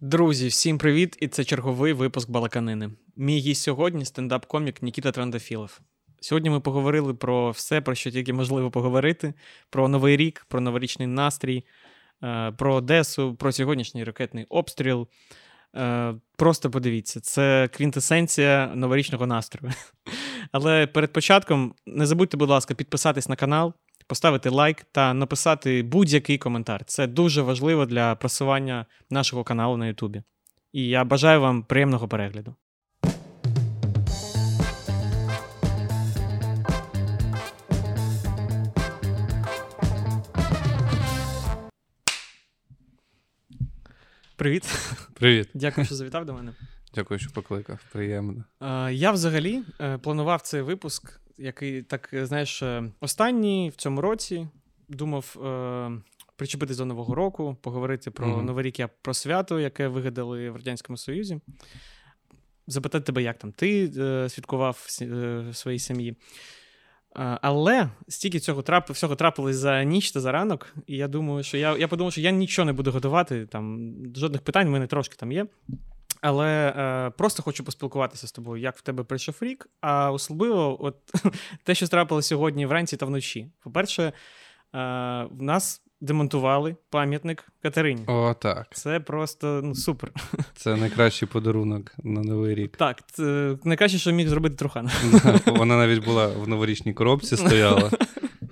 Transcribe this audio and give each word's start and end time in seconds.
Друзі, 0.00 0.48
всім 0.48 0.78
привіт! 0.78 1.16
І 1.20 1.28
це 1.28 1.44
черговий 1.44 1.92
випуск 1.92 2.30
Балаканини. 2.30 2.90
Мій 3.16 3.38
гість 3.38 3.62
сьогодні 3.62 4.04
стендап-комік 4.04 4.82
Нікіта 4.82 5.12
Трандафілов. 5.12 5.80
Сьогодні 6.20 6.50
ми 6.50 6.60
поговорили 6.60 7.14
про 7.14 7.50
все, 7.50 7.80
про 7.80 7.94
що 7.94 8.10
тільки 8.10 8.32
можливо 8.32 8.70
поговорити: 8.70 9.34
про 9.70 9.88
новий 9.88 10.16
рік, 10.16 10.46
про 10.48 10.60
новорічний 10.60 11.08
настрій, 11.08 11.64
е, 12.22 12.52
про 12.52 12.74
Одесу, 12.74 13.34
про 13.34 13.52
сьогоднішній 13.52 14.04
ракетний 14.04 14.46
обстріл. 14.48 15.08
Е, 15.76 16.14
просто 16.36 16.70
подивіться, 16.70 17.20
це 17.20 17.68
квінтесенція 17.72 18.72
новорічного 18.74 19.26
настрою. 19.26 19.74
Але 20.52 20.86
перед 20.86 21.12
початком 21.12 21.74
не 21.86 22.06
забудьте, 22.06 22.36
будь 22.36 22.50
ласка, 22.50 22.74
підписатись 22.74 23.28
на 23.28 23.36
канал, 23.36 23.74
поставити 24.06 24.48
лайк 24.48 24.84
та 24.92 25.14
написати 25.14 25.82
будь-який 25.82 26.38
коментар. 26.38 26.84
Це 26.84 27.06
дуже 27.06 27.42
важливо 27.42 27.86
для 27.86 28.14
просування 28.14 28.86
нашого 29.10 29.44
каналу 29.44 29.76
на 29.76 29.86
Ютубі. 29.86 30.22
І 30.72 30.88
я 30.88 31.04
бажаю 31.04 31.40
вам 31.40 31.62
приємного 31.62 32.08
перегляду. 32.08 32.54
Привіт. 44.36 44.64
Привіт. 45.14 45.48
Дякую, 45.54 45.86
що 45.86 45.94
завітав 45.94 46.24
до 46.24 46.34
мене. 46.34 46.52
Дякую, 46.96 47.20
що 47.20 47.30
покликав. 47.30 47.80
Приємно. 47.92 48.44
Е, 48.60 48.92
Я 48.92 49.10
взагалі 49.12 49.62
е, 49.80 49.98
планував 49.98 50.40
цей 50.40 50.62
випуск, 50.62 51.20
який 51.38 51.82
так, 51.82 52.10
е, 52.12 52.26
знаєш, 52.26 52.62
останній 53.00 53.70
в 53.70 53.76
цьому 53.76 54.00
році. 54.00 54.48
Думав 54.88 55.36
причепитись 56.36 56.76
до 56.76 56.84
Нового 56.84 57.14
року, 57.14 57.56
поговорити 57.62 58.10
про 58.10 58.26
Мгм. 58.26 58.46
Новий 58.46 58.64
рік, 58.64 58.88
про 59.02 59.14
свято, 59.14 59.60
яке 59.60 59.88
вигадали 59.88 60.50
в 60.50 60.56
Радянському 60.56 60.96
Союзі. 60.96 61.40
Запитати 62.66 63.04
тебе, 63.04 63.22
як 63.22 63.38
там 63.38 63.52
ти 63.52 63.92
е, 63.98 64.28
святкував 64.28 64.86
в 65.50 65.54
своїй 65.54 65.78
сім'ї. 65.78 66.10
Е, 66.10 67.38
Але 67.42 67.90
стільки 68.08 68.40
цього 68.40 68.62
трап, 68.62 68.90
всього 68.90 69.16
трапилось 69.16 69.56
за 69.56 69.84
ніч 69.84 70.12
та 70.12 70.20
за 70.20 70.32
ранок, 70.32 70.74
і 70.86 70.96
я 70.96 71.08
думаю, 71.08 71.42
що 71.42 71.56
я, 71.56 71.76
я 71.76 71.88
подумав, 71.88 72.12
що 72.12 72.20
я 72.20 72.30
нічого 72.30 72.66
не 72.66 72.72
буду 72.72 72.92
готувати. 72.92 73.46
Там 73.46 73.92
жодних 74.16 74.42
питань 74.42 74.68
в 74.68 74.70
мене 74.70 74.86
трошки 74.86 75.16
там 75.16 75.32
є. 75.32 75.46
Але 76.26 76.74
е, 76.76 77.10
просто 77.10 77.42
хочу 77.42 77.64
поспілкуватися 77.64 78.26
з 78.26 78.32
тобою, 78.32 78.62
як 78.62 78.76
в 78.76 78.80
тебе 78.80 79.04
прийшов 79.04 79.34
рік. 79.40 79.68
А 79.80 80.12
особливо, 80.12 80.84
от 80.84 80.96
те, 81.64 81.74
що 81.74 81.88
трапилося 81.88 82.28
сьогодні 82.28 82.66
вранці 82.66 82.96
та 82.96 83.06
вночі. 83.06 83.50
По-перше, 83.60 84.02
е, 84.02 84.12
в 85.30 85.42
нас 85.42 85.82
демонтували 86.00 86.76
пам'ятник 86.90 87.44
Катерині. 87.62 88.02
О, 88.06 88.34
так. 88.34 88.66
Це 88.72 89.00
просто 89.00 89.60
ну, 89.64 89.74
супер. 89.74 90.12
Це 90.54 90.76
найкращий 90.76 91.28
подарунок 91.28 91.94
на 92.02 92.20
Новий 92.20 92.54
рік. 92.54 92.76
Так, 92.76 93.02
це 93.12 93.56
найкраще, 93.64 93.98
що 93.98 94.12
міг 94.12 94.28
зробити 94.28 94.56
Трухан. 94.56 94.90
Вона 95.46 95.76
навіть 95.76 96.04
була 96.04 96.26
в 96.26 96.48
новорічній 96.48 96.94
коробці 96.94 97.36
стояла, 97.36 97.90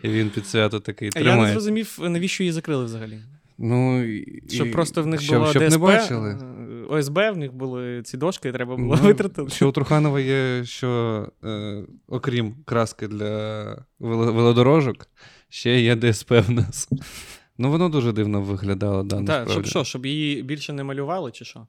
і 0.02 0.08
він 0.08 0.30
під 0.30 0.46
свято 0.46 0.80
такий 0.80 1.10
Я 1.16 1.36
не 1.36 1.52
зрозумів, 1.52 1.98
навіщо 2.00 2.42
її 2.42 2.52
закрили 2.52 2.84
взагалі. 2.84 3.20
Ну, 3.58 4.04
і- 4.04 4.42
Щоб 4.48 4.72
просто 4.72 5.02
в 5.02 5.06
них 5.06 5.20
щоб, 5.20 5.38
було 5.38 5.50
щоб 5.50 5.62
ДСП, 5.62 5.70
не 5.70 5.78
бачили. 5.78 6.38
ОСБ, 6.88 7.18
в 7.18 7.36
них 7.36 7.52
були 7.52 8.02
ці 8.02 8.16
дошки, 8.16 8.48
і 8.48 8.52
треба 8.52 8.76
було 8.76 8.98
Ну, 9.02 9.08
витратити. 9.08 9.50
Що 9.50 9.68
у 9.68 9.72
Труханова 9.72 10.20
є, 10.20 10.64
що 10.64 11.28
е, 11.44 11.82
окрім 12.08 12.54
краски 12.64 13.08
для 13.08 13.64
велодорожок, 13.98 15.08
ще 15.48 15.80
є 15.80 15.96
ДСП 15.96 16.30
в 16.30 16.50
нас. 16.50 16.88
Ну, 17.58 17.70
воно 17.70 17.88
дуже 17.88 18.12
дивно 18.12 18.40
виглядало, 18.42 19.02
да, 19.02 19.22
Так, 19.22 19.50
щоб 19.50 19.66
що, 19.66 19.84
щоб 19.84 20.06
її 20.06 20.42
більше 20.42 20.72
не 20.72 20.84
малювали, 20.84 21.30
чи 21.30 21.44
що? 21.44 21.66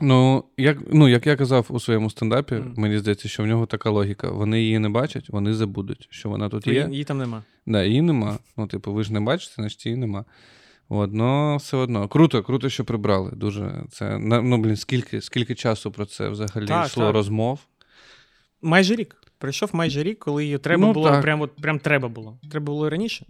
Ну 0.00 0.44
як, 0.56 0.78
ну, 0.92 1.08
як 1.08 1.26
я 1.26 1.36
казав 1.36 1.66
у 1.68 1.80
своєму 1.80 2.10
стендапі, 2.10 2.54
Мгм. 2.54 2.74
мені 2.76 2.98
здається, 2.98 3.28
що 3.28 3.42
в 3.42 3.46
нього 3.46 3.66
така 3.66 3.90
логіка. 3.90 4.30
Вони 4.30 4.62
її 4.62 4.78
не 4.78 4.88
бачать, 4.88 5.28
вони 5.28 5.54
забудуть, 5.54 6.08
що 6.10 6.28
вона 6.28 6.48
тут 6.48 6.66
є. 6.66 6.72
Її, 6.72 6.90
її 6.90 7.04
там 7.04 7.18
нема. 7.18 7.42
Да, 7.66 7.84
її 7.84 8.02
нема. 8.02 8.38
Ну, 8.56 8.66
типу, 8.66 8.92
ви 8.92 9.04
ж 9.04 9.12
не 9.12 9.20
бачите, 9.20 9.54
значить 9.56 9.86
її 9.86 9.98
нема. 9.98 10.24
От, 10.88 11.12
но 11.12 11.56
все 11.56 11.76
одно. 11.76 12.08
Круто, 12.08 12.42
круто, 12.42 12.68
що 12.68 12.84
прибрали. 12.84 13.30
Дуже 13.30 13.84
це. 13.90 14.18
Ну, 14.18 14.58
блін, 14.58 14.76
скільки, 14.76 15.20
скільки 15.20 15.54
часу 15.54 15.90
про 15.90 16.06
це 16.06 16.28
взагалі 16.28 16.66
Так, 16.66 16.86
йшло 16.86 17.04
так. 17.04 17.14
розмов. 17.14 17.60
Майже 18.62 18.94
рік. 18.96 19.16
Прийшов 19.38 19.70
майже 19.72 20.02
рік, 20.02 20.18
коли 20.18 20.44
її 20.44 20.58
треба 20.58 20.86
Ну, 20.86 20.92
було, 20.92 21.08
так. 21.10 21.22
прям, 21.22 21.40
от, 21.40 21.56
прям 21.56 21.78
треба 21.78 22.08
було. 22.08 22.38
Треба 22.50 22.64
було 22.66 22.90
раніше. 22.90 23.26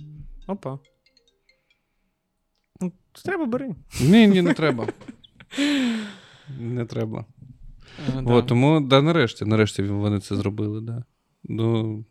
Опа. 0.46 0.78
Ну, 2.80 2.92
треба 3.24 3.46
бери. 3.46 3.74
Ні, 4.00 4.26
ні, 4.26 4.42
не 4.42 4.54
треба. 4.54 4.88
Не 6.58 6.84
треба. 6.84 7.24
Е, 8.18 8.22
да. 8.22 8.42
Тому, 8.42 8.80
да, 8.80 9.02
нарешті, 9.02 9.44
нарешті 9.44 9.82
вони 9.82 10.20
це 10.20 10.36
зробили, 10.36 10.80
да. 10.80 11.04
Ну, 11.44 12.04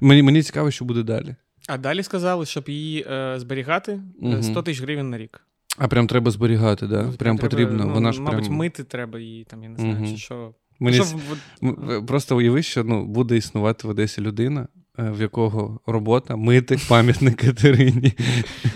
мені, 0.00 0.22
мені 0.22 0.42
цікаво, 0.42 0.70
що 0.70 0.84
буде 0.84 1.02
далі. 1.02 1.36
А 1.68 1.78
далі 1.78 2.02
сказали, 2.02 2.46
щоб 2.46 2.68
її 2.68 3.06
е, 3.10 3.34
зберігати 3.40 3.92
е, 3.92 4.00
Мгм. 4.20 4.42
100 4.42 4.62
тисяч 4.62 4.82
гривень 4.82 5.10
на 5.10 5.18
рік. 5.18 5.40
А 5.78 5.88
прям 5.88 6.06
треба 6.06 6.30
зберігати, 6.30 6.86
да? 6.86 7.02
Ну, 7.02 7.12
Прям 7.12 7.38
треба, 7.38 7.50
потрібно. 7.50 7.84
ну, 7.84 7.92
Вона 7.94 8.12
ж 8.12 8.20
мабуть, 8.20 8.44
прям... 8.44 8.56
мити 8.56 8.84
треба 8.84 9.18
її, 9.18 9.44
там, 9.44 9.62
я 9.62 9.68
не 9.68 9.76
знаю, 9.78 9.94
Мгм. 9.94 10.06
чи 10.10 10.16
що. 10.16 10.54
Мені 10.80 10.96
Що 10.96 11.04
ц- 11.04 11.14
в- 11.60 11.64
М, 11.66 11.90
е, 11.90 12.00
Просто 12.02 12.36
уяви, 12.36 12.62
що 12.62 12.84
ну, 12.84 13.04
буде 13.06 13.36
існувати 13.36 13.88
в 13.88 13.90
Одесі 13.90 14.20
людина, 14.20 14.68
е, 14.98 15.10
в 15.10 15.20
якого 15.20 15.80
робота 15.86 16.36
мити 16.36 16.78
пам'ятник 16.88 17.36
Катерині. 17.36 18.12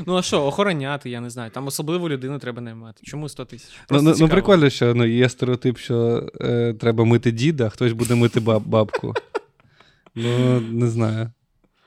Ну, 0.06 0.16
а 0.16 0.22
що, 0.22 0.44
охороняти, 0.46 1.10
я 1.10 1.20
не 1.20 1.30
знаю. 1.30 1.50
Там 1.50 1.66
особливу 1.66 2.08
людину 2.08 2.38
треба 2.38 2.60
наймати. 2.60 3.00
Чому 3.04 3.28
100 3.28 3.44
тисяч? 3.44 3.70
Ну, 3.90 4.02
ну, 4.02 4.14
ну 4.20 4.28
прикольно, 4.28 4.70
що 4.70 4.94
ну, 4.94 5.04
є 5.04 5.28
стереотип, 5.28 5.78
що 5.78 6.28
е, 6.40 6.74
треба 6.80 7.04
мити 7.04 7.30
діда, 7.32 7.66
а 7.66 7.68
хтось 7.68 7.92
буде 7.92 8.14
мити 8.14 8.40
баб, 8.40 8.62
бабку. 8.66 9.14
Ну, 10.14 10.60
не 10.60 10.86
знаю. 10.88 11.30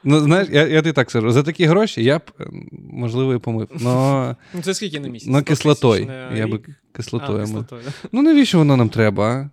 Ну, 0.04 0.20
знаєш, 0.20 0.48
я, 0.52 0.68
я 0.68 0.82
тобі 0.82 0.94
так 0.94 1.10
скажу, 1.10 1.32
за 1.32 1.44
такі 1.44 1.66
гроші 1.66 2.04
я 2.04 2.18
б, 2.20 2.22
е, 2.40 2.46
можливо, 2.92 3.34
і 3.34 3.38
помив. 3.40 3.68
Но, 3.80 4.36
Ну, 4.54 4.62
це 4.62 4.74
скільки 4.74 5.00
на 5.00 5.08
місяць? 5.08 5.30
но 5.30 5.38
100 5.38 5.46
кислотою. 5.46 6.12
Я 6.36 6.48
би 6.48 6.60
кислотою. 6.96 7.38
А, 7.38 7.42
кислотою. 7.42 7.82
Ну, 8.12 8.22
навіщо 8.22 8.58
воно 8.58 8.78
нам 8.78 8.90
треба? 8.90 9.30
а? 9.30 9.50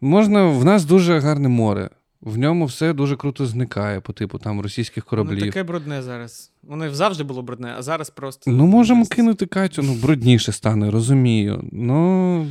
Можна, 0.00 0.44
в 0.46 0.64
нас 0.64 0.84
дуже 0.84 1.18
гарне 1.18 1.48
море. 1.48 1.90
В 2.20 2.38
ньому 2.38 2.64
все 2.64 2.92
дуже 2.92 3.16
круто 3.16 3.46
зникає, 3.46 4.00
по 4.00 4.12
типу 4.12 4.38
там 4.38 4.60
російських 4.60 5.04
Ну, 5.06 5.10
кораблів. 5.10 5.40
таке 5.40 5.62
брудне 5.62 6.02
зараз. 6.02 6.52
Воно 6.62 6.94
завжди 6.94 7.24
було 7.24 7.42
брудне, 7.42 7.74
а 7.78 7.82
зараз 7.82 8.10
просто. 8.10 8.50
Ну, 8.50 8.66
можемо 8.66 9.06
кинути 9.06 9.46
Катю, 9.46 9.82
ну, 9.82 9.94
брудніше 9.94 10.52
стане, 10.52 10.90
розумію. 10.90 11.64
Ну, 11.72 12.46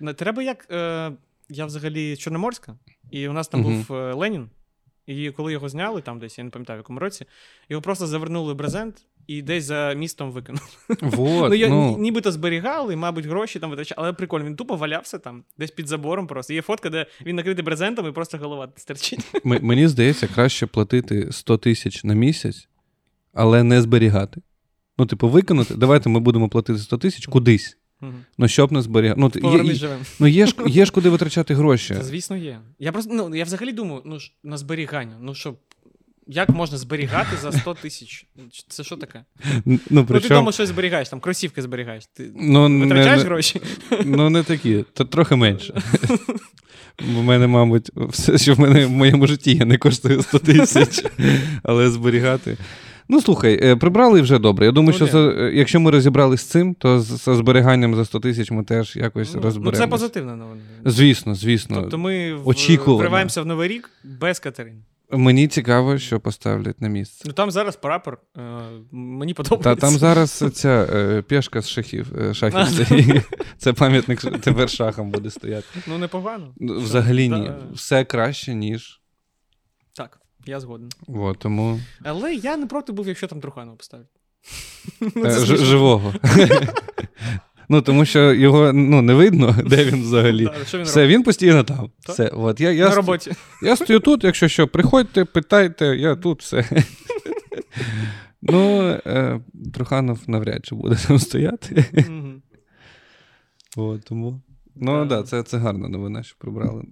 Не 0.00 0.14
треба 0.14 0.42
як. 0.42 0.66
Е, 0.70 1.12
я 1.48 1.66
взагалі 1.66 2.16
Чорноморська, 2.16 2.74
і 3.10 3.28
у 3.28 3.32
нас 3.32 3.48
там 3.48 3.60
Мгм. 3.60 3.70
був 3.88 3.96
е, 3.96 4.12
Ленін. 4.14 4.48
І 5.06 5.30
коли 5.30 5.52
його 5.52 5.68
зняли, 5.68 6.00
там 6.00 6.18
десь, 6.18 6.38
я 6.38 6.44
не 6.44 6.50
пам'ятаю, 6.50 6.78
в 6.78 6.80
якому 6.80 6.98
році, 7.00 7.26
його 7.68 7.82
просто 7.82 8.06
завернули 8.06 8.52
в 8.52 8.56
брезент 8.56 8.96
і 9.26 9.42
десь 9.42 9.64
за 9.64 9.94
містом 9.96 10.30
викинули. 10.30 10.62
вот, 11.02 11.48
ну, 11.50 11.54
я, 11.54 11.68
ну, 11.68 11.90
ні- 11.90 11.96
нібито 11.96 12.32
зберігали, 12.32 12.96
мабуть, 12.96 13.26
гроші 13.26 13.58
там 13.58 13.70
витрачали, 13.70 13.96
але 14.02 14.12
прикольно, 14.12 14.44
він 14.46 14.56
тупо 14.56 14.76
валявся 14.76 15.18
там, 15.18 15.44
десь 15.58 15.70
під 15.70 15.88
забором 15.88 16.26
просто. 16.26 16.52
Є 16.54 16.62
фотка, 16.62 16.90
де 16.90 17.06
він 17.26 17.36
накритий 17.36 17.64
брезентом 17.64 18.08
і 18.08 18.12
просто 18.12 18.38
голова 18.38 18.68
стерчить. 18.76 19.20
м- 19.46 19.58
мені 19.62 19.88
здається, 19.88 20.26
краще 20.34 20.66
платити 20.66 21.32
100 21.32 21.58
тисяч 21.58 22.04
на 22.04 22.14
місяць, 22.14 22.68
але 23.34 23.62
не 23.62 23.82
зберігати. 23.82 24.40
Ну, 24.98 25.06
типу, 25.06 25.28
виконати, 25.28 25.74
давайте 25.74 26.08
ми 26.08 26.20
будемо 26.20 26.48
платити 26.48 26.78
100 26.78 26.98
тисяч 26.98 27.26
кудись. 27.26 27.78
Ну, 28.38 28.48
щоб 28.48 28.72
не 28.72 28.82
зберігати. 28.82 29.20
Ну, 29.20 29.30
є, 29.34 29.40
Повернись 29.40 29.72
є, 29.72 29.78
живим. 29.78 29.98
ну 30.20 30.26
є, 30.26 30.46
ж, 30.46 30.54
є 30.66 30.84
ж 30.84 30.92
куди 30.92 31.08
витрачати 31.08 31.54
гроші. 31.54 31.94
Це, 31.94 32.02
звісно, 32.02 32.36
є. 32.36 32.60
Я 32.78 32.92
просто, 32.92 33.14
ну, 33.14 33.36
я 33.36 33.44
взагалі 33.44 33.72
думаю, 33.72 34.02
ну, 34.04 34.18
на 34.44 34.56
зберігання. 34.58 35.16
Ну, 35.20 35.34
що, 35.34 35.54
як 36.26 36.48
можна 36.48 36.78
зберігати 36.78 37.36
за 37.42 37.52
100 37.52 37.74
тисяч? 37.74 38.26
Це 38.68 38.84
що 38.84 38.96
таке? 38.96 39.24
Ну, 39.64 39.78
Ну, 39.90 40.04
ти 40.04 40.18
вдома 40.18 40.52
щось 40.52 40.68
зберігаєш, 40.68 41.08
там 41.08 41.20
кросівки 41.20 41.62
зберігаєш. 41.62 42.06
Ти 42.06 42.30
ну, 42.36 42.78
витрачаєш 42.80 43.18
не, 43.18 43.24
гроші? 43.24 43.60
ну, 44.04 44.30
не 44.30 44.42
такі, 44.42 44.84
то 44.92 45.04
трохи 45.04 45.36
менше. 45.36 45.82
У 47.18 47.22
мене, 47.22 47.46
мабуть, 47.46 47.90
все, 47.96 48.38
що 48.38 48.54
в 48.54 48.60
мене 48.60 48.86
в 48.86 48.90
моєму 48.90 49.26
житті 49.26 49.56
є, 49.56 49.64
не 49.64 49.78
коштує 49.78 50.22
100 50.22 50.38
тисяч, 50.38 51.04
але 51.62 51.90
зберігати. 51.90 52.56
Ну, 53.08 53.20
слухай, 53.20 53.60
е, 53.62 53.76
прибрали 53.76 54.20
вже 54.20 54.38
добре. 54.38 54.66
Я 54.66 54.72
думаю, 54.72 54.98
Ну, 55.00 55.06
що 55.06 55.12
за, 55.12 55.42
е, 55.42 55.52
якщо 55.54 55.80
ми 55.80 55.90
розібрались 55.90 56.40
з 56.40 56.44
цим, 56.44 56.74
то 56.74 57.00
з, 57.00 57.06
з 57.06 57.36
зберіганням 57.36 57.94
за 57.94 58.04
100 58.04 58.20
тисяч 58.20 58.50
ми 58.50 58.64
теж 58.64 58.96
якось 58.96 59.34
Ну, 59.34 59.52
ну, 59.60 59.72
це 59.72 59.86
позитивна 59.86 60.36
новина. 60.36 60.60
Звісно, 60.84 61.34
звісно. 61.34 61.80
Тобто 61.80 61.98
ми 61.98 62.34
вриваємося 62.86 63.42
в 63.42 63.46
новий 63.46 63.68
рік 63.68 63.90
без 64.04 64.38
Катерини. 64.38 64.82
Мені 65.10 65.48
цікаво, 65.48 65.98
що 65.98 66.20
поставлять 66.20 66.80
на 66.80 66.88
місце. 66.88 67.24
Ну 67.26 67.32
там 67.32 67.50
зараз 67.50 67.76
прапор. 67.76 68.18
Е, 68.36 68.40
мені 68.92 69.34
Та 69.34 69.42
подобається. 69.42 69.86
там 69.86 69.98
зараз 69.98 70.44
ця 70.54 70.88
е, 70.92 71.22
пішка 71.22 71.60
з 71.62 71.68
шахів, 71.68 72.12
е, 72.18 72.34
шахів 72.34 72.84
стоїть. 72.84 73.22
Це 73.58 73.72
пам'ятник 73.72 74.40
тепер 74.40 74.70
шахом 74.70 75.10
буде 75.10 75.30
стояти. 75.30 75.66
Ну, 75.86 75.98
непогано. 75.98 76.54
Ну, 76.56 76.78
Взагалі 76.80 77.28
ні. 77.28 77.50
Все 77.74 78.04
краще, 78.04 78.54
ніж. 78.54 79.00
Я 80.46 80.60
згоден. 80.60 80.88
От, 81.08 81.38
тому 81.38 81.80
Але 82.02 82.34
я 82.34 82.56
не 82.56 82.66
проти 82.66 82.92
був, 82.92 83.08
якщо 83.08 83.26
там 83.26 83.40
Труханова 83.40 83.76
поставлять. 83.76 84.08
е, 85.02 85.10
Ну, 85.16 85.56
живого. 85.56 86.14
Ну, 87.68 87.82
тому 87.82 88.04
що 88.04 88.32
його 88.32 88.72
ну, 88.72 89.02
не 89.02 89.14
видно, 89.14 89.56
де 89.66 89.84
він 89.84 90.02
взагалі. 90.02 90.44
Да, 90.44 90.52
він 90.74 90.84
Все, 90.84 91.00
робить? 91.00 91.14
він 91.16 91.22
постійно 91.22 91.64
там. 91.64 91.90
Так. 92.06 92.14
Все, 92.14 92.28
от, 92.28 92.60
я, 92.60 92.70
я, 92.70 92.84
На 92.84 92.90
ст- 92.90 92.96
роботі. 92.96 93.32
я 93.62 93.76
стою 93.76 94.00
тут, 94.00 94.24
якщо 94.24 94.48
що, 94.48 94.68
приходьте, 94.68 95.24
питайте, 95.24 95.86
я 95.86 96.16
тут 96.16 96.42
все. 96.42 96.64
Ну, 98.42 98.80
е, 99.06 99.40
Труханов 99.74 100.18
навряд 100.26 100.66
чи 100.66 100.74
буде 100.74 100.96
там 101.08 101.18
стояти. 101.18 101.84
Мгм. 102.08 102.42
От, 103.76 104.04
тому. 104.04 104.40
Ну, 104.74 104.92
так, 104.92 105.08
Да. 105.08 105.16
да, 105.16 105.22
це, 105.22 105.42
це 105.42 105.58
гарна 105.58 105.88
новина, 105.88 106.22
що 106.22 106.36
прибрали. 106.38 106.84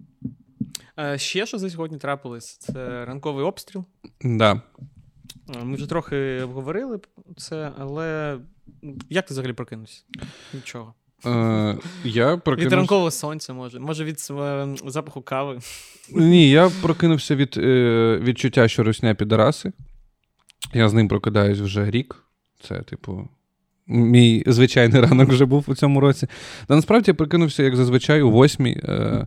Е, 0.99 1.19
Ще 1.19 1.47
що 1.47 1.59
за 1.59 1.71
сьогодні 1.71 1.99
трапилось? 1.99 2.59
Це 2.59 3.05
ранковий 3.05 3.45
обстріл. 3.45 3.85
Да. 4.25 4.61
Е, 5.55 5.65
Ми 5.65 5.77
вже 5.77 5.89
трохи 5.89 6.41
обговорили 6.43 7.01
це, 7.37 7.73
але 7.79 8.39
як 9.11 9.27
ти 9.27 9.35
взагалі 9.35 9.53
прокинувся? 9.53 10.03
Нічого. 10.55 10.95
Е, 11.27 11.77
я 12.05 12.35
Від 12.47 12.73
ранкового 12.73 13.11
сонця, 13.11 13.53
може. 13.53 13.81
Може, 13.81 14.05
від 14.05 14.21
запаху 14.87 15.23
кави. 15.23 15.59
Ні, 16.11 16.51
я 16.51 16.71
прокинувся 16.83 17.37
від 17.37 17.55
е, 17.57 18.19
відчуття, 18.23 18.69
що 18.69 18.83
русня 18.83 19.15
підараси. 19.15 19.73
Я 20.75 20.89
з 20.89 20.93
ним 20.93 21.09
прокидаюсь 21.09 21.59
вже 21.59 21.91
рік. 21.91 22.25
Це, 22.61 22.83
типу, 22.83 23.29
мій 23.87 24.45
звичайний 24.47 25.01
ранок 25.01 25.29
вже 25.29 25.45
був 25.45 25.65
у 25.67 25.75
цьому 25.75 26.01
році. 26.01 26.27
Та 26.67 26.77
насправді 26.77 27.11
я 27.11 27.15
прокинувся, 27.15 27.63
як 27.63 27.77
зазвичай, 27.77 28.23
у 28.23 28.31
восьмій. 28.31 28.81
Е, 28.85 29.27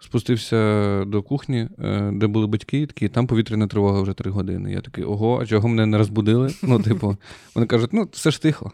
спустився 0.00 1.04
до 1.06 1.22
кухні, 1.22 1.68
е, 1.78 2.10
де 2.14 2.26
були 2.26 2.46
батьки, 2.46 2.86
такі, 2.86 3.08
там 3.08 3.26
повітряна 3.26 3.66
тривога 3.66 4.00
вже 4.02 4.12
три 4.12 4.30
години. 4.30 4.72
Я 4.72 4.80
такий, 4.80 5.04
ого, 5.04 5.38
а 5.42 5.46
чого 5.46 5.68
мене 5.68 5.86
не 5.86 5.98
розбудили? 5.98 6.50
Ну, 6.62 6.78
типу, 6.82 7.16
вони 7.54 7.66
кажуть, 7.66 7.90
ну, 7.92 8.08
все 8.12 8.30
ж 8.30 8.42
тихо. 8.42 8.72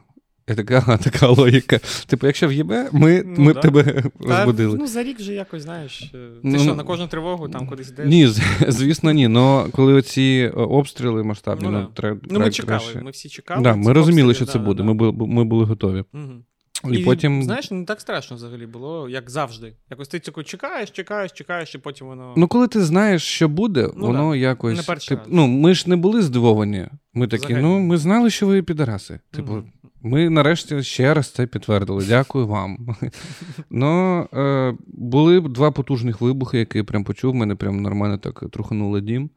Я 0.48 0.54
така, 0.54 0.76
ага, 0.76 0.96
така 0.96 1.28
логіка. 1.28 1.80
Типу, 2.06 2.26
якщо 2.26 2.48
в'єбе, 2.48 2.88
ми, 2.92 3.22
Ну, 3.26 3.44
ми 3.44 3.52
б 3.52 3.54
да. 3.54 3.60
тебе 3.60 3.82
Та, 3.84 4.10
розбудили. 4.36 4.78
ну, 4.78 4.86
за 4.86 5.02
рік 5.02 5.18
вже 5.18 5.32
якось, 5.32 5.62
знаєш. 5.62 6.02
е, 6.02 6.08
Ти 6.10 6.18
Ну, 6.42 6.58
що, 6.58 6.68
ну, 6.68 6.74
на 6.74 6.82
кожну 6.82 7.06
тривогу 7.06 7.48
там 7.48 7.66
кудись 7.66 7.88
йдеш? 7.90 8.06
Ні, 8.08 8.26
звісно, 8.68 9.12
ні. 9.12 9.28
Но 9.28 9.68
коли 9.72 9.92
оці 9.94 10.50
е, 10.56 10.56
обстріли 10.60 11.22
масштабні, 11.24 11.64
Ну, 11.68 11.70
ну, 11.72 11.78
да. 11.78 11.88
треба. 11.94 12.20
Ну, 12.30 12.40
ми 12.40 12.50
чекали, 12.50 12.84
ми 13.02 13.10
всі 13.10 13.28
чекали. 13.28 13.62
Да, 13.62 13.74
ми 13.76 13.92
розуміли, 13.92 14.28
обстріли, 14.28 14.34
що 14.34 14.46
це 14.46 14.58
да, 14.58 14.64
буде. 14.64 14.82
да, 14.82 14.84
Ми, 14.88 14.94
були, 14.94 15.12
ми 15.32 15.44
були 15.44 15.64
готові. 15.64 16.04
Мгм. 16.12 16.44
І, 16.92 16.98
потім. 17.04 17.42
Знаєш, 17.42 17.70
не 17.70 17.84
так 17.84 18.00
страшно 18.00 18.36
взагалі 18.36 18.66
було, 18.66 19.08
як 19.08 19.30
завжди. 19.30 19.76
Якось 19.90 20.08
ти 20.08 20.18
тільки 20.20 20.42
чекаєш, 20.42 20.90
чекаєш, 20.90 21.32
чекаєш, 21.32 21.74
і 21.74 21.78
потім 21.78 22.06
воно. 22.06 22.34
Ну, 22.36 22.48
коли 22.48 22.68
ти 22.68 22.84
знаєш, 22.84 23.22
що 23.22 23.48
буде, 23.48 23.90
Ну, 23.96 24.06
воно 24.06 24.30
да. 24.30 24.36
якось. 24.36 24.76
Не 24.76 24.82
перший 24.82 25.16
тип- 25.16 25.20
раз. 25.20 25.28
ну, 25.30 25.46
ми 25.46 25.74
ж 25.74 25.90
не 25.90 25.96
були 25.96 26.22
здивовані. 26.22 26.86
Ми 27.14 27.26
такі, 27.28 27.46
Взагалі. 27.46 27.62
ну, 27.62 27.78
ми 27.78 27.96
знали, 27.96 28.30
що 28.30 28.46
ви 28.46 28.62
підараси. 28.62 29.20
Типу, 29.30 29.52
Мгм. 29.52 29.72
ми 30.02 30.30
нарешті 30.30 30.82
ще 30.82 31.14
раз 31.14 31.30
це 31.30 31.46
підтвердили. 31.46 32.04
Дякую 32.08 32.46
вам. 32.46 32.96
Ну, 33.70 34.20
е, 34.34 34.74
були 34.86 35.40
два 35.40 35.70
потужних 35.70 36.20
вибухи, 36.20 36.58
які 36.58 36.78
я 36.78 36.84
прям 36.84 37.04
почув. 37.04 37.34
Мене 37.34 37.54
прям 37.54 37.82
нормально 37.82 38.18
так 38.18 38.44
трухануло 38.52 39.00
дім. 39.00 39.30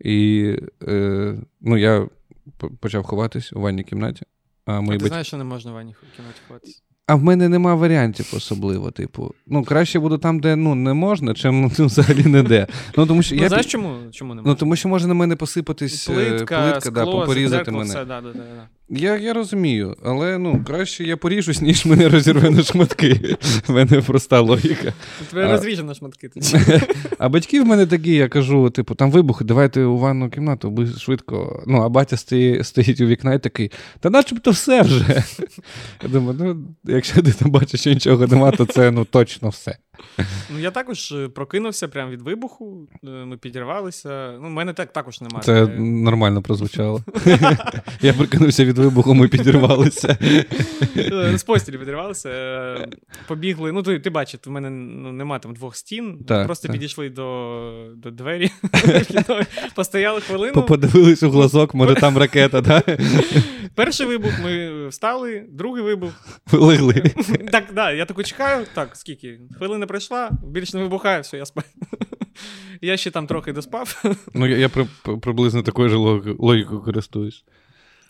І 0.00 0.46
е, 0.82 1.34
ну, 1.60 1.76
я 1.76 2.08
почав 2.80 3.02
ховатись 3.04 3.52
у 3.52 3.60
ванній 3.60 3.84
кімнаті. 3.84 4.22
А, 4.66 4.72
а 4.72 4.80
ти 4.80 4.86
батьки... 4.86 5.08
знаєш, 5.08 5.26
що 5.26 5.36
не 5.36 5.44
можна 5.44 5.70
в 5.70 5.74
ванні 5.74 5.94
кімнаті 6.16 6.40
ховатися? 6.48 6.82
А 7.06 7.14
в 7.14 7.22
мене 7.22 7.48
нема 7.48 7.74
варіантів 7.74 8.32
особливо. 8.36 8.90
Типу, 8.90 9.34
ну 9.46 9.64
краще 9.64 9.98
буду 9.98 10.18
там, 10.18 10.40
де 10.40 10.56
ну, 10.56 10.74
не 10.74 10.92
можна, 10.92 11.34
чим 11.34 11.72
ну, 11.78 11.86
взагалі 11.86 12.24
не 12.24 12.42
де. 12.42 12.66
Ну, 12.96 13.06
тому 13.06 13.22
що 13.22 13.36
Ну, 13.36 13.42
я 13.42 13.48
знаєш, 13.48 13.66
чому, 13.66 13.96
чому 14.10 14.34
не 14.34 14.42
Ну, 14.44 14.54
тому 14.54 14.76
що 14.76 14.88
може 14.88 15.06
на 15.06 15.14
мене 15.14 15.36
посипатись 15.36 16.08
е, 16.08 16.14
Плитка, 16.14 16.62
плитка 16.62 17.00
скло, 17.02 17.20
да, 17.20 17.26
порізати 17.26 17.70
мене. 17.70 17.84
Все, 17.84 18.04
да, 18.04 18.20
да, 18.20 18.32
да. 18.32 18.68
Я, 18.88 19.16
я 19.16 19.32
розумію, 19.32 19.96
але 20.04 20.38
ну, 20.38 20.64
краще 20.66 21.04
я 21.04 21.16
поріжусь, 21.16 21.60
ніж 21.60 21.86
мене 21.86 22.08
розірве 22.08 22.50
на 22.50 22.62
шматки. 22.62 23.36
В 23.66 23.72
мене 23.72 24.00
проста 24.00 24.40
логіка. 24.40 24.92
Тебе 25.30 25.52
розріже 25.52 25.82
на 25.82 25.94
шматки. 25.94 26.30
А 27.18 27.28
батьки 27.28 27.60
в 27.60 27.66
мене 27.66 27.86
такі, 27.86 28.14
я 28.14 28.28
кажу, 28.28 28.70
типу, 28.70 28.94
там 28.94 29.10
вибухи, 29.10 29.44
давайте 29.44 29.82
у 29.82 29.98
ванну 29.98 30.30
кімнату, 30.30 30.70
ви 30.70 30.86
швидко. 30.86 31.64
Ну, 31.66 31.82
а 31.82 31.88
батя 31.88 32.16
стоїть 32.62 33.00
у 33.00 33.06
вікна 33.06 33.34
і 33.34 33.38
такий, 33.38 33.70
та 34.00 34.10
начебто 34.10 34.50
все 34.50 34.82
вже. 34.82 35.04
Я 36.02 36.08
думаю, 36.08 36.38
ну, 36.40 36.56
якщо 36.92 37.22
ти 37.22 37.32
там 37.32 37.50
бачиш, 37.50 37.80
що 37.80 37.90
нічого 37.90 38.26
нема, 38.26 38.50
то 38.50 38.66
це 38.66 38.90
ну 38.90 39.04
точно 39.04 39.48
все. 39.48 39.78
Ну, 40.50 40.58
я 40.58 40.70
також 40.70 41.12
е, 41.12 41.28
прокинувся 41.28 41.88
прямо 41.88 42.10
від 42.10 42.22
вибуху, 42.22 42.88
е, 43.04 43.08
ми 43.08 43.36
підірвалися. 43.36 44.38
Ну, 44.42 44.48
в 44.48 44.50
мене 44.50 44.72
так 44.72 44.92
також 44.92 45.20
немає. 45.20 45.42
Це 45.42 45.66
Е, 45.66 45.80
нормально 45.80 46.42
прозвучало. 46.42 47.00
Я 48.00 48.12
прикинувся 48.12 48.64
від 48.64 48.78
вибуху, 48.78 49.14
ми 49.14 49.28
підірвалися. 49.28 50.18
З 51.34 51.42
постілі 51.42 51.78
підривалися, 51.78 52.28
е, 52.28 52.88
побігли. 53.28 53.72
Ну, 53.72 53.82
ти, 53.82 53.98
ти 53.98 54.10
бачиш, 54.10 54.40
в 54.46 54.50
мене 54.50 54.70
ну, 54.70 55.12
нема 55.12 55.38
там 55.38 55.54
двох 55.54 55.76
стін. 55.76 56.24
Так, 56.28 56.46
просто 56.46 56.68
так. 56.68 56.72
підійшли 56.72 57.10
до, 57.10 57.90
до 57.96 58.10
двері, 58.10 58.50
постояли 59.74 60.20
хвилину. 60.20 60.62
Подивились 60.62 61.22
у 61.22 61.30
глазок, 61.30 61.74
може 61.74 61.94
там 61.94 62.18
ракета, 62.18 62.60
да? 62.60 62.82
Перший 63.74 64.06
вибух 64.06 64.32
ми 64.44 64.88
встали, 64.88 65.44
другий 65.52 65.82
вибух. 65.82 66.10
Легли. 66.52 67.12
Так, 67.52 67.64
да, 67.74 67.92
я 67.92 68.04
таку 68.04 68.22
чекаю. 68.22 68.66
Так, 68.74 68.96
скільки? 68.96 69.40
Хвилина 69.58 69.85
пройшла, 69.86 70.30
більше 70.44 70.76
не 70.76 70.82
вибухає, 70.82 71.20
все, 71.20 71.36
я 71.36 71.46
спав. 71.46 71.64
Я 72.80 72.96
ще 72.96 73.10
там 73.10 73.26
трохи 73.26 73.52
доспав. 73.52 74.02
Ну, 74.34 74.46
я, 74.46 74.56
я 74.56 74.68
при, 74.68 74.86
при- 75.02 75.16
приблизно 75.16 75.62
такою 75.62 75.88
ж 75.88 75.96
логікою, 76.38 76.82
користуюсь. 76.82 77.44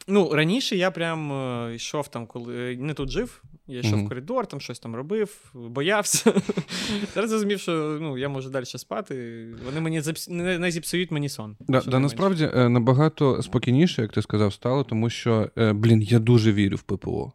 Ну, 0.08 0.30
раніше 0.32 0.76
я 0.76 0.90
прям 0.90 1.32
е, 1.32 1.74
йшов 1.74 2.08
там, 2.08 2.26
коли 2.26 2.72
е, 2.72 2.76
не 2.76 2.94
тут 2.94 3.10
жив. 3.10 3.42
Я 3.68 3.80
йшов 3.80 3.92
Мгм. 3.92 4.06
в 4.06 4.08
коридор, 4.08 4.46
там 4.46 4.60
щось 4.60 4.78
там 4.78 4.96
робив, 4.96 5.50
боявся. 5.54 6.34
Зараз 7.14 7.30
зрозумів, 7.30 7.60
що 7.60 7.98
ну, 8.00 8.18
я 8.18 8.28
можу 8.28 8.50
далі 8.50 8.64
спати. 8.64 9.46
Вони 9.64 9.80
мені 9.80 10.00
запс... 10.00 10.28
не, 10.28 10.58
не 10.58 10.70
зіпсують 10.70 11.10
мені 11.10 11.28
сон. 11.28 11.56
Да, 11.60 11.80
да, 11.80 11.98
насправді 11.98 12.50
е, 12.54 12.68
набагато 12.68 13.42
спокійніше, 13.42 14.02
як 14.02 14.12
ти 14.12 14.22
сказав, 14.22 14.52
стало, 14.52 14.84
тому 14.84 15.10
що, 15.10 15.50
блін, 15.56 16.02
я 16.02 16.18
дуже 16.18 16.52
вірю 16.52 16.76
в 16.76 16.82
ППО. 16.82 17.32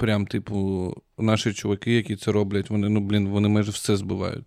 Прям, 0.00 0.26
типу, 0.26 0.94
наші 1.18 1.52
чуваки, 1.52 1.92
які 1.92 2.16
це 2.16 2.32
роблять, 2.32 2.70
вони, 2.70 2.88
ну, 2.88 3.00
блін, 3.00 3.28
вони 3.28 3.48
майже 3.48 3.70
все 3.70 3.96
збивають. 3.96 4.44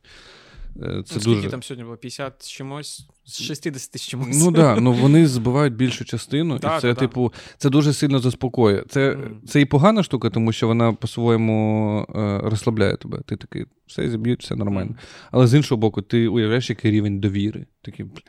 Е, 0.78 0.80
Це 0.82 1.16
ну, 1.16 1.22
скільки 1.22 1.36
дуже... 1.36 1.50
там 1.50 1.64
сьогодні 1.64 1.84
було? 1.84 1.98
50 1.98 2.34
з 2.44 2.50
чимось, 2.50 3.08
з 3.26 3.42
60 3.42 3.98
з 3.98 4.02
чимось. 4.02 4.44
Ну 4.46 4.52
да, 4.52 4.76
ну 4.76 4.94
вони 4.94 5.28
збивають 5.28 5.74
більшу 5.74 6.06
частину, 6.06 6.60
Да, 6.60 6.78
і 6.78 6.82
це, 6.82 6.94
да, 6.94 7.00
типу, 7.00 7.34
це 7.58 7.70
дуже 7.70 7.94
сильно 7.94 8.20
заспокоює. 8.20 8.84
Це, 8.90 9.16
Мгм. 9.16 9.42
це 9.48 9.62
і 9.62 9.66
погана 9.66 10.04
штука, 10.04 10.30
тому 10.30 10.52
що 10.52 10.68
вона 10.68 10.94
по-своєму 10.94 12.00
е, 12.16 12.40
розслабляє 12.44 12.98
тебе. 12.98 13.22
Ти 13.26 13.36
такий, 13.38 13.66
все 13.88 14.10
зіб'ють, 14.10 14.44
все 14.44 14.56
нормально. 14.56 14.92
Мгм. 14.92 15.00
Але 15.32 15.48
з 15.48 15.54
іншого 15.54 15.80
боку, 15.80 16.02
ти 16.02 16.28
уявляєш, 16.28 16.70
який 16.70 16.92
рівень 16.92 17.20
довіри. 17.20 17.66
Такий, 17.82 18.06
блін, 18.06 18.24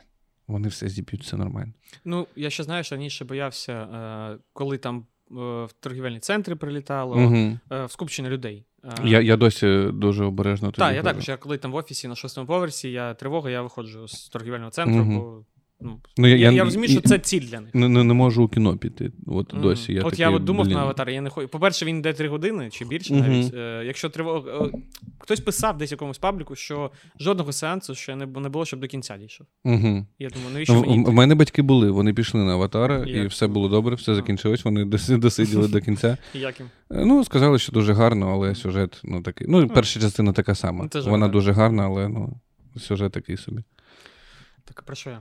вони 0.47 0.67
все 0.67 0.89
зіб'ють, 0.89 1.23
все 1.23 1.37
нормально. 1.37 1.73
Ну, 2.05 2.27
я 2.35 2.49
ще 2.49 2.63
знаєш, 2.63 2.91
раніше 2.91 3.25
боявся, 3.25 3.73
е, 3.73 4.37
коли 4.53 4.77
там 4.77 5.05
в 5.29 5.69
торгівельні 5.79 6.19
центри 6.19 6.55
прилітало, 6.55 7.15
Угу. 7.15 7.35
е, 7.71 7.85
в 7.85 7.91
скупчення 7.91 8.29
людей. 8.29 8.65
Е, 8.83 8.89
Я, 9.03 9.21
я 9.21 9.37
досі 9.37 9.85
дуже 9.93 10.25
обережно. 10.25 10.71
Так, 10.71 10.79
я 10.95 11.01
кажу. 11.01 11.03
також. 11.03 11.27
Я 11.27 11.37
коли 11.37 11.57
там 11.57 11.71
в 11.71 11.75
офісі 11.75 12.07
на 12.07 12.15
шостому 12.15 12.47
поверсі, 12.47 12.91
я 12.91 13.13
тривога, 13.13 13.49
я 13.49 13.61
виходжу 13.61 14.07
з 14.07 14.29
торгівельного 14.29 14.71
центру, 14.71 15.01
Угу. 15.01 15.11
бо 15.19 15.45
ну, 15.81 15.99
Ну, 16.17 16.27
я, 16.27 16.51
я, 16.51 16.63
розумію, 16.63 16.89
що 16.91 17.01
це 17.01 17.19
ціль 17.19 17.41
для 17.41 17.59
них. 17.59 17.75
Не, 17.75 17.89
не, 17.89 18.03
не 18.03 18.13
можу 18.13 18.43
у 18.43 18.47
кіно 18.47 18.77
піти. 18.77 19.11
От 19.27 19.53
Мгм. 19.53 19.61
досі. 19.61 19.93
Я 19.93 19.99
От 20.03 20.09
такий, 20.09 20.19
я 20.23 20.29
от 20.29 20.43
думав 20.43 20.65
блін. 20.65 20.75
на 20.75 20.81
аватар, 20.81 21.09
я 21.09 21.21
не 21.21 21.29
хочу. 21.29 21.47
По-перше, 21.47 21.85
він 21.85 21.97
йде 21.97 22.13
3 22.13 22.27
години 22.27 22.69
чи 22.71 22.85
більше 22.85 23.13
Мгм. 23.13 23.21
навіть. 23.31 23.53
Е, 23.53 23.83
якщо 23.85 24.09
тривога. 24.09 24.51
е, 24.65 24.71
Хтось 25.19 25.39
писав 25.39 25.77
десь 25.77 25.91
в 25.91 25.93
якомусь 25.93 26.17
пабліку, 26.17 26.55
що 26.55 26.91
жодного 27.19 27.51
сеансу 27.51 27.95
ще 27.95 28.15
не, 28.15 28.25
не 28.25 28.49
було, 28.49 28.65
щоб 28.65 28.79
до 28.79 28.87
кінця 28.87 29.17
дійшов. 29.17 29.47
Угу. 29.63 30.05
Я 30.19 30.29
думаю, 30.29 30.53
навіщо 30.53 30.73
Ну, 30.73 30.81
мені? 30.81 31.01
йти? 31.01 31.11
в 31.11 31.13
мене 31.13 31.35
батьки 31.35 31.61
були, 31.61 31.91
вони 31.91 32.13
пішли 32.13 32.43
на 32.43 32.51
аватара, 32.53 33.03
і 33.03 33.11
Як? 33.11 33.29
все 33.29 33.47
було 33.47 33.69
добре, 33.69 33.95
все 33.95 34.15
закінчилось, 34.15 34.65
вони 34.65 34.85
досиділи 35.17 35.67
до 35.67 35.81
кінця. 35.81 36.17
Як 36.33 36.59
їм? 36.59 36.69
Е, 36.91 37.05
Ну, 37.05 37.23
сказали, 37.25 37.59
що 37.59 37.71
дуже 37.71 37.93
гарно, 37.93 38.29
але 38.33 38.55
сюжет, 38.55 39.01
ну 39.03 39.21
такий. 39.21 39.47
Ну, 39.49 39.67
перша 39.67 39.99
частина 39.99 40.33
така 40.33 40.55
сама. 40.55 40.89
Ну, 40.95 41.01
Вона 41.05 41.27
дуже 41.27 41.51
гарна, 41.51 41.85
але 41.85 42.07
ну, 42.09 42.33
сюжет 42.77 43.11
такий 43.11 43.37
собі. 43.37 43.61
Так, 44.65 44.81
про 44.81 44.95
що 44.95 45.09
я? 45.09 45.19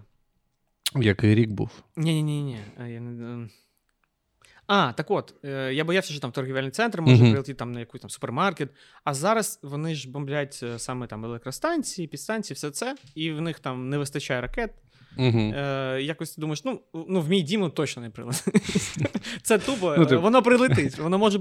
Який 1.03 1.35
рік 1.35 1.51
був? 1.51 1.71
Ні, 1.97 2.23
ні, 2.23 2.43
ні, 2.43 2.59
е. 2.79 3.49
А, 4.67 4.93
так 4.93 5.11
от, 5.11 5.35
е, 5.45 5.75
я 5.75 5.85
боявся, 5.85 6.13
що 6.13 6.21
там 6.21 6.33
торгівельний 6.33 6.71
центр 6.71 7.01
може 7.01 7.15
Мгм. 7.23 7.31
прилетіти 7.31 7.55
там 7.59 7.73
на 7.73 7.81
якийсь 7.81 8.01
там 8.01 8.11
супермаркет. 8.11 8.69
А 9.05 9.15
зараз 9.15 9.61
вони 9.63 9.95
ж 9.95 10.11
бомблять 10.11 10.61
е, 10.63 10.79
саме 10.79 11.07
там 11.07 11.25
електростанції, 11.25 12.09
підстанції, 12.09 12.55
все 12.55 12.71
це, 12.71 12.97
і 13.15 13.33
в 13.33 13.41
них 13.41 13.59
там 13.61 13.89
не 13.89 13.99
вистачає 13.99 14.41
ракет. 14.41 14.71
Угу. 15.19 15.39
Е, 15.39 15.99
якось 16.03 16.35
ти 16.35 16.41
думаєш, 16.41 16.65
ну, 16.65 16.81
ну 17.09 17.21
в 17.21 17.29
мій 17.29 17.43
дім 17.43 17.61
ну, 17.61 17.71
точно 17.71 18.03
не 18.03 18.11
прилетить. 18.11 18.55
Це 19.43 19.59
тупо, 19.59 19.95
Ну, 19.99 20.07
ти- 20.07 20.17
воно 20.17 20.43
прилетить, 20.43 20.99
воно 20.99 21.19
може 21.19 21.39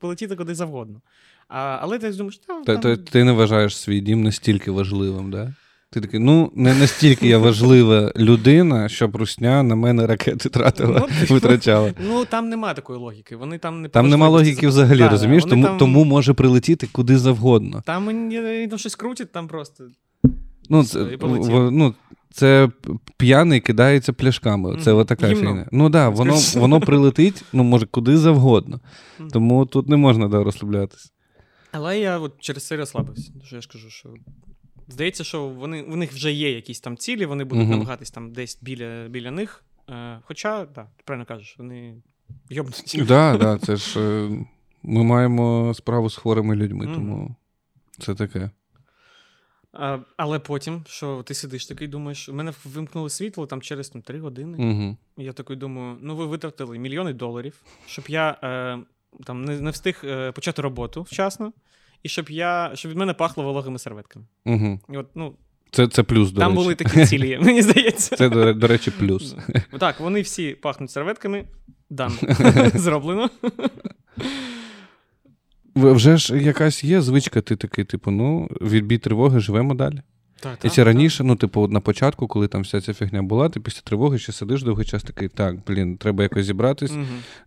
полетіти, 0.00 0.36
куди- 0.36 0.54
завгодно. 0.54 1.00
А, 1.48 1.78
але 1.80 1.98
ти 1.98 2.10
думаєш, 2.12 2.38
та, 2.38 2.62
Та, 2.62 2.76
там... 2.76 2.80
та, 2.80 2.96
ти 2.96 3.24
не 3.24 3.32
вважаєш 3.32 3.76
свій 3.76 4.00
дім 4.00 4.22
настільки 4.22 4.70
важливим, 4.70 5.30
да? 5.30 5.54
Ти 5.96 6.00
такий, 6.02 6.20
ну, 6.20 6.52
не 6.54 6.74
настільки 6.74 7.28
я 7.28 7.38
важлива 7.38 8.12
людина, 8.16 8.88
щоб 8.88 9.16
русня 9.16 9.62
на 9.62 9.74
мене 9.74 10.06
ракети 10.06 10.48
тратила, 10.48 11.08
Ну, 11.20 11.26
витрачала. 11.34 11.92
Ну 12.08 12.24
там 12.24 12.48
нема 12.48 12.74
такої 12.74 12.98
логіки. 12.98 13.36
Вони 13.36 13.58
там 13.58 13.82
не 13.82 13.88
Там 13.88 14.08
нема 14.08 14.28
логіки 14.28 14.60
за- 14.60 14.68
взагалі, 14.68 14.98
Да, 14.98 15.08
розумієш? 15.08 15.44
Тому, 15.44 15.64
там- 15.64 15.78
тому 15.78 16.04
може 16.04 16.32
прилетіти 16.34 16.88
куди 16.92 17.18
завгодно. 17.18 17.82
Там 17.86 18.04
мені 18.04 18.66
там 18.66 18.78
щось 18.78 18.94
крутять, 18.94 19.32
там 19.32 19.48
просто. 19.48 19.84
Ну, 20.70 20.80
Все, 20.80 21.04
це, 21.20 21.26
в- 21.26 21.70
ну, 21.70 21.94
це 22.32 22.68
п'яний 23.16 23.60
кидається 23.60 24.12
пляшками. 24.12 24.78
Це 24.82 24.90
Мгм. 24.90 25.00
отака 25.00 25.28
фігня. 25.28 25.66
Ну 25.72 25.84
так, 25.84 25.92
да, 25.92 26.08
воно, 26.08 26.34
воно 26.56 26.80
прилетить, 26.80 27.44
ну, 27.52 27.62
може, 27.64 27.86
куди 27.86 28.16
завгодно. 28.16 28.80
Мгм. 29.18 29.28
Тому 29.30 29.66
тут 29.66 29.88
не 29.88 29.96
можна 29.96 30.28
да, 30.28 30.44
розслаблятись. 30.44 31.12
Але 31.72 31.98
я 32.00 32.18
от 32.18 32.32
через 32.40 32.66
це 32.66 32.76
розслабився. 32.76 33.32
Що 33.44 33.56
я 33.56 33.62
ж 33.62 33.68
кажу, 33.72 33.90
що. 33.90 34.08
Здається, 34.88 35.24
що 35.24 35.48
вони, 35.48 35.82
у 35.82 35.96
них 35.96 36.12
вже 36.12 36.32
є 36.32 36.50
якісь 36.52 36.80
там 36.80 36.96
цілі, 36.96 37.26
вони 37.26 37.44
будуть 37.44 37.62
Мгм. 37.64 37.70
намагатись 37.72 38.10
там 38.10 38.32
десь 38.32 38.58
біля, 38.62 39.08
біля 39.08 39.30
них. 39.30 39.64
Е, 39.90 40.20
хоча, 40.24 40.58
так, 40.58 40.72
да, 40.74 40.82
ти 40.82 41.02
правильно 41.04 41.26
кажеш, 41.26 41.54
вони 41.58 41.94
йобнуті. 42.50 42.98
Так, 42.98 43.06
да, 43.06 43.36
да, 43.38 43.58
це 43.58 43.76
ж 43.76 44.00
е, 44.00 44.30
ми 44.82 45.04
маємо 45.04 45.74
справу 45.74 46.10
з 46.10 46.16
хворими 46.16 46.56
людьми, 46.56 46.86
Мгм. 46.86 46.94
тому 46.94 47.36
це 47.98 48.14
таке. 48.14 48.50
А, 49.72 49.98
але 50.16 50.38
потім, 50.38 50.82
що 50.86 51.22
ти 51.22 51.34
сидиш 51.34 51.66
такий, 51.66 51.88
думаєш, 51.88 52.28
у 52.28 52.34
мене 52.34 52.52
вимкнули 52.64 53.10
світло 53.10 53.46
там 53.46 53.62
через 53.62 53.88
там, 53.88 54.02
3 54.02 54.18
години. 54.20 54.58
Угу. 54.58 54.96
Я 55.24 55.32
такий 55.32 55.56
думаю, 55.56 55.98
ну 56.00 56.16
ви 56.16 56.26
витратили 56.26 56.78
мільйони 56.78 57.12
доларів, 57.12 57.62
щоб 57.86 58.04
я 58.08 58.38
е, 58.42 58.78
там 59.24 59.44
не, 59.44 59.60
не 59.60 59.70
встиг 59.70 60.00
е, 60.04 60.32
почати 60.32 60.62
роботу 60.62 61.02
вчасно, 61.02 61.52
і 62.06 62.08
щоб 62.08 62.30
я 62.30 62.70
щоб 62.74 62.90
від 62.90 62.98
мене 62.98 63.14
пахло 63.14 63.44
вологими 63.44 63.78
серветками. 63.78 64.24
Угу. 64.44 64.80
І 64.92 64.96
от, 64.96 65.06
ну, 65.14 65.32
Це, 65.70 65.88
це 65.88 66.02
плюс, 66.02 66.30
до 66.30 66.40
там 66.40 66.50
речі. 66.50 66.62
були 66.62 66.74
такі 66.74 67.06
цілі, 67.06 67.38
мені 67.42 67.62
здається. 67.62 68.16
Це, 68.16 68.28
до, 68.28 68.52
до 68.52 68.66
речі, 68.66 68.90
плюс. 68.90 69.36
Ну, 69.72 69.78
Так, 69.78 70.00
вони 70.00 70.20
всі 70.20 70.50
пахнуть 70.52 70.90
серветками. 70.90 71.44
Дан. 71.90 72.12
Зроблено. 72.74 73.30
Вже 75.76 76.16
ж 76.16 76.38
якась 76.38 76.84
є 76.84 77.00
звичка, 77.00 77.40
ти 77.40 77.56
такий, 77.56 77.84
типу, 77.84 78.10
ну, 78.10 78.48
відбій 78.60 78.98
тривоги, 78.98 79.40
живемо 79.40 79.74
далі. 79.74 80.02
Так, 80.40 80.58
І 80.64 80.70
ще 80.70 80.84
раніше, 80.84 81.24
ну, 81.24 81.36
типу, 81.36 81.68
на 81.68 81.80
початку, 81.80 82.26
коли 82.28 82.48
там 82.48 82.62
вся 82.62 82.80
ця 82.80 82.94
фігня 82.94 83.22
була, 83.22 83.48
ти 83.48 83.60
після 83.60 83.80
тривоги 83.84 84.18
ще 84.18 84.32
сидиш 84.32 84.62
довгий 84.62 84.84
час 84.86 85.02
такий, 85.02 85.28
так, 85.28 85.56
блін, 85.66 85.96
треба 85.96 86.22
якось 86.22 86.46
зібратись, 86.46 86.90
Угу. 86.92 87.02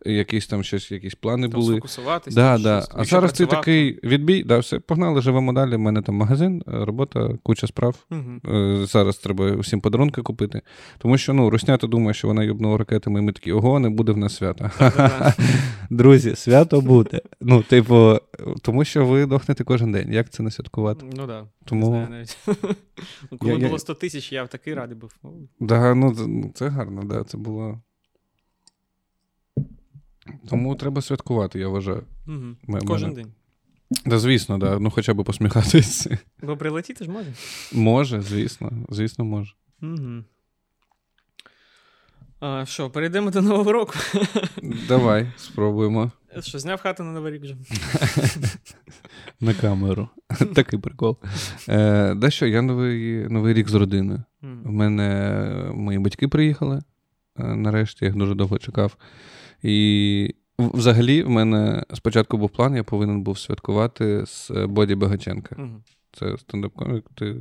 якісь 0.06 0.48
там 0.48 0.64
щось, 0.64 0.92
якісь 0.92 1.16
плани 1.16 1.50
Там 1.50 1.60
були. 1.60 1.74
сфокусуватись. 1.74 2.34
Да, 2.34 2.58
да. 2.58 2.86
А 2.96 3.04
зараз 3.04 3.34
ти 3.34 3.46
такий 3.46 4.00
відбій, 4.04 4.44
да, 4.44 4.58
все, 4.58 4.80
погнали, 4.80 5.22
живемо 5.22 5.54
далі. 5.54 5.76
У 5.76 5.80
мене 5.80 6.02
там 6.02 6.16
магазин, 6.16 6.64
е, 6.68 6.86
робота, 6.86 7.30
куча 7.44 7.68
справ. 7.68 7.96
то- 8.10 8.16
Е, 8.54 8.86
Зараз 8.86 9.18
треба 9.18 9.56
всім 9.56 9.82
подарунки 9.82 10.22
купити. 10.22 10.62
Тому 10.98 11.18
що 11.18 11.34
ну, 11.34 11.50
Руснята 11.50 11.88
думає, 11.88 12.14
що 12.14 12.28
вона 12.28 12.44
юбнула 12.44 12.78
ракетами, 12.78 13.20
і 13.20 13.24
ми 13.24 13.32
такі, 13.32 13.52
ого, 13.52 13.80
не 13.80 13.90
буде 13.90 14.12
в 14.12 14.18
нас 14.18 14.36
свята. 14.36 14.72
Друзі, 15.90 16.36
свято 16.36 16.82
буде. 16.82 17.22
Ну, 17.42 17.62
типу, 17.64 18.18
тому 18.62 18.86
що 18.86 19.06
ви 19.06 19.26
дохнете 19.26 19.64
кожен 19.64 19.92
день. 19.92 20.14
Як 20.14 20.30
це 20.30 20.44
не 20.44 20.52
святкувати? 20.52 21.06
Ну 21.18 21.28
да. 21.28 21.44
Тому- 21.70 21.86
Не 21.92 22.06
знаю 22.06 22.10
навіть. 22.10 22.38
Ну, 23.32 23.38
Коли 23.38 23.54
Я- 23.54 23.60
було 23.68 23.80
100 23.80 23.94
тисяч, 23.94 24.32
я 24.32 24.48
такий 24.48 24.74
радий 24.74 24.98
був. 24.98 25.14
Да, 25.60 25.96
ну, 25.96 26.16
це- 26.16 26.28
ну, 26.28 26.54
гарно, 26.70 27.04
да, 27.04 27.24
це 27.24 27.38
було. 27.38 27.82
Тому 30.50 30.76
треба 30.76 31.02
святкувати, 31.02 31.60
я 31.60 31.68
вважаю. 31.68 32.04
мгм. 32.26 32.58
М- 32.70 32.80
Кожен 32.88 33.10
мене- 33.10 33.22
день. 33.24 33.34
Да, 34.06 34.20
звісно, 34.20 34.58
да. 34.58 34.80
Ну 34.80 34.92
хоча 34.92 35.14
б 35.14 35.24
посміхатись. 35.24 36.08
Бо 36.44 36.58
прилетіти 36.58 37.04
ж 37.06 37.12
може. 37.12 37.34
Може, 37.74 38.22
звісно, 38.22 38.72
звісно, 38.90 39.26
може. 39.26 39.54
Угу. 39.82 40.24
А, 42.40 42.66
що, 42.66 42.90
перейдемо 42.90 43.32
до 43.32 43.42
Нового 43.42 43.72
року. 43.72 43.94
Давай, 44.88 45.32
спробуємо. 45.38 46.12
Що, 46.40 46.60
зняв 46.60 46.82
хату 46.82 47.04
на 47.04 47.12
Новий 47.12 47.34
рік 47.34 47.42
вже. 47.42 47.56
На 49.40 49.54
камеру. 49.54 50.10
Такий 50.56 50.80
прикол. 50.80 51.18
Е, 51.70 52.14
да 52.16 52.30
що, 52.30 52.46
я 52.48 52.62
новий, 52.62 53.28
новий 53.30 53.54
рік 53.54 53.70
з 53.70 53.74
родиною. 53.74 54.24
У 54.42 54.72
мене 54.72 55.42
мої 55.74 56.00
батьки 56.00 56.28
приїхали. 56.28 56.82
е, 57.40 57.44
Нарешті 57.56 58.06
я 58.06 58.10
їх 58.10 58.18
дуже 58.18 58.36
довго 58.36 58.58
чекав. 58.58 58.98
І 59.64 60.36
взагалі, 60.60 61.24
в 61.24 61.30
мене 61.30 61.84
спочатку 61.94 62.38
був 62.38 62.50
план, 62.50 62.76
я 62.76 62.84
повинен 62.84 63.22
був 63.24 63.40
святкувати 63.40 64.26
з 64.26 64.52
е, 64.52 64.68
Боді 64.68 64.96
Багаченка. 64.96 65.56
Це 66.12 66.26
стендап-комік, 66.26 67.04
ти 67.16 67.36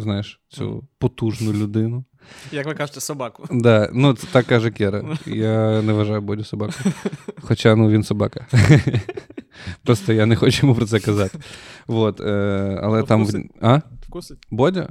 знаєш 0.00 0.40
цю 0.48 0.88
потужну 0.98 1.52
людину. 1.52 2.04
Як 2.52 2.66
ви 2.66 2.74
кажете, 2.74 3.00
собаку. 3.00 3.48
Да, 3.50 3.90
ну 3.92 4.14
це 4.14 4.26
так 4.32 4.46
каже 4.46 4.70
Кера. 4.70 5.18
Я 5.26 5.82
не 5.82 5.92
вважаю 5.92 6.20
Бодю 6.20 6.44
собакою. 6.44 6.94
Хоча 7.40 7.76
ну 7.76 7.90
він 7.90 8.04
собака. 8.04 8.46
Просто 9.84 10.12
я 10.12 10.26
не 10.26 10.36
хочу 10.36 10.66
йому 10.66 10.74
про 10.74 10.86
це 10.86 11.00
казати. 11.00 11.38
Вот, 11.86 12.20
е, 12.20 12.80
але 12.82 13.02
там. 13.02 13.26
А? 13.60 13.80
Вкусить? 14.08 14.38
Бодя? 14.50 14.88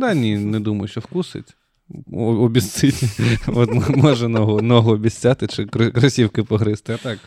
Да 0.00 0.14
ні, 0.14 0.38
не 0.38 0.60
думаю, 0.60 0.88
що 0.88 1.00
вкусить. 1.00 1.56
Обіцить. 2.12 3.02
От 3.46 3.96
може 3.96 4.28
ногу, 4.28 4.62
ногу 4.62 4.92
обіцяти 4.92 5.46
чи 5.46 5.64
кр- 5.64 5.92
кросівки 5.92 6.42
погризти. 6.42 6.92
А 6.92 6.96
так, 6.96 7.18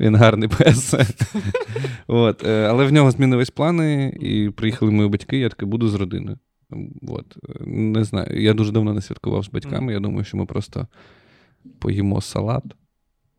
він 0.00 0.16
гарний 0.16 0.48
пес. 0.48 0.94
От, 2.06 2.44
е, 2.44 2.66
але 2.70 2.84
в 2.84 2.92
нього 2.92 3.10
змінились 3.10 3.50
плани, 3.50 4.16
і 4.20 4.50
приїхали 4.50 4.90
мої 4.90 5.08
батьки, 5.08 5.38
я 5.38 5.48
таки 5.48 5.66
буду 5.66 5.88
з 5.88 5.94
родиною. 5.94 6.38
От, 7.08 7.36
не 7.66 8.04
знаю. 8.04 8.42
Я 8.42 8.54
дуже 8.54 8.72
давно 8.72 8.92
не 8.94 9.00
святкував 9.00 9.44
з 9.44 9.48
батьками. 9.50 9.92
Я 9.92 10.00
думаю, 10.00 10.24
що 10.24 10.36
ми 10.36 10.46
просто 10.46 10.86
поїмо 11.78 12.20
салат, 12.20 12.64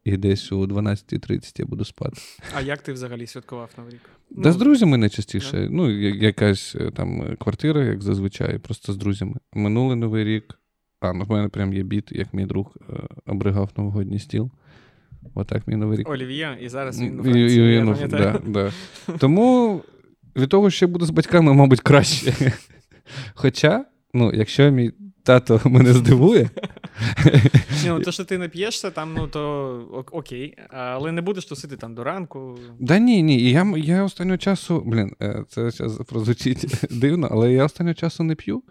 і 0.04 0.18
десь 0.18 0.52
о 0.52 0.56
12.30 0.66 1.60
я 1.60 1.66
буду 1.66 1.86
спати. 1.86 2.22
А 2.56 2.62
як 2.62 2.82
ти 2.82 2.94
взагалі 2.94 3.28
святкував 3.28 3.70
Новий 3.78 3.94
рік? 3.94 4.02
Да 4.32 4.50
Ну, 4.50 4.54
з 4.54 4.58
друзями 4.58 4.98
найчастіше. 4.98 5.68
Ну, 5.72 5.90
якась 6.12 6.76
е, 6.76 6.92
там 6.92 7.36
квартира, 7.40 7.84
як 7.86 8.02
зазвичай, 8.02 8.58
просто 8.58 8.94
з 8.94 8.98
друзями. 8.98 9.36
Минулий 9.54 9.96
новий 9.98 10.24
рік. 10.24 10.60
А, 11.00 11.14
ну 11.14 11.24
в 11.26 11.30
мене 11.32 11.48
прям 11.50 11.74
є 11.74 11.84
біт, 11.84 12.12
як 12.12 12.34
мій 12.34 12.46
друг 12.46 12.78
е, 12.90 12.94
обригав 13.26 13.70
новогодній 13.78 14.20
стіл. 14.20 14.52
Отак 15.34 15.68
мій 15.68 15.76
новий 15.76 15.98
рік. 15.98 16.10
Олів'є, 16.10 16.58
і 16.62 16.70
зараз 16.70 17.02
він 17.02 17.22
І- 17.26 17.30
і- 17.40 17.46
і 17.52 17.56
я 17.56 17.80
він 17.82 17.88
у- 17.90 17.94
пам'ятаю. 17.94 18.42
да, 18.48 18.72
да. 19.08 19.18
Тому 19.18 19.82
від 20.36 20.50
того, 20.50 20.70
що 20.70 20.86
я 20.86 20.92
буду 20.92 21.06
з 21.06 21.10
батьками, 21.10 21.54
мабуть, 21.54 21.82
краще. 21.82 22.34
Хоча, 23.34 23.86
ну, 24.14 24.32
якщо 24.34 24.72
мій 24.72 24.92
тато 25.24 25.62
мене 25.66 25.94
здивує, 25.94 26.50
Ні, 27.84 27.90
ну 27.90 28.00
то, 28.00 28.12
що 28.12 28.24
ти 28.26 28.38
не 28.38 28.50
п'єшся, 28.50 28.92
там, 28.92 29.14
ну 29.18 29.28
то 29.28 29.42
ок- 29.94 30.10
окей, 30.18 30.58
але 30.70 31.12
не 31.12 31.22
будеш 31.22 31.46
тусити 31.46 31.78
там 31.78 31.96
до 31.96 32.04
ранку. 32.04 32.60
Да 32.80 33.00
ні, 33.00 33.24
ні. 33.24 33.52
Я, 33.52 33.74
я 33.78 34.04
останнього 34.04 34.38
часу, 34.38 34.84
блін, 34.86 35.16
е, 35.22 35.44
це 35.50 35.70
зараз 35.70 35.98
прозвучить 35.98 36.66
дивно, 36.92 37.28
але 37.32 37.54
я 37.54 37.66
останнього 37.66 37.94
часу 37.94 38.24
не 38.24 38.36
п'ю. 38.36 38.64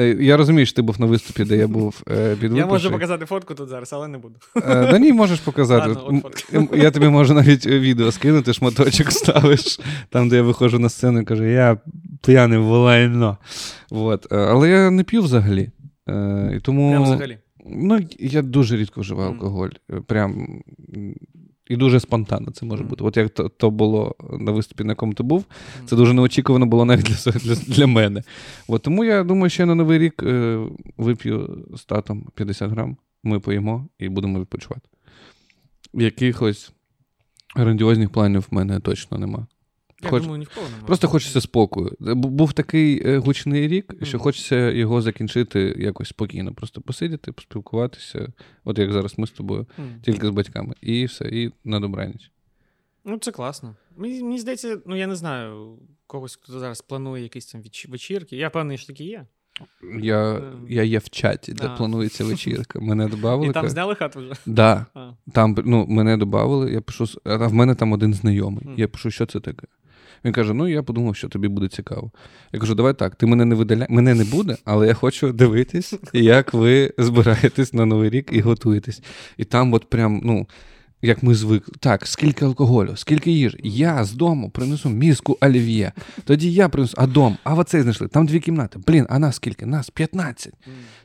Е, 0.00 0.06
Я 0.20 0.36
розумію, 0.36 0.66
що 0.66 0.76
ти 0.76 0.82
був 0.82 1.00
на 1.00 1.06
виступі, 1.06 1.44
де 1.44 1.56
я 1.56 1.66
був 1.68 2.02
е, 2.10 2.36
під 2.40 2.52
Я 2.56 2.66
можу 2.66 2.90
показати 2.90 3.26
фотку 3.26 3.54
тут 3.54 3.68
зараз, 3.68 3.92
але 3.92 4.08
не 4.08 4.18
буду. 4.18 4.34
Е, 4.56 4.60
Да 4.90 4.98
ні, 4.98 5.12
можеш 5.12 5.40
показати. 5.40 5.88
Ладно, 5.88 6.02
от 6.04 6.12
М- 6.12 6.20
фотка. 6.66 6.76
Я 6.76 6.90
тобі 6.90 7.08
можу 7.08 7.34
навіть 7.34 7.66
відео 7.66 8.12
скинути, 8.12 8.52
шматочок 8.52 9.12
ставиш, 9.12 9.80
там, 10.10 10.28
де 10.28 10.36
я 10.36 10.42
виходжу 10.42 10.78
на 10.78 10.88
сцену 10.88 11.20
і 11.20 11.24
кажу, 11.24 11.44
я 11.44 11.78
п'яний 12.26 12.58
в 12.58 12.66
лайно. 12.70 13.38
Вот. 13.90 14.32
Е, 14.32 14.36
Але 14.36 14.68
я 14.70 14.90
не 14.90 15.04
п'ю 15.04 15.22
взагалі. 15.22 15.70
Е, 16.08 16.52
І 16.56 16.60
тому... 16.60 16.90
Прям 16.90 17.02
взагалі. 17.02 17.38
Ну, 17.66 18.00
я 18.18 18.42
дуже 18.42 18.76
рідко 18.76 19.00
вживаю 19.00 19.30
Мгм. 19.30 19.38
алкоголь. 19.38 19.68
Е, 19.92 20.00
Прям. 20.06 20.30
м, 20.96 21.14
І 21.66 21.76
дуже 21.76 22.00
спонтанно 22.00 22.50
це 22.50 22.66
може 22.66 22.84
бути. 22.84 23.04
От 23.04 23.16
як 23.16 23.30
то, 23.30 23.48
то 23.48 23.70
було 23.70 24.16
на 24.40 24.52
виступі, 24.52 24.84
на 24.84 24.92
якому 24.92 25.14
ти 25.14 25.22
був, 25.22 25.44
це 25.86 25.96
дуже 25.96 26.12
неочікувано 26.12 26.66
було 26.66 26.84
навіть 26.84 27.04
для, 27.04 27.32
для, 27.32 27.54
для 27.54 27.86
мене. 27.86 28.22
От, 28.68 28.82
тому 28.82 29.04
я 29.04 29.24
думаю, 29.24 29.50
що 29.50 29.62
я 29.62 29.66
на 29.66 29.74
Новий 29.74 29.98
рік 29.98 30.22
е, 30.22 30.58
вип'ю 30.96 31.66
з 31.76 31.84
татом 31.84 32.28
50 32.34 32.70
грам, 32.70 32.96
ми 33.22 33.40
поїмо 33.40 33.88
і 33.98 34.08
будемо 34.08 34.40
відпочивати. 34.40 34.88
Якихось 35.94 36.72
грандіозних 37.56 38.10
планів 38.10 38.46
в 38.50 38.54
мене 38.54 38.80
точно 38.80 39.18
нема. 39.18 39.46
Я 40.02 40.10
Хоч- 40.10 40.22
думаю, 40.22 40.38
ні 40.38 40.44
в 40.44 40.54
кого 40.54 40.66
немає. 40.66 40.84
Просто 40.86 41.08
хочеться 41.08 41.40
спокою. 41.40 41.96
Був 42.00 42.52
такий 42.52 43.08
е, 43.08 43.18
гучний 43.18 43.68
рік, 43.68 43.94
що 44.02 44.18
хочеться 44.18 44.70
його 44.70 45.02
закінчити 45.02 45.76
якось 45.78 46.08
спокійно. 46.08 46.54
Просто 46.54 46.80
посидіти, 46.80 47.32
поспілкуватися, 47.32 48.32
от 48.64 48.78
як 48.78 48.92
зараз 48.92 49.18
ми 49.18 49.26
з 49.26 49.30
тобою, 49.30 49.66
тільки 50.02 50.26
з 50.26 50.30
батьками. 50.30 50.74
І 50.80 51.04
все, 51.04 51.24
і 51.24 51.50
на 51.64 51.80
добраніч. 51.80 52.30
Ну, 53.04 53.18
це 53.18 53.30
класно. 53.32 53.74
Мені, 53.96 54.22
мені 54.22 54.38
здається, 54.38 54.78
ну 54.86 54.96
я 54.96 55.06
не 55.06 55.16
знаю, 55.16 55.78
когось, 56.06 56.38
хто 56.42 56.60
зараз 56.60 56.80
планує 56.80 57.22
якісь 57.22 57.46
там 57.46 57.60
веч- 57.60 57.90
вечірки. 57.90 58.36
Я 58.36 58.50
певний, 58.50 58.78
що 58.78 58.86
такі 58.86 59.04
є. 59.04 59.26
Я, 60.00 60.36
Ем. 60.36 60.66
я 60.68 60.82
є 60.82 60.98
в 60.98 61.10
чаті, 61.10 61.52
де 61.52 61.66
А. 61.66 61.76
планується 61.76 62.24
вечірка. 62.30 62.80
Мене 62.80 63.08
додавали. 63.08 63.46
І 63.46 63.52
там 63.52 63.68
зняли 63.68 63.94
хату 63.94 64.20
вже. 64.20 64.32
Да. 64.46 64.86
А. 64.94 65.10
Там 65.32 65.56
ну, 65.64 65.86
мене 65.88 66.16
додавали, 66.16 66.72
я 66.72 66.80
пишу, 66.80 67.06
а 67.24 67.36
в 67.46 67.52
мене 67.54 67.74
там 67.74 67.92
один 67.92 68.14
знайомий. 68.14 68.64
Я 68.76 68.88
пишу, 68.88 69.10
що 69.10 69.26
це 69.26 69.40
таке. 69.40 69.66
Він 70.24 70.32
каже: 70.32 70.54
Ну, 70.54 70.68
я 70.68 70.82
подумав, 70.82 71.16
що 71.16 71.28
тобі 71.28 71.48
буде 71.48 71.68
цікаво. 71.68 72.10
Я 72.52 72.60
кажу, 72.60 72.74
давай 72.74 72.94
так, 72.94 73.14
ти 73.14 73.26
мене 73.26 73.44
не 73.44 73.54
видаляй, 73.54 73.86
мене 73.90 74.14
не 74.14 74.24
буде, 74.24 74.56
але 74.64 74.86
я 74.86 74.94
хочу 74.94 75.32
дивитись, 75.32 75.94
як 76.12 76.54
ви 76.54 76.94
збираєтесь 76.98 77.72
на 77.74 77.86
Новий 77.86 78.10
рік 78.10 78.28
і 78.32 78.40
готуєтесь. 78.40 79.02
І 79.36 79.44
там, 79.44 79.72
от 79.72 79.90
прям, 79.90 80.20
ну. 80.24 80.46
Як 81.02 81.22
ми 81.22 81.34
звикли, 81.34 81.74
так, 81.80 82.06
скільки 82.06 82.44
алкоголю, 82.44 82.92
скільки 82.96 83.30
їжі. 83.30 83.58
Я 83.62 84.04
з 84.04 84.12
дому 84.12 84.50
принесу 84.50 84.90
мізку 84.90 85.38
олів'є. 85.40 85.92
Тоді 86.24 86.52
я 86.52 86.68
принесу, 86.68 86.94
а 86.98 87.06
дом, 87.06 87.36
а 87.44 87.54
оцей 87.54 87.82
знайшли. 87.82 88.08
Там 88.08 88.26
дві 88.26 88.40
кімнати. 88.40 88.78
Блін, 88.86 89.06
а 89.10 89.18
нас 89.18 89.36
скільки? 89.36 89.66
Нас 89.66 89.90
15. 89.90 90.54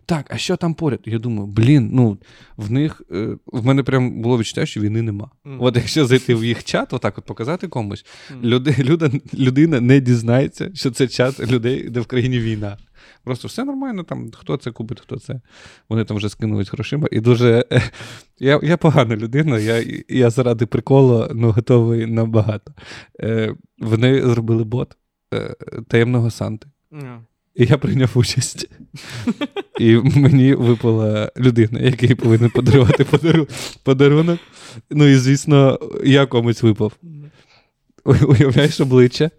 Так, 0.06 0.26
а 0.30 0.38
що 0.38 0.56
там 0.56 0.74
поряд? 0.74 1.00
Я 1.06 1.20
думаю, 1.20 1.48
блін, 1.48 1.90
ну 1.94 2.18
в 2.58 2.72
них 2.72 3.02
е, 3.12 3.28
в 3.48 3.66
мене 3.66 3.84
прям 3.84 4.22
було 4.22 4.38
відчуття, 4.38 4.66
що 4.66 4.82
війни 4.82 5.02
нема. 5.02 5.30
От 5.60 5.76
якщо 5.76 6.06
зайти 6.06 6.36
в 6.36 6.46
їх 6.46 6.64
чат, 6.64 6.94
отак 6.94 7.18
от 7.18 7.26
показати 7.26 7.68
комусь, 7.68 8.06
люди, 8.44 9.22
людина 9.34 9.82
не 9.82 10.00
дізнається, 10.00 10.72
що 10.74 10.92
це 10.92 11.08
чат 11.08 11.52
людей, 11.52 11.90
де 11.90 12.00
в 12.00 12.06
країні 12.06 12.40
війна. 12.40 12.78
Просто 13.28 13.48
все 13.48 13.64
нормально, 13.64 14.04
там 14.04 14.32
хто 14.32 14.58
це 14.58 14.72
купить, 14.72 15.00
хто 15.00 15.20
це. 15.20 15.42
Вони 15.90 16.06
там 16.06 16.18
вже 16.18 16.30
скинулись 16.30 16.72
грошима. 16.72 17.08
І 17.12 17.20
дуже. 17.20 17.66
Я, 18.40 18.60
я 18.64 18.78
погана 18.78 19.16
людина, 19.16 19.60
я, 19.60 19.84
я 20.10 20.30
заради 20.30 20.66
приколу 20.66 21.28
ну, 21.34 21.52
готовий 21.52 22.06
на 22.06 22.26
багато. 22.26 22.74
Е, 23.20 23.56
вони 23.80 24.22
зробили 24.22 24.64
бот 24.64 24.98
е, 25.34 25.56
таємного 25.88 26.32
Санти. 26.32 26.68
Ну. 26.92 27.22
І 27.56 27.66
я 27.66 27.78
прийняв 27.78 28.12
участь. 28.16 28.70
І 29.80 29.96
мені 29.96 30.54
випала 30.54 31.32
людина, 31.38 31.80
який 31.80 32.16
повинен 32.16 32.50
подарувати 32.50 33.04
подару- 33.04 33.80
подарунок. 33.84 34.40
Ну 34.90 35.06
і, 35.06 35.16
звісно, 35.16 35.80
я 36.04 36.26
комусь 36.26 36.64
випав. 36.64 36.94
Уявляєш 38.06 38.80
обличчя, 38.80 39.32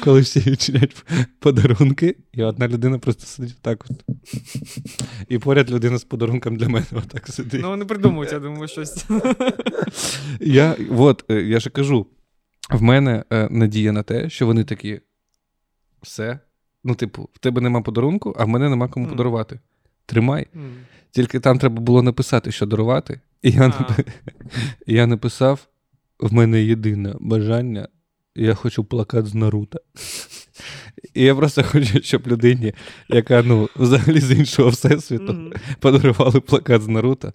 коли 0.00 0.20
всі 0.20 0.40
відчиняють 0.40 1.04
подарунки, 1.38 2.16
і 2.32 2.42
одна 2.42 2.68
людина 2.68 2.98
просто 2.98 3.26
сидить 3.26 3.56
так 3.62 3.84
от. 3.90 4.16
І 5.28 5.38
поряд 5.38 5.70
людина 5.70 5.98
з 5.98 6.04
подарунком 6.04 6.56
для 6.56 6.68
мене 6.68 6.86
отак 6.92 7.28
сидить. 7.28 7.62
Ну, 7.62 7.68
вони 7.68 7.84
придумують, 7.84 8.32
я 8.32 8.38
думаю, 8.38 8.68
щось. 8.68 9.06
Я, 10.40 10.76
от, 10.90 11.24
е, 11.30 11.34
я 11.34 11.60
ж 11.60 11.70
кажу, 11.70 12.06
в 12.70 12.82
мене 12.82 13.24
е, 13.32 13.48
надія 13.50 13.92
на 13.92 14.02
те, 14.02 14.30
що 14.30 14.46
вони 14.46 14.64
такі. 14.64 15.00
Все. 16.02 16.38
Ну, 16.84 16.94
типу, 16.94 17.28
в 17.32 17.38
тебе 17.38 17.60
нема 17.60 17.82
подарунку, 17.82 18.34
а 18.38 18.44
в 18.44 18.48
мене 18.48 18.68
нема 18.68 18.88
кому 18.88 19.06
Мгм. 19.06 19.12
подарувати. 19.16 19.60
Тримай. 20.06 20.46
М. 20.56 20.72
Тільки 21.10 21.40
там 21.40 21.58
треба 21.58 21.80
було 21.80 22.02
написати, 22.02 22.52
що 22.52 22.66
дарувати. 22.66 23.20
І 23.42 23.50
я, 23.50 23.86
і 24.86 24.94
я 24.94 25.06
написав: 25.06 25.68
в 26.20 26.32
мене 26.32 26.62
єдине 26.62 27.14
бажання, 27.20 27.88
я 28.34 28.54
хочу 28.54 28.84
плакат 28.84 29.26
з 29.26 29.34
Наруто. 29.34 29.80
І 31.14 31.22
я 31.24 31.34
просто 31.34 31.62
хочу, 31.62 32.02
щоб 32.02 32.26
людині, 32.26 32.72
яка 33.08 33.42
ну, 33.42 33.68
взагалі 33.76 34.20
з 34.20 34.30
іншого 34.32 34.68
всесвіту, 34.68 35.32
Мгм. 35.32 35.52
подарували 35.80 36.40
плакат 36.40 36.82
з 36.82 36.88
Наруто, 36.88 37.32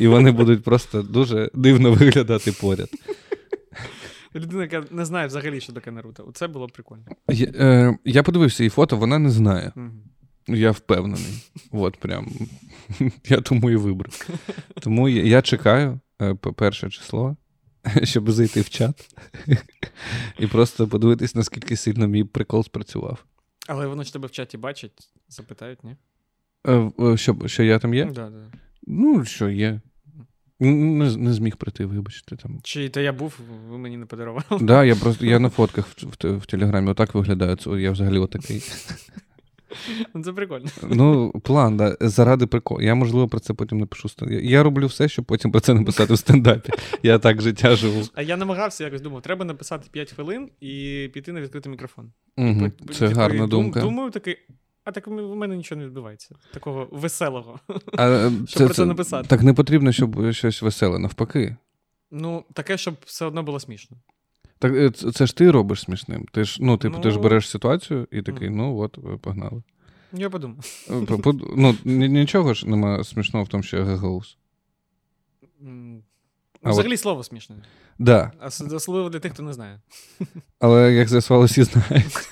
і 0.00 0.06
вони 0.08 0.30
будуть 0.32 0.64
просто 0.64 1.02
дуже 1.02 1.50
дивно 1.54 1.92
виглядати 1.92 2.52
поряд. 2.52 2.88
Людина, 4.34 4.62
яка 4.62 4.84
не 4.90 5.04
знає 5.04 5.26
взагалі, 5.26 5.60
що 5.60 5.72
таке 5.72 5.90
Наруто. 5.90 6.30
Це 6.34 6.48
було 6.48 6.66
прикольно. 6.66 7.04
Я, 7.28 7.46
е, 7.46 7.98
я 8.04 8.22
подивився 8.22 8.62
її 8.62 8.70
фото, 8.70 8.96
вона 8.96 9.18
не 9.18 9.30
знає. 9.30 9.72
Мгм. 9.76 10.02
Я 10.48 10.70
впевнений. 10.70 11.44
От 11.72 11.96
прям. 11.96 12.28
Я 13.28 13.40
тому 13.40 13.70
і 13.70 13.76
вибрав. 13.76 14.28
Тому 14.80 15.08
я, 15.08 15.22
я 15.22 15.42
чекаю 15.42 16.00
е, 16.22 16.34
перше 16.34 16.90
число, 16.90 17.36
щоб 18.02 18.30
зайти 18.30 18.60
в 18.60 18.70
чат 18.70 19.16
і 20.38 20.46
просто 20.46 20.88
подивитись, 20.88 21.34
наскільки 21.34 21.76
сильно 21.76 22.06
мій 22.08 22.24
прикол 22.24 22.64
спрацював. 22.64 23.24
Але 23.68 23.86
воно 23.86 24.02
ж 24.02 24.12
тебе 24.12 24.28
в 24.28 24.30
чаті 24.30 24.58
бачать, 24.58 25.08
запитають, 25.28 25.84
ні? 25.84 25.96
Е, 26.66 26.90
е, 27.00 27.16
Що, 27.16 27.36
що 27.46 27.62
я 27.62 27.78
там 27.78 27.94
є? 27.94 28.04
Да, 28.04 28.30
да. 28.30 28.52
Ну, 28.86 29.24
що 29.24 29.48
є. 29.48 29.80
Не, 30.60 31.16
не 31.16 31.32
зміг 31.32 31.56
прийти, 31.56 31.86
вибачте. 31.86 32.36
Там. 32.36 32.60
Чи 32.62 32.88
то 32.88 33.00
я 33.00 33.12
був, 33.12 33.38
ви 33.68 33.78
мені 33.78 33.96
не 33.96 34.06
подарували. 34.06 34.44
Да, 34.60 34.84
я 34.84 34.96
просто 34.96 35.26
я 35.26 35.38
на 35.38 35.48
фотках 35.50 35.86
в, 35.86 36.06
в, 36.06 36.36
в 36.38 36.46
телеграмі 36.46 36.90
отак 36.90 37.14
виглядаю. 37.14 37.56
Я 37.78 37.90
взагалі 37.90 38.18
отакий. 38.18 38.62
Ну, 40.14 40.22
Це 40.22 40.32
прикольно. 40.32 40.66
Ну, 40.82 41.30
план, 41.30 41.76
да, 41.76 41.96
заради 42.00 42.46
приколу. 42.46 42.80
Я, 42.80 42.94
можливо, 42.94 43.28
про 43.28 43.40
це 43.40 43.54
потім 43.54 43.78
напишу. 43.78 44.08
Я, 44.30 44.62
роблю 44.62 44.86
все, 44.86 45.08
щоб 45.08 45.24
потім 45.24 45.52
про 45.52 45.60
це 45.60 45.74
написати 45.74 46.14
в 46.14 46.18
стендапі. 46.18 46.72
Я 47.02 47.18
так 47.18 47.42
життя 47.42 47.76
живу. 47.76 48.02
А 48.14 48.22
я 48.22 48.36
намагався 48.36 48.84
якось 48.84 49.00
думав, 49.00 49.22
треба 49.22 49.44
написати 49.44 49.88
5 49.90 50.12
хвилин 50.12 50.48
і 50.60 51.10
піти 51.14 51.32
на 51.32 51.40
відкритий 51.40 51.72
мікрофон. 51.72 52.12
Угу. 52.36 52.60
Типу, 52.60 52.94
Це 52.94 53.06
і 53.06 53.08
гарна 53.08 53.42
дум- 53.42 53.48
думка. 53.48 53.80
Думаю, 53.80 54.10
такий. 54.10 54.36
А 54.84 54.92
так 54.92 55.06
в 55.06 55.10
мене 55.10 55.56
нічого 55.56 55.80
не 55.80 55.86
відбувається. 55.86 56.34
Такого 56.54 56.88
веселого. 56.92 57.60
А, 57.96 58.08
е, 58.26 58.32
Щоб 58.48 58.66
про 58.66 58.74
це 58.74 58.84
написати. 58.84 59.28
Так 59.28 59.42
не 59.42 59.54
потрібно, 59.54 59.92
щоб 59.92 60.32
щось 60.32 60.62
веселе, 60.62 60.98
навпаки. 60.98 61.56
Ну, 62.10 62.44
таке, 62.52 62.78
щоб 62.78 62.94
все 63.04 63.24
одно 63.24 63.42
було 63.42 63.60
смішно. 63.60 63.96
Так 64.58 64.74
е, 64.74 64.90
це, 64.90 65.26
ж 65.26 65.36
ти 65.36 65.50
робиш 65.50 65.80
смішним. 65.80 66.26
Ти 66.32 66.44
ж, 66.44 66.58
ну, 66.60 66.76
типу, 66.76 66.98
ти 66.98 67.10
ж 67.10 67.16
Ну. 67.16 67.22
береш 67.22 67.50
ситуацію 67.50 68.08
і 68.10 68.22
такий, 68.22 68.50
ну 68.50 68.78
от, 68.78 68.98
погнали. 69.20 69.62
Я 70.12 70.30
подумав. 70.30 70.64
Е, 70.90 71.32
Ну, 71.56 71.76
нічого 71.84 72.54
ж 72.54 72.68
нема 72.68 73.04
смішного 73.04 73.44
в 73.44 73.48
тому, 73.48 73.62
що 73.62 73.76
я 73.76 73.84
А 76.66 76.68
Ну, 76.68 76.72
взагалі 76.72 76.96
слово 76.96 77.22
смішне. 77.22 77.56
Да. 77.98 78.32
А 78.40 78.46
особливо 78.46 79.10
для 79.10 79.18
тих, 79.18 79.32
хто 79.32 79.42
не 79.42 79.52
знає. 79.52 79.80
Але 80.58 80.92
як 80.92 81.08
з'ясувало, 81.08 81.46
всі 81.46 81.62
знають. 81.62 82.28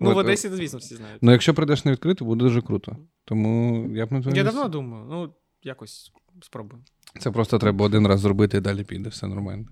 Ну, 0.00 0.10
От, 0.10 0.16
в 0.16 0.18
е, 0.18 0.20
Одесі, 0.20 0.48
звісно, 0.48 0.78
всі 0.78 0.96
знають. 0.96 1.18
Ну, 1.22 1.32
якщо 1.32 1.54
прийдеш 1.54 1.84
на 1.84 1.92
відкриту, 1.92 2.24
буде 2.24 2.44
дуже 2.44 2.62
круто. 2.62 2.96
Тому 3.24 3.86
я 3.94 4.06
б 4.06 4.08
твоєму 4.08 4.36
Я 4.36 4.44
давно 4.44 4.68
думаю, 4.68 5.06
ну, 5.10 5.34
якось 5.62 6.12
спробую. 6.42 6.82
Це 7.20 7.30
просто 7.30 7.58
треба 7.58 7.86
один 7.86 8.06
раз 8.06 8.20
зробити 8.20 8.56
і 8.56 8.60
далі 8.60 8.84
піде, 8.84 9.08
все 9.08 9.26
нормально. 9.26 9.64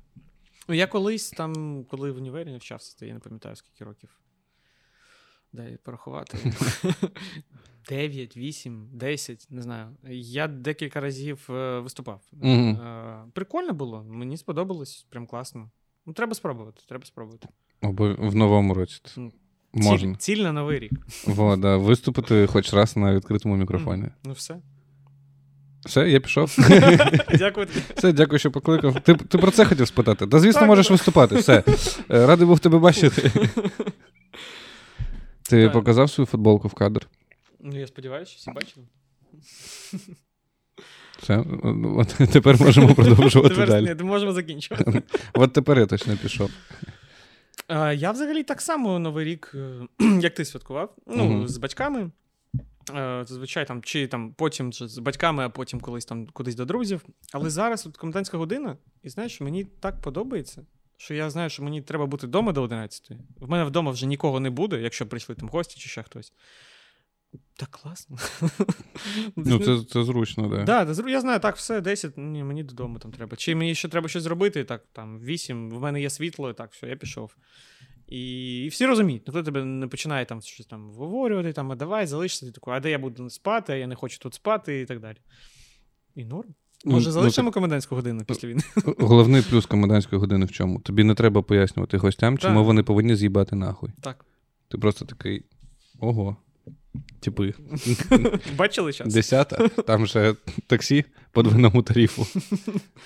Ну, 0.69 0.75
я 0.75 0.87
колись 0.87 1.31
там, 1.31 1.85
коли 1.85 2.13
в 2.13 2.17
універі 2.17 2.51
навчався, 2.51 2.97
то 2.99 3.07
я 3.07 3.15
не 3.15 3.21
пам'ятаю, 3.21 3.57
скільки 3.57 3.85
років. 3.85 4.11
Дай 5.53 5.77
порахувати. 5.83 6.39
9, 7.89 8.37
8, 8.37 8.89
10, 8.93 9.47
не 9.51 9.63
знаю. 9.63 9.97
Я 10.11 10.49
декілька 10.49 11.01
разів 11.01 11.47
е, 11.51 11.79
виступав. 11.79 12.21
Е, 12.45 13.25
Прикольно 13.33 13.73
було, 13.73 14.05
мені 14.05 14.37
сподобалось, 14.37 15.07
прям 15.11 15.27
класно. 15.27 15.71
Ну, 16.07 16.13
треба 16.13 16.35
спробувати, 16.35 16.83
треба 16.89 17.05
спробувати. 17.05 17.49
Або 17.81 18.15
в 18.19 18.35
новому 18.35 18.75
році. 18.75 19.03
Можна. 19.73 20.15
Ціль, 20.15 20.37
ціль 20.37 20.43
на 20.43 20.53
новий 20.53 20.79
рік. 20.79 20.93
Во, 21.27 21.57
да, 21.57 21.77
виступити 21.77 22.47
хоч 22.47 22.75
раз 22.75 22.97
на 22.97 23.15
відкритому 23.15 23.57
мікрофоні. 23.57 24.03
Мгм. 24.03 24.13
Ну, 24.25 24.33
все. 24.33 24.61
Все, 25.87 26.11
я 26.11 26.21
пішов. 26.21 26.57
Дякую. 27.39 27.67
Все, 27.97 28.13
дякую, 28.13 28.39
що 28.39 28.51
покликав. 28.51 29.01
Ти, 29.01 29.15
ти 29.15 29.39
про 29.39 29.51
це 29.51 29.65
хотів 29.65 29.89
спитати? 29.89 30.27
Та 30.27 30.39
звісно, 30.41 30.61
Так, 30.61 30.69
можеш 30.69 30.87
так. 30.87 30.93
виступати. 30.93 31.37
Все. 31.37 31.63
Е, 32.11 32.27
Радий 32.27 32.47
був 32.47 32.59
тебе 32.59 32.79
бачити. 32.79 33.31
Ти 35.43 35.65
Так. 35.65 35.73
показав 35.73 36.11
свою 36.11 36.27
футболку 36.27 36.69
в 36.69 36.75
кадр. 36.75 37.07
Ну, 37.61 37.81
я 37.81 37.87
сподіваюся, 37.87 38.31
що 38.33 38.39
всі 38.39 38.51
бачили. 38.51 38.87
Все. 41.23 41.45
От 41.97 42.31
тепер 42.33 42.61
можемо 42.61 42.95
продовжувати 42.95 43.49
Тепер 43.55 43.69
далі. 43.69 43.95
ні, 43.99 44.05
можемо 44.05 44.33
закінчувати. 44.33 45.03
От 45.35 45.53
тепер 45.53 45.79
я 45.79 45.87
точно 45.87 46.17
пішов. 46.17 46.51
Я 47.95 48.11
взагалі 48.13 48.43
так 48.43 48.61
само 48.61 48.99
Новий 48.99 49.25
рік, 49.25 49.53
е, 49.55 50.05
як 50.23 50.35
ти 50.35 50.45
святкував. 50.45 50.95
Ну, 51.07 51.25
Мгм. 51.25 51.49
з 51.49 51.57
батьками. 51.57 52.11
Е, 52.91 53.25
Зазвичай 53.27 53.67
там, 53.67 53.83
чи 53.83 54.07
там 54.07 54.33
потім 54.33 54.73
же 54.73 54.89
з 54.89 54.99
батьками, 54.99 55.45
а 55.45 55.49
потім 55.49 55.81
колись 55.81 56.05
там 56.05 56.27
кудись 56.27 56.55
до 56.55 56.65
друзів. 56.65 57.05
Але 57.33 57.51
зараз 57.51 57.87
от 57.87 57.97
комендантська 57.97 58.39
година, 58.39 58.77
і 59.03 59.09
знаєш, 59.09 59.41
мені 59.41 59.65
так 59.65 60.01
подобається, 60.01 60.67
що 60.97 61.15
я 61.15 61.31
знаю, 61.31 61.51
що 61.51 61.63
мені 61.63 61.83
треба 61.83 62.07
бути 62.07 62.27
вдома 62.27 62.53
до 62.53 62.63
11. 62.63 63.11
В 63.41 63.49
мене 63.49 63.65
вдома 63.65 63.91
вже 63.91 64.07
нікого 64.07 64.41
не 64.41 64.51
буде, 64.51 64.81
якщо 64.81 65.07
прийшли 65.07 65.35
там 65.35 65.49
гості 65.49 65.81
чи 65.81 65.89
ще 65.89 66.03
хтось. 66.03 66.33
Так 67.57 67.71
класно. 67.71 68.17
Ну, 69.37 69.59
це, 69.59 69.85
це 69.93 70.05
зручно, 70.05 70.51
так. 70.51 70.65
Да, 70.65 70.85
да, 70.85 71.11
я 71.11 71.21
знаю, 71.21 71.41
так, 71.41 71.57
все, 71.57 71.81
10, 71.81 72.13
ні, 72.17 72.45
мені 72.45 72.63
додому 72.63 72.99
там 72.99 73.13
треба. 73.13 73.37
Чи 73.37 73.55
мені 73.55 73.75
ще 73.75 73.89
треба 73.89 74.09
щось 74.09 74.23
зробити, 74.23 74.65
так, 74.65 74.85
там, 74.93 75.21
8, 75.21 75.71
в 75.71 75.81
мене 75.81 76.01
є 76.01 76.11
світло, 76.11 76.53
так, 76.53 76.73
все, 76.73 76.87
я 76.87 76.97
пішов. 76.97 77.37
І, 78.09 78.65
і 78.65 78.69
всі 78.69 78.87
розуміють, 78.87 79.27
ніхто 79.27 79.43
тебе 79.43 79.65
не 79.65 79.87
починає 79.87 80.25
там 80.25 80.43
щось 80.43 80.67
там 80.67 80.91
виговорювати, 80.91 81.53
там, 81.53 81.73
а 81.73 81.77
давай, 81.77 82.07
залишся, 82.07 82.47
ти 82.47 82.53
такий, 82.53 82.75
а 82.75 82.81
де 82.81 82.91
я 82.91 82.99
буду 82.99 83.31
спати, 83.31 83.73
а 83.73 83.77
я 83.77 83.87
не 83.87 83.95
хочу 83.95 84.19
тут 84.19 84.35
спати 84.35 84.81
і 84.81 84.87
так 84.87 85.01
далі. 85.01 85.17
І 86.15 86.25
норм. 86.25 86.55
Ну, 86.85 86.93
Може, 86.93 87.07
ну, 87.07 87.13
залишимо 87.13 87.51
комендантську 87.51 87.95
годину 87.95 88.25
після 88.25 88.49
війни? 88.49 88.63
Головний 88.99 89.43
плюс 89.43 89.67
комендантської 89.67 90.21
години 90.21 90.47
в 90.47 90.53
чому? 90.53 90.81
Тобі 90.81 91.05
не 91.05 91.15
треба 91.15 91.43
пояснювати 91.43 91.99
гостям, 91.99 92.39
чому 92.39 92.59
Так. 92.61 92.67
вони 92.67 92.83
повинні 92.83 93.17
з'їбати 93.17 93.57
нахуй. 93.57 93.91
Так. 94.01 94.25
Ти 94.69 94.79
просто 94.79 95.05
такий. 95.05 95.43
Ого. 96.01 96.37
Типи. 97.21 97.55
Бачили 98.57 98.93
час? 98.93 99.15
Десята, 99.15 99.69
там 99.69 100.07
же 100.07 100.35
таксі 100.67 101.05
по 101.33 101.43
двойному 101.43 101.83
тарифу. 101.83 102.27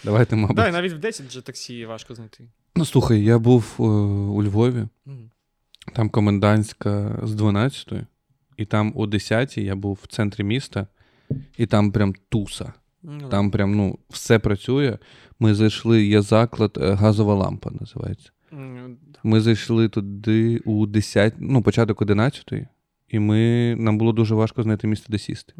Давайте, 0.04 0.36
мабуть. 0.36 0.56
Так, 0.56 0.72
навіть 0.72 0.92
в 0.92 0.98
10 0.98 1.26
вже 1.26 1.40
таксі 1.40 1.86
важко 1.86 2.14
знайти. 2.14 2.44
Ну 2.76 2.84
слухай, 2.84 3.24
я 3.24 3.38
був 3.38 3.76
е, 3.78 3.82
у 3.82 4.42
Львові, 4.42 4.84
там 5.94 6.10
комендантська 6.10 7.20
з 7.22 7.34
12 7.34 7.92
і 8.56 8.64
там 8.64 8.92
о 8.96 9.06
10-й 9.06 9.64
я 9.64 9.76
був 9.76 9.98
в 10.02 10.06
центрі 10.06 10.44
міста, 10.44 10.86
і 11.56 11.66
там 11.66 11.92
прям 11.92 12.14
туса. 12.28 12.72
Ну, 13.02 13.28
Там 13.28 13.50
прям 13.50 13.74
ну, 13.74 13.98
все 14.10 14.38
працює. 14.38 14.98
Ми 15.38 15.54
зайшли, 15.54 16.04
є 16.04 16.22
заклад, 16.22 16.78
е, 16.80 16.92
газова 16.92 17.34
лампа 17.34 17.70
називається. 17.80 18.30
Ми 19.22 19.40
зайшли 19.40 19.88
туди 19.88 20.58
у 20.58 20.86
10, 20.86 21.34
ну, 21.38 21.62
початок 21.62 22.02
11 22.02 22.52
і 23.08 23.18
ми, 23.18 23.74
нам 23.78 23.98
було 23.98 24.12
дуже 24.12 24.34
важко 24.34 24.62
знайти 24.62 24.86
місце, 24.86 25.06
де 25.08 25.18
сісти. 25.18 25.54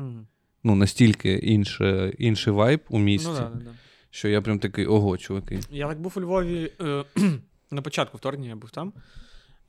Ну, 0.64 0.75
настільки 0.75 1.33
інше, 1.33 2.12
інший 2.18 2.53
вайб 2.53 2.81
у 2.88 2.98
місті, 2.98 3.29
Ну, 3.29 3.35
да, 3.35 3.51
да, 3.55 3.64
да. 3.64 3.70
Що 4.12 4.29
я 4.29 4.42
прям 4.42 4.59
такий, 4.59 4.87
ого, 4.87 5.18
чуваки. 5.18 5.61
Я 5.70 5.88
так 5.88 6.01
був 6.01 6.12
у 6.16 6.20
Львові 6.20 6.72
е, 6.81 7.05
на 7.70 7.83
початку 7.83 8.16
вторгнення, 8.16 8.48
я 8.48 8.57
був 8.57 8.70
там. 8.70 8.92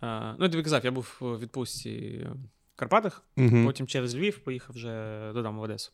Е, 0.04 0.36
ну, 0.40 0.46
я 0.46 0.50
тобі 0.50 0.64
казав, 0.64 0.86
я 0.86 0.92
був 0.92 1.18
у 1.22 1.26
відпустці 1.26 2.28
в 2.76 2.80
Карпатах, 2.80 3.24
Угу. 3.38 3.66
потім 3.66 3.88
через 3.88 4.16
Львів 4.16 4.38
поїхав 4.40 4.76
вже 4.76 5.32
додому 5.34 5.60
в 5.62 5.64
Одесу. 5.64 5.92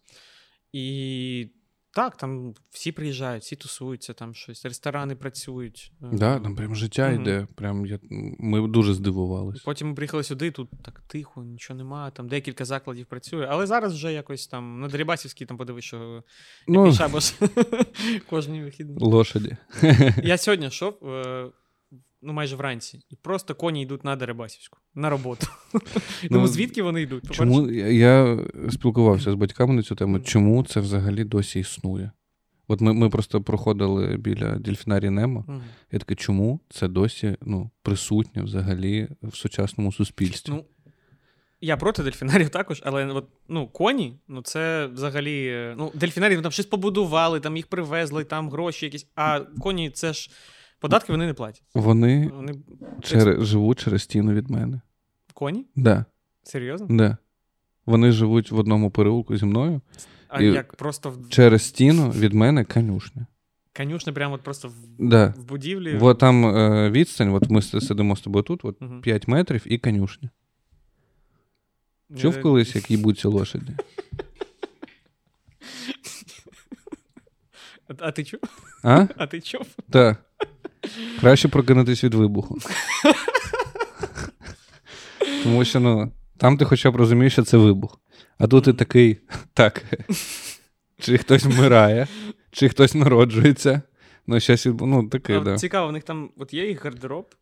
І 0.74 1.48
так, 1.92 2.18
там 2.18 2.54
всі 2.70 2.92
приїжджають, 2.92 3.44
всі 3.44 3.56
тусуються, 3.56 4.14
там 4.14 4.34
щось, 4.34 4.66
ресторани 4.66 5.16
працюють. 5.16 5.92
Е, 6.02 6.06
Да, 6.14 6.40
там 6.40 6.56
прям 6.56 6.76
життя 6.76 7.10
Мгм. 7.10 7.22
йде. 7.22 7.48
Прям 7.56 7.86
я, 7.86 8.00
ми 8.40 8.68
дуже 8.68 8.94
здивувалися. 8.94 9.62
Потім 9.66 9.88
ми 9.90 9.94
приїхали 9.96 10.24
сюди, 10.24 10.52
тут 10.52 10.70
так 10.84 11.00
тихо, 11.08 11.44
нічого 11.44 11.78
немає, 11.78 12.12
там 12.12 12.28
декілька 12.28 12.66
закладів 12.66 13.06
працює. 13.06 13.48
Але 13.50 13.68
зараз 13.68 13.94
вже 13.94 14.14
якось 14.14 14.48
там 14.48 14.80
на 14.80 14.88
Дерибасівській 14.88 15.46
там 15.46 15.58
подивись, 15.58 15.86
що 15.86 16.24
Ну, 16.68 16.94
шабаш 16.94 17.34
кожні 18.30 18.64
вихідні. 18.64 18.96
лошаді. 19.00 19.58
Я 20.24 20.38
сьогодні 20.38 20.68
йшов, 20.68 21.08
е, 21.08 21.46
ну 22.22 22.34
майже 22.34 22.56
вранці, 22.56 23.00
і 23.10 23.16
просто 23.16 23.56
коні 23.56 23.82
йдуть 23.82 24.04
на 24.04 24.16
Дерибасівську, 24.16 24.78
на 24.96 25.10
роботу. 25.10 25.48
Тому 26.30 26.48
звідки 26.48 26.82
вони 26.82 27.02
йдуть? 27.02 27.32
Чому 27.32 27.72
я, 27.72 28.40
спілкувався 28.72 29.32
з 29.32 29.36
батьками 29.36 29.74
на 29.74 29.84
цю 29.84 29.96
тему, 29.96 30.20
чому 30.20 30.64
це 30.64 30.80
взагалі 30.80 31.24
досі 31.24 31.60
існує? 31.60 32.12
От 32.72 32.82
ми, 32.82 32.94
ми 32.94 33.10
просто 33.10 33.42
проходили 33.42 34.18
біля 34.18 34.56
дельфінарії 34.56 35.10
Немо. 35.10 35.46
Мгм. 35.48 35.64
Я 35.92 36.00
такий, 36.00 36.18
чому 36.18 36.60
це 36.70 36.88
досі 36.88 37.38
ну, 37.42 37.72
присутнє 37.82 38.44
взагалі 38.44 39.08
в 39.24 39.36
сучасному 39.36 39.94
суспільстві? 39.94 40.54
Ну, 40.54 40.66
я 41.62 41.78
проти 41.78 42.04
дельфінарів 42.04 42.50
також, 42.50 42.82
але 42.86 43.06
от, 43.06 43.28
ну, 43.48 43.68
коні, 43.68 44.20
ну 44.28 44.42
це 44.42 44.86
взагалі. 44.86 45.74
Ну, 45.78 45.92
дельфінарів 45.94 46.42
там 46.42 46.52
щось 46.52 46.66
побудували, 46.66 47.40
там 47.40 47.58
їх 47.58 47.68
привезли, 47.68 48.24
там 48.24 48.50
гроші 48.50 48.86
якісь. 48.86 49.08
А 49.16 49.40
коні 49.40 49.90
це 49.90 50.14
ж 50.14 50.32
податки 50.80 51.12
вони 51.12 51.26
не 51.26 51.34
платять. 51.34 51.64
Вони 51.74 52.32
Вони... 52.36 52.54
через, 53.02 53.46
живуть 53.48 53.80
через 53.80 54.04
стіну 54.04 54.34
від 54.34 54.50
мене. 54.50 54.82
Коні? 55.34 55.66
Да, 55.76 56.06
Серйозно? 56.44 56.88
да. 56.90 57.18
Вони 57.86 58.12
живуть 58.12 58.52
в 58.52 58.58
одному 58.60 58.92
переулку 58.92 59.38
зі 59.38 59.46
мною. 59.46 59.82
А 60.28 60.42
І- 60.42 60.46
як 60.46 60.76
просто 60.76 61.10
в 61.12 61.30
Через 61.30 61.64
стіну 61.64 62.10
від 62.12 62.34
мене 62.34 62.64
конюшня. 62.66 63.26
конюшні, 63.78 64.14
прямо 64.14 64.36
от 64.36 64.42
просто 64.42 64.68
в, 64.68 64.74
Да. 65.00 65.34
в 65.38 65.44
будівлі. 65.44 65.98
От 66.02 66.18
там 66.20 66.46
е, 66.46 66.90
відстань, 66.92 67.30
от 67.34 67.50
ми 67.50 67.62
сидимо 67.62 68.16
з 68.16 68.22
тобою 68.22 68.44
тут, 68.44 68.66
от 68.66 68.82
Мгм. 68.82 69.02
5 69.02 69.28
метрів 69.28 69.64
і 69.74 69.78
конюшня. 69.78 70.30
Чув 72.18 72.42
колись, 72.42 72.76
як 72.76 72.92
їбуться 72.92 73.30
лошаді? 73.30 73.72
А, 77.88 77.94
а 78.00 78.12
ти 78.12 78.24
чув? 78.24 78.40
А? 78.84 79.08
А 79.18 79.28
ти 79.28 79.42
чув? 79.42 79.68
Так. 79.90 80.26
Краще 81.20 81.48
прокинутись 81.48 82.04
від 82.04 82.14
вибуху. 82.14 82.58
Тому 85.44 85.66
що, 85.66 85.80
ну, 85.80 86.12
там 86.38 86.58
ти 86.58 86.66
хоча 86.66 86.92
б 86.92 86.96
розумієш, 86.96 87.34
що 87.34 87.44
це 87.44 87.58
вибух. 87.58 88.00
А 88.38 88.48
тут 88.48 88.64
ти 88.64 88.74
такий, 88.74 89.18
так. 89.54 89.84
Чи 91.00 91.18
хтось 91.18 91.44
вмирає, 91.44 92.08
чи 92.52 92.70
хтось 92.70 92.96
народжується. 92.96 93.82
Ну, 94.28 94.40
щось, 94.40 94.66
ну, 94.66 95.10
таке, 95.10 95.38
А, 95.38 95.40
да. 95.40 95.56
Цікаво, 95.58 95.90
у 95.90 95.92
них 95.92 96.04
там 96.04 96.30
от 96.38 96.54
є 96.54 96.68
їх 96.68 96.86
гардероб 96.86 97.36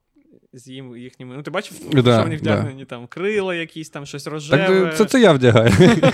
з 0.58 0.67
їм, 0.67 0.98
їхніми. 0.98 1.36
Ну, 1.38 1.43
ти 1.43 1.52
бачив, 1.52 1.78
Да, 1.91 2.02
що 2.02 2.24
вони 2.24 2.36
да. 2.36 2.41
вдягнені 2.41 2.86
там 2.86 3.08
крила 3.08 3.56
якісь, 3.56 3.89
там 3.89 4.06
щось 4.06 4.28
рожеве. 4.28 4.67
Так 4.67 4.93
е, 4.93 4.98
це, 4.98 5.06
це 5.06 5.22
я 5.22 5.34
вдягаю. 5.34 5.72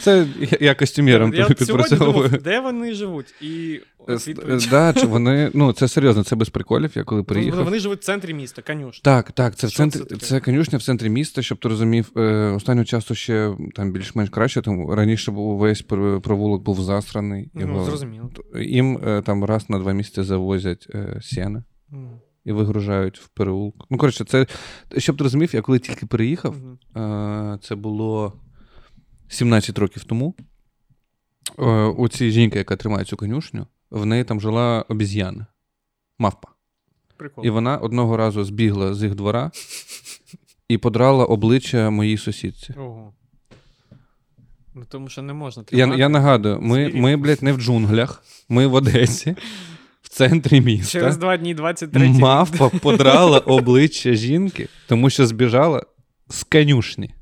Це 0.00 0.26
я- 0.60 0.74
костюмером 0.74 1.34
Я 1.34 1.42
тобі 1.42 1.54
підпрацьовую. 1.54 2.12
думав, 2.12 2.42
де 2.42 2.60
вони 2.60 2.94
живуть? 2.94 3.34
І 3.40 3.80
відповідь. 4.08 4.66
Да, 4.70 4.92
чи 4.92 5.06
вони, 5.06 5.50
ну, 5.54 5.72
це 5.72 5.88
серйозно, 5.88 6.24
це 6.24 6.36
без 6.36 6.48
приколів, 6.48 6.90
я 6.94 7.04
коли 7.04 7.20
Ну, 7.20 7.24
приїхав. 7.24 7.64
Вони 7.64 7.78
живуть 7.78 8.00
в 8.00 8.04
центрі 8.04 8.34
міста, 8.34 8.62
конюшня. 8.62 9.00
Так, 9.04 9.32
так, 9.32 9.56
це 9.56 9.66
в 9.66 9.70
центрі. 9.70 10.00
це 10.00 10.16
Це, 10.16 10.40
конюшня 10.40 10.78
в 10.78 10.82
центрі 10.82 11.08
міста, 11.08 11.42
щоб 11.42 11.58
ти 11.58 11.68
розумів. 11.68 12.10
Е, 12.16 12.20
останнього 12.56 12.84
часу 12.84 13.14
ще 13.14 13.54
там 13.74 13.92
більш-менш 13.92 14.30
краще. 14.30 14.62
Там 14.62 14.90
раніше 14.90 15.30
був 15.30 15.58
весь 15.58 15.82
провулок 16.22 16.62
був 16.62 16.80
засраний. 16.80 17.50
Ну, 17.54 17.60
Його, 17.60 17.84
зрозуміло. 17.84 18.30
їм 18.60 18.98
е, 19.06 19.22
там 19.22 19.44
раз 19.44 19.70
на 19.70 19.78
два 19.78 19.92
місяці 19.92 20.22
завозять 20.22 20.86
е, 20.94 21.18
сіна 21.22 21.64
Мгм. 21.90 22.10
І 22.46 22.52
вигружають 22.52 23.18
в 23.18 23.28
переулок. 23.28 23.86
Ну, 23.90 23.98
коротше, 23.98 24.24
це 24.24 24.46
щоб 24.96 25.16
ти 25.16 25.24
розумів, 25.24 25.54
я 25.54 25.62
коли 25.62 25.78
тільки 25.78 26.06
переїхав, 26.06 26.54
е, 26.96 27.58
це 27.62 27.74
було 27.74 28.32
17 29.28 29.78
років 29.78 30.04
тому. 30.04 30.34
Е, 31.58 31.84
у 31.84 32.08
цій 32.08 32.30
жінки, 32.30 32.58
яка 32.58 32.76
тримає 32.76 33.04
цю 33.04 33.16
конюшню, 33.16 33.66
в 33.90 34.06
неї 34.06 34.24
там 34.24 34.40
жила 34.40 34.84
обіз'яна, 34.88 35.46
мавпа. 36.18 36.48
Прикол. 37.16 37.46
І 37.46 37.50
вона 37.50 37.76
одного 37.76 38.16
разу 38.16 38.44
збігла 38.44 38.94
з 38.94 39.02
їх 39.02 39.14
двора 39.14 39.50
і 40.68 40.78
подрала 40.78 41.24
обличчя 41.24 41.90
моїй 41.90 42.18
сусідці. 42.18 42.74
Ого. 42.78 43.12
Ну, 44.74 44.84
тому 44.88 45.08
що 45.08 45.22
не 45.22 45.32
можна 45.32 45.60
Я, 45.60 45.66
тримати. 45.66 46.00
я 46.00 46.08
нагадую, 46.08 46.60
ми, 46.60 46.88
ми, 46.88 47.16
блядь, 47.16 47.42
не 47.42 47.52
в 47.52 47.60
джунглях, 47.60 48.22
ми 48.48 48.66
в 48.66 48.74
Одесі, 48.74 49.36
центрі 50.16 50.60
міста. 50.60 50.92
Через 50.92 51.16
два 51.16 51.36
дні 51.36 51.54
23 51.54 52.08
Мавпа 52.08 52.68
подрала 52.68 53.38
обличчя 53.38 54.14
жінки, 54.14 54.68
тому 54.88 55.10
що 55.10 55.26
збіжала 55.26 55.82
з 56.28 56.42
конюшні. 56.42 57.14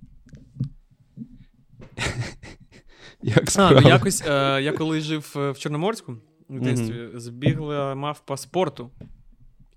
Як 3.22 3.44
А, 3.57 3.70
ну 3.70 3.88
якось 3.88 4.22
е, 4.26 4.62
я 4.62 4.72
коли 4.72 5.00
жив 5.00 5.35
е, 5.37 5.50
в 5.50 5.59
Чорноморську 5.59 6.16
в 6.48 6.61
дитинстві, 6.61 7.09
збігла 7.14 7.94
мавпа 7.94 8.37
спорту. 8.37 8.90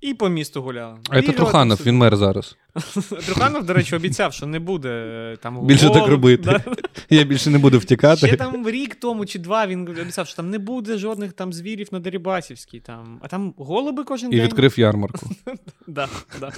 І 0.02 0.14
по 0.14 0.30
місту 0.30 0.62
гуляла. 0.62 0.98
А 1.10 1.22
це 1.22 1.32
Труханов, 1.32 1.82
він 1.86 1.98
мер 1.98 2.18
зараз. 2.18 2.58
Труханов, 3.26 3.66
до 3.66 3.74
речі, 3.74 3.96
обіцяв, 3.96 4.34
що 4.34 4.46
не 4.46 4.60
буде 4.60 4.90
е, 4.90 5.38
там 5.38 5.66
Більше 5.66 5.90
так 5.90 6.08
робити. 6.08 6.44
да. 6.44 6.64
Я 7.10 7.24
більше 7.24 7.50
не 7.50 7.58
буду 7.58 7.80
втікати. 7.80 8.28
Ще 8.28 8.38
там 8.38 8.70
рік 8.70 8.96
тому 8.96 9.26
чи 9.26 9.40
два 9.40 9.68
він 9.68 9.88
обіцяв, 9.90 10.28
що 10.28 10.36
там 10.36 10.50
не 10.50 10.60
буде 10.60 10.98
жодних 10.98 11.34
там 11.34 11.54
звірів 11.54 11.88
на 11.92 12.00
Дерибасівській. 12.00 12.80
Там. 12.80 13.20
А 13.22 13.28
там 13.28 13.54
голуби 13.58 14.04
кожен 14.04 14.34
І 14.34 14.36
день. 14.36 14.46
відкрив 14.46 14.80
ярмарку. 14.80 15.30
Да, 15.88 16.08
да. 16.40 16.52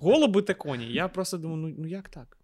Голуби 0.00 0.42
та 0.42 0.54
коні. 0.54 0.92
Я 0.92 1.08
просто 1.08 1.38
думаю, 1.38 1.60
ну, 1.62 1.74
ну 1.78 1.86
як 1.88 2.08
так? 2.08 2.36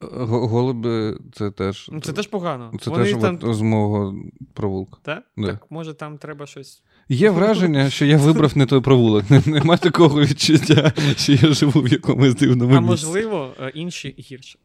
Голуби 0.00 1.18
це 1.32 1.50
теж. 1.50 1.88
Ну 1.92 2.00
це 2.00 2.12
теж 2.12 2.26
погано. 2.26 2.72
Це 2.80 2.90
Вони 2.90 3.04
теж 3.04 3.22
там... 3.22 3.38
от 3.42 3.54
з 3.54 3.60
мого 3.60 4.14
провулка. 4.54 4.98
Та? 5.02 5.22
Да. 5.36 5.46
Так, 5.46 5.70
може 5.70 5.94
там 5.94 6.18
треба 6.18 6.46
щось. 6.46 6.82
Є 7.08 7.30
враження, 7.30 7.90
що 7.90 8.04
я 8.04 8.16
вибрав 8.16 8.58
не 8.58 8.66
той 8.66 8.80
провулок. 8.80 9.24
Нема 9.46 9.76
такого 9.76 10.20
відчуття, 10.20 10.92
що 11.16 11.32
я 11.32 11.52
живу 11.52 11.80
в 11.80 11.88
якомусь 11.88 12.34
дивному 12.34 12.74
А 12.74 12.80
можливо, 12.80 13.54
е, 13.60 13.72
інші 13.74 14.14
гірше. 14.18 14.58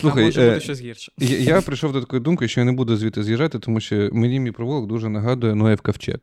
Слухай, 0.00 0.22
Там 0.22 0.24
може 0.24 0.42
е, 0.42 0.48
бути 0.48 0.60
щось 0.60 0.80
гірше. 0.80 1.12
Я, 1.18 1.38
я 1.38 1.60
прийшов 1.62 1.92
до 1.92 2.00
такої 2.00 2.22
думки, 2.22 2.48
що 2.48 2.60
я 2.60 2.64
не 2.64 2.72
буду 2.72 2.96
звідти 2.96 3.24
з'їжджати, 3.24 3.58
тому 3.58 3.80
що 3.80 4.10
мені 4.12 4.40
мій 4.40 4.50
провулок 4.50 4.86
дуже 4.86 5.08
нагадує 5.08 5.54
Ноєв 5.54 5.80
ковчег. 5.80 6.18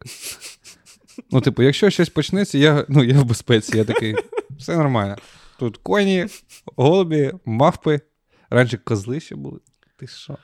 Ну, 1.31 1.41
типу, 1.41 1.63
якщо 1.63 1.89
щось 1.89 2.09
почнеться, 2.09 2.57
я, 2.57 2.85
ну, 2.89 3.03
я 3.03 3.19
в 3.19 3.25
безпеці, 3.25 3.77
я 3.77 3.83
такий, 3.83 4.15
все 4.57 4.77
нормально. 4.77 5.15
Тут 5.59 5.77
коні, 5.77 6.25
голубі, 6.75 7.31
мавпи. 7.45 8.01
Раніше 8.49 8.77
козли 8.77 9.19
ще 9.19 9.35
були. 9.35 9.59
Ти 9.97 10.07
що? 10.07 10.37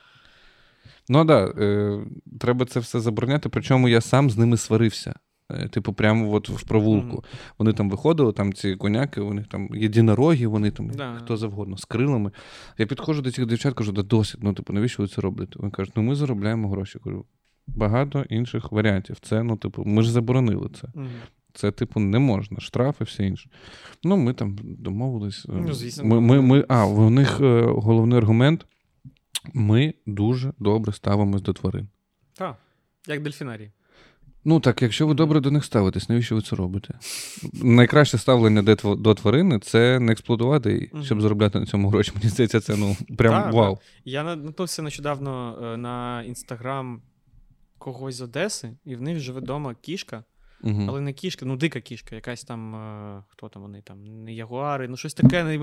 Ну 1.08 1.24
так, 1.24 1.26
да, 1.56 1.62
е, 1.64 2.00
треба 2.40 2.64
це 2.64 2.80
все 2.80 3.00
забороняти, 3.00 3.48
причому 3.48 3.88
я 3.88 4.00
сам 4.00 4.30
з 4.30 4.38
ними 4.38 4.56
сварився. 4.56 5.14
Е, 5.50 5.68
Типу, 5.68 5.92
прямо 5.92 6.32
от 6.32 6.48
в 6.48 6.62
провулку. 6.62 7.24
Вони 7.58 7.72
там 7.72 7.90
виходили, 7.90 8.32
там 8.32 8.52
ці 8.52 8.76
коняки, 8.76 9.20
них 9.20 9.46
там 9.46 9.68
єдинороги, 9.74 10.46
вони 10.46 10.70
там 10.70 10.90
Да. 10.90 11.14
хто 11.14 11.36
завгодно, 11.36 11.76
з 11.76 11.84
крилами. 11.84 12.30
Я 12.78 12.86
підходжу 12.86 13.20
до 13.22 13.30
цих 13.30 13.46
дівчат, 13.46 13.74
кажу, 13.74 13.92
да 13.92 14.02
досить, 14.02 14.42
ну 14.42 14.52
типу, 14.54 14.72
навіщо 14.72 15.02
ви 15.02 15.08
це 15.08 15.20
робите? 15.20 15.52
Вони 15.56 15.70
кажуть, 15.70 15.92
ну 15.96 16.02
ми 16.02 16.14
заробляємо 16.14 16.68
гроші. 16.68 16.98
Кажу, 17.04 17.24
багато 17.66 18.24
інших 18.28 18.72
варіантів. 18.72 19.16
Це, 19.20 19.42
ну, 19.42 19.56
типу, 19.56 19.84
ми 19.84 20.02
ж 20.02 20.12
заборонили 20.12 20.70
це. 20.80 20.88
Мгм. 20.94 21.08
це, 21.52 21.70
типу, 21.70 22.00
не 22.00 22.18
можна. 22.18 22.60
Штраф 22.60 23.00
і 23.00 23.04
все 23.04 23.26
інше. 23.26 23.50
Ну, 24.04 24.16
ми 24.16 24.32
там 24.32 24.56
домовились. 24.62 25.46
е, 25.48 25.52
Ну, 25.66 25.72
звісно, 25.72 26.04
Ми, 26.04 26.20
ми, 26.20 26.40
ми, 26.42 26.64
а, 26.68 26.86
у 26.86 27.10
них 27.10 27.40
головний 27.66 28.18
аргумент: 28.18 28.66
ми 29.54 29.94
дуже 30.06 30.52
добре 30.58 30.92
ставимось 30.92 31.42
до 31.42 31.52
тварин. 31.52 31.88
Так, 32.34 32.56
як 33.08 33.22
дельфінарій. 33.22 33.70
Ну 34.44 34.60
так, 34.60 34.82
якщо 34.82 35.06
ви 35.06 35.14
добре 35.14 35.40
до 35.40 35.50
них 35.50 35.64
ставитесь, 35.64 36.08
навіщо 36.08 36.34
ви 36.34 36.42
це 36.42 36.56
робите? 36.56 36.94
Найкраще 37.52 38.18
ставлення 38.18 38.62
до 38.62 38.72
тв- 38.72 38.96
до 39.02 39.14
тварини 39.14 39.58
це 39.58 40.00
не 40.00 40.12
експлуатувати, 40.12 40.90
щоб 41.04 41.20
заробляти 41.22 41.60
на 41.60 41.66
цьому 41.66 41.88
гроші. 41.88 42.12
Мені 42.14 42.28
здається, 42.28 42.60
це 42.60 42.76
ну 42.76 42.96
прям 43.18 43.42
Так, 43.42 43.52
вау. 43.52 43.78
Я 44.04 44.24
на- 44.24 44.36
наткнувся 44.36 44.82
нещодавно 44.82 45.58
е, 45.62 45.76
на 45.76 46.22
інстаграм 46.22 47.02
когось 47.78 48.14
з 48.14 48.20
Одеси, 48.20 48.76
і 48.84 48.96
в 48.96 49.02
них 49.02 49.18
живе 49.18 49.40
вдома 49.40 49.74
кішка, 49.80 50.24
Угу. 50.62 50.84
але 50.88 51.00
не 51.00 51.12
кішка, 51.12 51.46
ну 51.46 51.56
дика 51.56 51.80
кішка, 51.80 52.14
якась 52.14 52.44
там. 52.44 52.74
е, 52.74 53.22
Хто 53.28 53.48
там 53.48 53.62
вони 53.62 53.82
там? 53.82 54.04
Не 54.24 54.34
ягуари, 54.34 54.88
ну 54.88 54.96
щось 54.96 55.14
таке 55.14 55.44
не, 55.44 55.58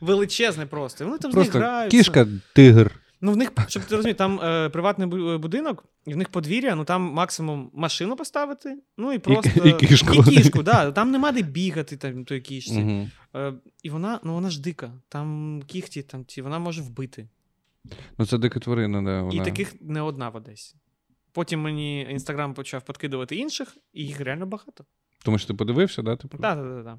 величезне 0.00 0.66
просто. 0.66 1.04
Вони 1.04 1.18
там 1.18 1.32
з 1.32 1.34
них 1.34 1.44
Просто 1.44 1.58
граються. 1.58 1.98
кішка, 1.98 2.26
тигр. 2.54 2.90
Ну, 3.20 3.32
в 3.32 3.36
них, 3.36 3.52
щоб 3.68 3.84
ти 3.84 3.96
розумів, 3.96 4.16
там 4.16 4.40
е, 4.40 4.68
приватний 4.68 5.08
будинок, 5.38 5.84
і 6.06 6.14
в 6.14 6.16
них 6.16 6.28
подвір'я, 6.28 6.74
ну 6.74 6.84
там 6.84 7.02
максимум 7.02 7.70
машину 7.74 8.16
поставити, 8.16 8.78
ну 8.96 9.12
і 9.12 9.18
просто. 9.18 9.68
і 9.68 9.72
кішку. 9.72 10.14
І 10.14 10.22
кішку, 10.22 10.62
да. 10.62 10.92
Там 10.92 11.10
нема 11.10 11.32
де 11.32 11.42
бігати 11.42 11.96
там, 11.96 12.24
той 12.24 12.40
кішці. 12.40 12.82
Угу. 12.82 13.08
Е, 13.34 13.54
і 13.82 13.90
вона, 13.90 14.20
ну 14.24 14.34
вона 14.34 14.50
ж 14.50 14.60
дика. 14.60 14.92
Там 15.08 15.62
кіхті, 15.66 16.02
там 16.02 16.24
ті, 16.24 16.42
вона 16.42 16.58
може 16.58 16.82
вбити. 16.82 17.28
Ну 18.18 18.26
це 18.26 18.38
дика 18.38 18.60
тварина, 18.60 19.02
да. 19.02 19.22
Вона... 19.22 19.42
І 19.42 19.44
таких 19.44 19.74
не 19.80 20.00
одна 20.00 20.28
в 20.28 20.36
Одесі. 20.36 20.76
Потім 21.32 21.60
мені 21.60 22.00
інстаграм 22.10 22.54
почав 22.54 22.82
подкидувати 22.82 23.36
інших, 23.36 23.76
і 23.92 24.04
їх 24.04 24.20
реально 24.20 24.46
багато. 24.46 24.84
Тому 25.24 25.38
що 25.38 25.48
ти 25.48 25.54
подивився, 25.54 26.02
да? 26.02 26.16
Типу? 26.16 26.38
Так, 26.38 26.58
так, 26.58 26.84
так. 26.84 26.98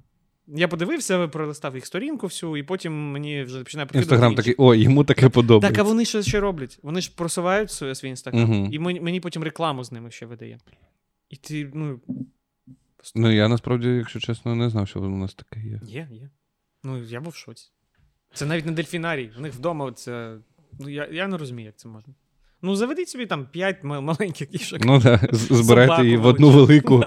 Я 0.56 0.68
подивився, 0.68 1.28
пролистав 1.28 1.76
їх 1.76 1.86
сторінку 1.86 2.28
всю, 2.28 2.58
і 2.58 2.64
потім 2.64 3.12
мені 3.12 3.44
вже 3.44 3.64
починає 3.64 3.86
подкидувати. 3.86 4.14
Інстаграм 4.16 4.36
такий, 4.36 4.56
о, 4.58 4.76
йому 4.76 5.04
таке 5.04 5.30
подобається. 5.30 5.70
Так, 5.78 5.86
а 5.86 5.90
вони 5.90 6.06
що 6.06 6.22
ще 6.22 6.40
роблять? 6.40 6.80
Вони 6.84 7.02
ж 7.02 7.12
просувають 7.16 7.72
свій, 7.72 7.96
свій 7.96 8.10
інстаграм, 8.10 8.44
Мгм. 8.44 8.70
і 8.74 8.80
мені, 8.80 9.02
мені 9.02 9.20
потім 9.20 9.44
рекламу 9.44 9.84
з 9.84 9.92
ними 9.92 10.12
ще 10.12 10.26
видає. 10.26 10.58
І 11.30 11.36
ти, 11.36 11.72
ну, 11.74 12.00
Ну 13.16 13.32
я 13.32 13.48
насправді, 13.48 13.88
якщо 13.88 14.20
чесно, 14.20 14.56
не 14.56 14.70
знав, 14.70 14.88
що 14.88 15.00
у 15.00 15.10
нас 15.10 15.34
таке 15.36 15.60
є. 15.60 15.82
є, 15.84 16.08
є. 16.12 16.30
Ну, 16.84 17.04
я 17.04 17.22
був 17.22 17.32
в 17.34 17.36
шоці. 17.36 17.66
Це 18.34 18.46
навіть 18.46 18.66
не 18.66 18.72
дельфінарій. 18.72 19.32
У 19.38 19.42
них 19.42 19.54
вдома 19.54 19.92
це. 19.92 20.38
Ну, 20.80 20.90
я, 20.90 21.08
я 21.12 21.28
не 21.28 21.38
розумію, 21.38 21.66
як 21.66 21.78
це 21.78 21.90
можна. 21.90 22.14
Ну, 22.62 22.76
заведіть 22.76 23.10
собі 23.10 23.26
там 23.26 23.46
5 23.52 23.84
маленьких 23.84 24.50
кішок. 24.50 24.86
Ну 24.86 25.02
так, 25.02 25.36
збирайте 25.36 26.04
її 26.04 26.18
в 26.18 26.26
одну 26.26 26.50
велику. 26.50 27.04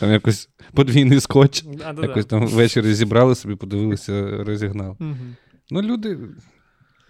Там 0.00 0.10
якось 0.10 0.48
подвійний 0.74 1.20
скотч. 1.20 1.64
Якось 2.02 2.26
там 2.26 2.46
ввечері 2.46 2.94
зібрали 2.94 3.34
собі, 3.34 3.54
подивилися, 3.54 4.44
розігнали. 4.44 4.96
Ну, 5.70 5.82
люди. 5.82 6.18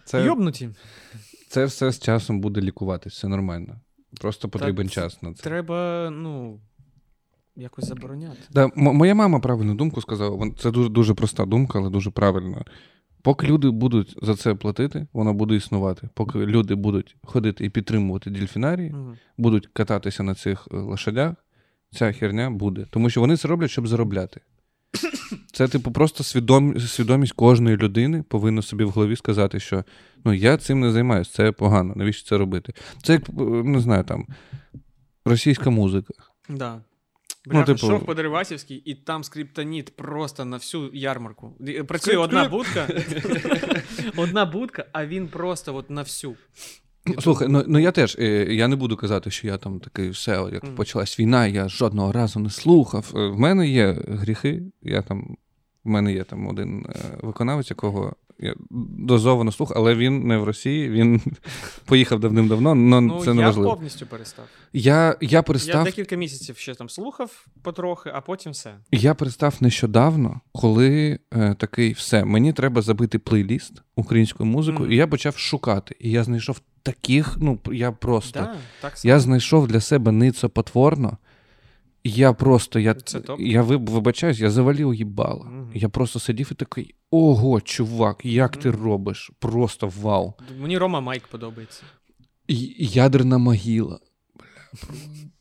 Це, 0.05 0.24
Йобнуті. 0.24 0.70
це 1.48 1.64
все 1.64 1.92
з 1.92 1.98
часом 1.98 2.40
буде 2.40 2.61
лікуватись, 2.61 3.12
все 3.12 3.29
нормально. 3.29 3.81
Просто 4.20 4.48
потрібен 4.48 4.88
це- 4.88 4.94
час 4.94 5.22
на 5.22 5.35
це. 5.35 5.42
Треба, 5.42 6.11
ну, 6.11 6.61
якось 7.57 7.85
забороняти. 7.85 8.38
Да, 8.51 8.64
м- 8.64 8.72
моя 8.77 9.14
мама 9.14 9.40
правильну 9.40 9.74
думку 9.74 10.01
сказала. 10.01 10.51
Це 10.59 10.70
дуже, 10.70 10.88
дуже 10.88 11.14
проста 11.14 11.44
думка, 11.44 11.79
але 11.79 11.90
дуже 11.90 12.11
правильна. 12.11 12.64
Поки 13.22 13.46
люди 13.46 13.70
будуть 13.70 14.16
за 14.22 14.37
це 14.37 14.55
платити, 14.55 15.07
воно 15.12 15.35
буде 15.35 15.55
існувати. 15.55 16.09
Поки 16.14 16.38
люди 16.38 16.74
будуть 16.74 17.16
ходити 17.22 17.64
і 17.64 17.70
підтримувати 17.70 18.31
дельфінарії, 18.31 18.90
Мгм. 18.90 19.16
будуть 19.38 19.66
кататися 19.72 20.22
на 20.22 20.35
цих 20.35 20.68
е, 20.72 20.77
лошадях, 20.77 21.35
ця 21.90 22.12
херня 22.12 22.51
буде. 22.51 22.87
Тому 22.90 23.11
що 23.11 23.20
вони 23.20 23.37
це 23.37 23.48
роблять, 23.48 23.70
щоб 23.70 23.88
заробляти. 23.88 24.40
Це, 25.53 25.68
типу, 25.68 25.92
просто 25.92 26.24
свідом... 26.24 26.81
свідомість 26.81 27.33
кожної 27.33 27.77
людини 27.77 28.24
повинна 28.29 28.62
собі 28.62 28.85
в 28.85 28.90
голові 28.90 29.16
сказати, 29.16 29.61
що 29.61 29.85
ну 30.24 30.35
я 30.35 30.57
цим 30.57 30.81
не 30.81 30.90
займаюся, 30.90 31.33
це 31.33 31.53
погано, 31.53 31.92
навіщо 31.96 32.29
це 32.29 32.38
робити? 32.38 32.72
Це 33.03 33.12
як, 33.12 33.29
е, 33.29 33.42
не 33.64 33.81
знаю, 33.81 34.05
там 34.05 34.27
російська 35.24 35.70
музика. 35.70 36.14
Да. 36.48 36.81
Ну, 37.46 37.64
типу- 37.64 37.79
шов 37.79 38.07
по 38.07 38.14
Дерибасівській, 38.14 38.74
і 38.74 38.94
там 38.94 39.24
скриптоніт 39.24 39.96
просто 39.96 40.44
на 40.44 40.57
всю 40.57 40.90
ярмарку. 40.94 41.57
Ді- 41.61 41.83
Працює 41.83 42.16
одна 42.16 42.48
будка, 42.48 42.88
одна 44.16 44.44
будка, 44.46 44.87
а 44.92 45.07
він 45.07 45.29
просто 45.29 45.77
от 45.77 45.90
на 45.90 46.03
всю. 46.03 46.37
Ну, 47.16 47.23
Слухай, 47.23 47.49
ну, 47.49 47.64
ну 47.66 47.79
я 47.79 47.90
теж 47.92 48.16
е, 48.18 48.55
я 48.55 48.68
не 48.68 48.77
буду 48.77 48.97
казати, 48.97 49.31
що 49.31 49.47
я 49.47 49.57
там 49.57 49.81
такий 49.81 50.11
все, 50.11 50.44
як 50.53 50.75
почалась 50.75 51.21
війна, 51.21 51.47
я 51.47 51.68
жодного 51.68 52.12
разу 52.12 52.40
не 52.40 52.51
слухав. 52.51 53.12
Е, 53.16 53.27
В 53.29 53.38
мене 53.38 53.68
є 53.68 53.97
гріхи. 54.09 54.62
Я 54.83 55.03
там, 55.03 55.37
в 55.85 55.88
мене 55.88 56.12
є 56.12 56.25
там 56.25 56.47
один 56.49 56.87
е, 56.88 56.94
виконавець, 57.23 57.71
якого 57.71 58.12
я 58.40 58.55
дозовано 58.99 59.53
слухав, 59.53 59.77
але 59.79 59.94
він 59.94 60.27
не 60.27 60.37
в 60.38 60.44
Росії, 60.44 60.88
він 60.90 61.21
поїхав 61.85 62.21
давним-давно, 62.21 62.71
але 62.71 63.01
Ну, 63.01 63.21
це 63.25 63.35
не 63.35 63.44
важливо. 63.44 63.71
повністю 63.75 64.07
перестав. 64.07 64.44
Я, 64.73 65.16
я 65.21 65.44
Я 65.66 65.85
декілька 65.85 66.16
місяців 66.16 66.57
ще 66.57 66.75
там 66.75 66.88
слухав 66.88 67.47
потрохи, 67.62 68.11
а 68.14 68.21
потім 68.21 68.53
все. 68.53 68.75
Я 68.92 69.14
перестав 69.14 69.55
нещодавно, 69.61 70.40
коли 70.53 71.18
е, 71.35 71.55
такий 71.59 71.92
все, 71.92 72.25
мені 72.25 72.53
треба 72.53 72.83
забити 72.83 73.18
плейліст 73.18 73.73
українською 73.97 74.51
музикою, 74.51 74.85
Мгм. 74.85 74.92
і 74.92 74.97
я 74.97 75.07
почав 75.07 75.37
шукати. 75.37 75.97
І 76.01 76.11
я 76.11 76.25
знайшов 76.25 76.61
таких, 76.92 77.37
ну 77.40 77.59
я 77.72 77.92
просто. 77.92 78.40
Да, 78.40 78.57
так. 78.81 79.05
Я 79.05 79.20
знайшов 79.20 79.68
для 79.68 79.81
себе 79.81 80.12
ницо 80.12 80.48
потворно. 80.48 81.18
Я 82.05 82.33
просто, 82.33 82.79
я, 82.79 82.94
Це 82.94 83.20
я 83.38 83.62
виб- 83.62 83.90
вибачаюсь, 83.90 84.38
я 84.40 84.51
завалив 84.51 84.94
їбало. 84.94 85.44
Мгм. 85.44 85.70
Я 85.74 85.88
просто 85.88 86.20
сидів 86.20 86.48
і 86.53 86.55
такий: 86.55 86.94
ого, 87.11 87.61
чувак, 87.61 88.24
як 88.24 88.57
ти 88.57 88.70
робиш? 88.70 89.31
Просто 89.38 89.92
вау. 90.03 90.35
Мені 90.61 90.79
Рома 90.79 91.01
Майк 91.01 91.27
подобається. 91.27 91.83
Ядерна 92.79 93.38
могила. 93.38 93.98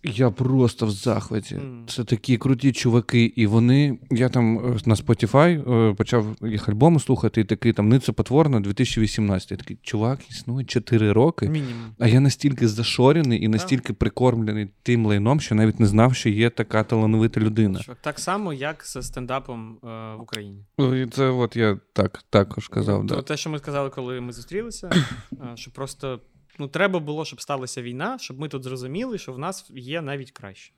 Я 0.04 0.32
просто 0.32 0.86
в 0.86 0.92
захваті. 0.92 1.60
Це 1.88 2.04
такі 2.04 2.38
круті 2.38 2.72
чуваки, 2.72 3.24
і 3.24 3.48
вони. 3.48 4.00
Я 4.12 4.30
там 4.30 4.58
е, 4.58 4.78
на 4.86 4.96
Spotify 4.96 5.74
е, 5.90 5.94
почав 5.94 6.36
їх 6.42 6.70
альбоми 6.70 7.00
слухати, 7.00 7.42
і 7.42 7.44
такий 7.44 7.74
там 7.74 7.90
Ниця 7.90 8.14
Потворна 8.14 8.60
2018. 8.60 9.52
Я 9.52 9.58
такий, 9.58 9.78
чувак, 9.82 10.20
існує 10.30 10.66
4 10.66 11.12
роки. 11.12 11.50
Мінімум. 11.50 11.96
А 12.00 12.08
я 12.08 12.20
настільки 12.20 12.68
зашорений 12.68 13.44
і 13.44 13.48
настільки 13.48 13.94
прикормлений 13.94 14.70
тим 14.84 15.06
лайном, 15.06 15.40
що 15.40 15.56
навіть 15.56 15.80
не 15.80 15.86
знав, 15.86 16.16
що 16.16 16.30
є 16.30 16.50
така 16.50 16.84
талановита 16.84 17.40
людина. 17.40 17.82
Так 18.02 18.20
само, 18.20 18.54
як 18.54 18.86
з 18.86 19.02
стендапом 19.02 19.78
е, 19.84 19.88
в 20.18 20.22
Україні. 20.22 20.66
Ну, 20.78 21.08
це 21.08 21.30
от 21.30 21.56
я 21.56 21.80
так 21.94 22.24
також 22.30 22.68
казав. 22.68 23.08
То 23.08 23.16
Да. 23.16 23.22
Те, 23.22 23.38
що 23.38 23.50
ми 23.50 23.60
сказали, 23.60 23.90
коли 23.90 24.22
ми 24.22 24.34
зустрілися, 24.34 24.90
е, 25.32 25.52
що 25.56 25.72
просто 25.72 26.20
ну, 26.60 26.68
треба 26.68 27.00
було, 27.00 27.26
щоб 27.26 27.42
сталася 27.42 27.82
війна, 27.82 28.18
щоб 28.20 28.40
ми 28.40 28.48
тут 28.48 28.64
зрозуміли, 28.64 29.18
що 29.18 29.34
в 29.34 29.40
нас 29.40 29.72
є 29.76 30.02
навіть 30.02 30.32
краще. 30.32 30.74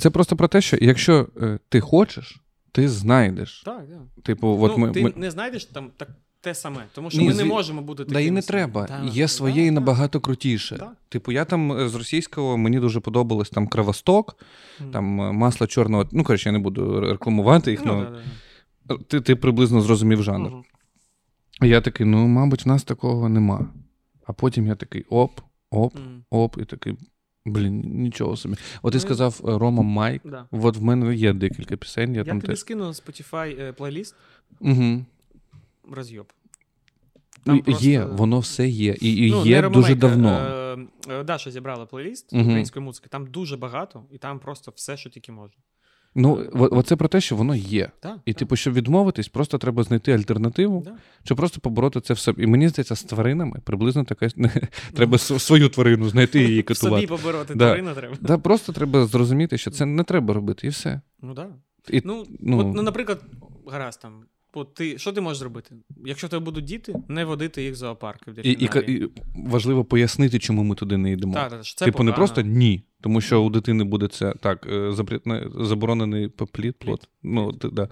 Це 0.00 0.10
просто 0.10 0.36
про 0.36 0.48
те, 0.48 0.60
що 0.60 0.76
якщо 0.80 1.28
е, 1.42 1.58
ти 1.68 1.80
хочеш, 1.80 2.40
ти 2.72 2.88
знайдеш. 2.88 3.62
Так, 3.64 3.76
так. 3.76 4.24
Типу, 4.24 4.58
от 4.60 4.72
ну, 4.72 4.78
ми, 4.78 4.90
ти 4.90 5.02
ми... 5.02 5.12
не 5.16 5.30
знайдеш 5.30 5.64
там 5.64 5.90
так 5.96 6.08
те 6.42 6.54
саме, 6.54 6.84
тому 6.94 7.10
що 7.10 7.18
Ні, 7.18 7.26
ми 7.26 7.32
зві- 7.32 7.36
не 7.36 7.44
можемо 7.44 7.82
бути 7.82 8.04
такими. 8.04 8.20
Да 8.20 8.26
і 8.26 8.30
не 8.30 8.42
треба. 8.42 8.86
Так, 8.86 9.04
Є 9.04 9.28
своє 9.28 9.66
і 9.66 9.70
набагато 9.70 10.20
крутіше. 10.20 10.76
Так. 10.78 10.96
Типу, 11.08 11.32
я 11.32 11.44
там 11.44 11.72
е, 11.72 11.88
з 11.88 11.94
російського 11.94 12.56
мені 12.56 12.80
дуже 12.80 13.00
подобалось 13.00 13.50
там 13.50 13.68
кровосток, 13.68 14.36
Мгм. 14.80 14.90
там 14.90 15.20
е, 15.20 15.32
масло 15.32 15.66
чорного. 15.66 16.08
Ну, 16.12 16.24
коротше, 16.24 16.48
я 16.48 16.52
не 16.52 16.58
буду 16.58 17.00
рекламувати 17.00 17.70
їх, 17.70 17.84
Ну, 17.84 17.92
але 17.92 18.04
да, 18.04 18.20
да. 18.84 19.04
ти, 19.08 19.20
ти 19.20 19.36
приблизно 19.36 19.80
зрозумів 19.80 20.22
жанр. 20.22 20.50
Мгм. 20.50 20.64
Я 21.60 21.80
такий, 21.80 22.06
ну, 22.06 22.26
мабуть, 22.26 22.64
в 22.64 22.68
нас 22.68 22.84
такого 22.84 23.28
нема. 23.28 23.68
А 24.26 24.32
потім 24.32 24.66
я 24.66 24.74
такий 24.74 25.02
оп, 25.08 25.40
оп, 25.70 25.96
оп, 26.30 26.58
і 26.62 26.64
такий, 26.64 26.94
блін, 27.46 27.80
нічого 27.84 28.36
собі. 28.36 28.54
От 28.82 28.92
ти 28.92 28.96
Ну, 28.98 29.00
сказав 29.00 29.40
е, 29.48 29.58
Рома 29.58 29.82
Майк. 29.82 30.22
Да. 30.24 30.46
От 30.50 30.76
в 30.76 30.82
мене 30.82 31.14
є 31.14 31.32
декілька 31.32 31.76
пісень, 31.76 32.12
я, 32.12 32.18
Я 32.18 32.24
там 32.24 32.40
тобі 32.40 32.52
теж. 32.52 32.60
скину 32.60 32.84
на 32.84 32.90
Spotify 32.92 33.60
е, 33.60 33.72
плейліст 33.72 34.14
Угу. 34.60 35.04
розйоб. 35.90 36.32
Там 37.44 37.62
Є, 37.66 38.04
воно 38.04 38.38
все 38.38 38.68
є. 38.68 38.96
І, 39.00 39.26
і 39.26 39.30
Ну, 39.30 39.44
є 39.46 39.68
дуже 39.68 39.94
давно. 39.94 40.28
е, 40.30 40.78
е, 41.08 41.24
Даша 41.24 41.50
зібрала 41.50 41.86
плейліст 41.86 42.32
Мгм. 42.32 42.42
української 42.42 42.84
музики. 42.84 43.08
Там 43.08 43.26
дуже 43.26 43.56
багато, 43.56 44.04
і 44.10 44.18
там 44.18 44.38
просто 44.38 44.72
все, 44.76 44.96
що 44.96 45.10
тільки 45.10 45.32
можна. 45.32 45.56
Ну, 46.14 46.46
оце 46.54 46.96
про 46.96 47.08
те, 47.08 47.20
що 47.20 47.36
воно 47.36 47.54
є. 47.54 47.90
Да, 48.02 48.16
І, 48.24 48.32
так, 48.32 48.38
типу, 48.38 48.56
щоб 48.56 48.74
відмовитись, 48.74 49.28
просто 49.28 49.58
треба 49.58 49.82
знайти 49.82 50.12
альтернативу, 50.12 50.82
да. 50.84 50.92
чи 51.24 51.34
просто 51.34 51.60
побороти 51.60 52.00
це 52.00 52.14
в 52.14 52.18
собі. 52.18 52.42
І 52.42 52.46
мені 52.46 52.68
здається, 52.68 52.96
з 52.96 53.02
тваринами 53.02 53.60
приблизно 53.64 54.04
така 54.04 54.28
треба 54.94 55.18
свою 55.18 55.68
тварину 55.68 56.08
знайти 56.08 56.40
і 56.42 56.46
її 56.48 56.62
катувати. 56.62 57.06
собі 57.06 57.20
побороти 57.22 57.54
Да. 57.54 57.66
тварину 57.66 57.94
треба. 57.94 58.16
Да, 58.20 58.38
просто 58.38 58.72
треба 58.72 59.06
зрозуміти, 59.06 59.58
що 59.58 59.70
це 59.70 59.86
не 59.86 60.04
треба 60.04 60.34
робити, 60.34 60.66
і 60.66 60.70
все. 60.70 61.00
Ну 61.22 61.34
так. 61.34 61.48
І, 61.90 62.02
Ну, 62.04 62.24
ну- 62.40 62.58
от, 62.58 62.74
ну, 62.74 62.82
наприклад, 62.82 63.20
гаразд 63.66 64.00
там. 64.00 64.24
От 64.54 64.74
ти, 64.74 64.98
що 64.98 65.12
ти 65.12 65.20
можеш 65.20 65.38
зробити? 65.38 65.74
Якщо 66.04 66.26
в 66.26 66.30
тебе 66.30 66.44
будуть 66.44 66.64
діти, 66.64 66.94
не 67.08 67.24
водити 67.24 67.62
їх 67.62 67.72
в 67.72 67.76
зоопарки 67.76 68.30
в 68.30 68.46
І, 68.46 68.50
і, 68.50 68.64
і 68.92 69.08
важливо 69.34 69.84
пояснити, 69.84 70.38
чому 70.38 70.62
ми 70.62 70.74
туди 70.74 70.96
не 70.96 71.12
йдемо. 71.12 71.34
Так, 71.34 71.50
так, 71.50 71.64
це 71.64 71.84
типу, 71.84 72.02
не 72.02 72.12
просто 72.12 72.40
ні. 72.42 72.84
Тому 73.00 73.20
що 73.20 73.42
у 73.42 73.50
дитини 73.50 73.84
буде 73.84 74.08
це 74.08 74.34
так, 74.40 74.66
е, 74.72 74.92
заборонений 75.60 76.28
плід, 76.28 76.76
плод. 76.78 77.08
Ну, 77.22 77.52
т- 77.52 77.68
да. 77.72 77.88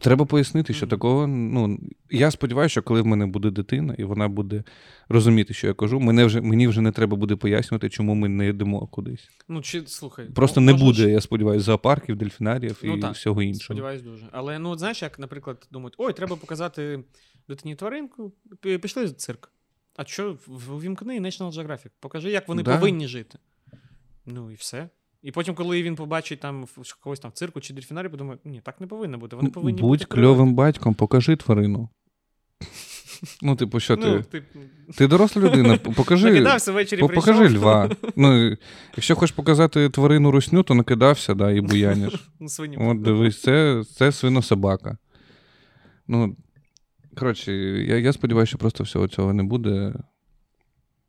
Треба 0.00 0.24
пояснити, 0.24 0.74
що 0.74 0.86
такого. 0.86 1.26
Ну, 1.26 1.78
я 2.10 2.30
сподіваюся, 2.30 2.70
що 2.72 2.82
коли 2.82 3.00
в 3.02 3.06
мене 3.06 3.26
буде 3.26 3.50
дитина, 3.50 3.94
і 3.98 4.04
вона 4.04 4.28
буде 4.28 4.64
розуміти, 5.08 5.54
що 5.54 5.66
я 5.66 5.74
кажу, 5.74 6.00
мене 6.00 6.24
вже, 6.24 6.40
мені 6.40 6.68
вже 6.68 6.80
не 6.80 6.92
треба 6.92 7.16
буде 7.16 7.36
пояснювати, 7.36 7.88
чому 7.88 8.14
ми 8.14 8.28
не 8.28 8.48
йдемо 8.48 8.86
кудись. 8.86 9.28
Ну, 9.48 9.62
чи 9.62 9.82
слухай. 9.86 10.26
Просто 10.30 10.60
м- 10.60 10.64
не 10.66 10.74
буде, 10.74 10.92
ж- 11.02 11.10
я 11.10 11.20
сподіваюся, 11.20 11.64
зоопарків, 11.64 12.16
дельфінаріїв 12.16 12.80
Ну, 12.84 12.96
і 12.96 13.00
так, 13.00 13.14
всього 13.14 13.42
іншого. 13.42 13.64
Сподіваюсь 13.64 14.02
дуже. 14.02 14.26
Але 14.32 14.58
ну, 14.58 14.78
знаєш, 14.78 15.02
як, 15.02 15.18
наприклад, 15.18 15.68
думають, 15.72 15.94
ой, 15.98 16.12
треба 16.12 16.36
показати 16.36 17.04
дитині 17.48 17.74
тваринку, 17.74 18.32
пішли 18.82 19.04
в 19.04 19.12
цирк. 19.12 19.50
А 19.96 20.04
що, 20.04 20.38
в- 20.46 20.72
увімкни 20.74 21.20
National 21.20 21.52
Geographic, 21.52 21.90
покажи, 22.00 22.30
як 22.30 22.48
вони 22.48 22.62
Да. 22.62 22.74
повинні 22.76 23.08
жити. 23.08 23.38
Ну 24.26 24.50
і 24.50 24.54
все. 24.54 24.88
І 25.22 25.30
потім, 25.32 25.54
коли 25.54 25.82
він 25.82 25.94
побачить 25.96 26.40
там 26.40 26.64
в- 26.64 26.94
когось 27.00 27.20
там 27.20 27.30
в 27.30 27.34
цирку 27.34 27.60
чи 27.60 27.74
дельфінарі, 27.74 28.08
подумає, 28.08 28.38
ні, 28.44 28.60
так 28.64 28.80
не 28.80 28.86
повинно 28.86 29.18
бути. 29.18 29.36
Вони 29.36 29.50
повинні 29.50 29.80
Будь 29.80 29.88
бути 29.90 30.04
в 30.04 30.08
природі». 30.08 30.26
кльовим 30.34 30.54
батьком, 30.54 30.94
покажи 30.94 31.36
тварину. 31.36 31.88
Ну, 33.42 33.56
типу, 33.56 33.80
що 33.80 33.96
Ну, 33.96 34.22
ти? 34.22 34.40
ти 34.40 34.44
Ти 34.96 35.06
доросла 35.06 35.42
людина, 35.42 35.76
покажи. 35.76 36.30
накидався 36.30 36.72
ввечері, 36.72 37.00
По- 37.00 37.06
прийшов. 37.08 37.24
Покажи 37.34 37.56
льва. 37.58 37.90
Ну, 38.16 38.56
якщо 38.96 39.16
хочеш 39.16 39.36
показати 39.36 39.90
тварину 39.90 40.30
русню, 40.30 40.62
то 40.62 40.74
накидався, 40.74 41.34
да, 41.34 41.50
і 41.50 41.60
буяниш. 41.60 42.30
Ну, 42.40 42.48
свині. 42.48 42.76
От 42.80 43.02
дивись, 43.02 43.40
це, 43.42 43.84
це 43.96 44.12
свинособака. 44.12 44.98
Ну, 46.08 46.36
коротше, 47.16 47.52
я, 47.52 47.98
я 47.98 48.12
сподіваюся, 48.12 48.48
що 48.48 48.58
просто 48.58 48.84
всього 48.84 49.08
цього 49.08 49.32
не 49.32 49.42
буде. 49.42 49.94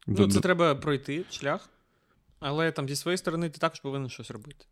Ну, 0.07 0.27
це 0.27 0.39
треба 0.39 0.75
пройти 0.75 1.23
шлях, 1.31 1.69
але 2.39 2.71
там 2.71 2.89
зі 2.89 2.95
своєї 2.95 3.17
сторони 3.17 3.49
ти 3.49 3.57
також 3.57 3.79
повинен 3.79 4.09
щось 4.09 4.31
робити. 4.31 4.65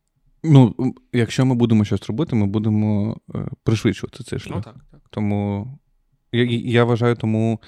ну, 0.43 0.75
якщо 1.13 1.45
ми 1.45 1.55
будемо 1.55 1.85
щось 1.85 2.07
робити, 2.07 2.35
ми 2.35 2.45
будемо 2.45 3.17
е, 3.35 3.47
пришвидшувати 3.63 4.23
цей 4.23 4.39
шлях. 4.39 4.55
Ну 4.55 4.61
так, 4.61 4.75
так. 4.91 5.01
Тому 5.09 5.67
я, 6.31 6.43
я 6.49 6.83
вважаю, 6.83 7.15
тому 7.15 7.61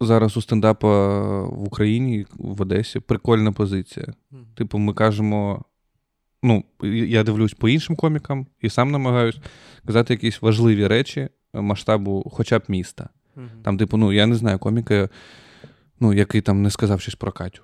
зараз 0.00 0.36
у 0.36 0.42
стендапа 0.42 1.18
в 1.42 1.64
Україні, 1.66 2.26
в 2.34 2.62
Одесі, 2.62 3.00
прикольна 3.00 3.52
позиція. 3.52 4.06
Мгм. 4.30 4.46
Типу, 4.54 4.78
ми 4.78 4.94
кажемо. 4.94 5.64
Ну, 6.42 6.64
я 7.06 7.22
дивлюсь 7.22 7.54
по 7.54 7.68
іншим 7.68 7.96
комікам 7.96 8.46
і 8.60 8.70
сам 8.70 8.90
намагаюсь 8.90 9.38
казати 9.86 10.14
якісь 10.14 10.42
важливі 10.42 10.86
речі 10.86 11.28
масштабу, 11.54 12.30
хоча 12.32 12.58
б 12.58 12.62
міста. 12.68 13.08
Мгм. 13.36 13.48
Там, 13.62 13.78
типу, 13.78 13.96
ну, 13.96 14.12
я 14.12 14.26
не 14.26 14.34
знаю 14.34 14.58
коміка, 14.58 15.08
ну, 16.00 16.12
який 16.12 16.40
там 16.40 16.62
не 16.62 16.70
сказав 16.70 17.00
щось 17.00 17.14
про 17.14 17.32
Катю. 17.32 17.62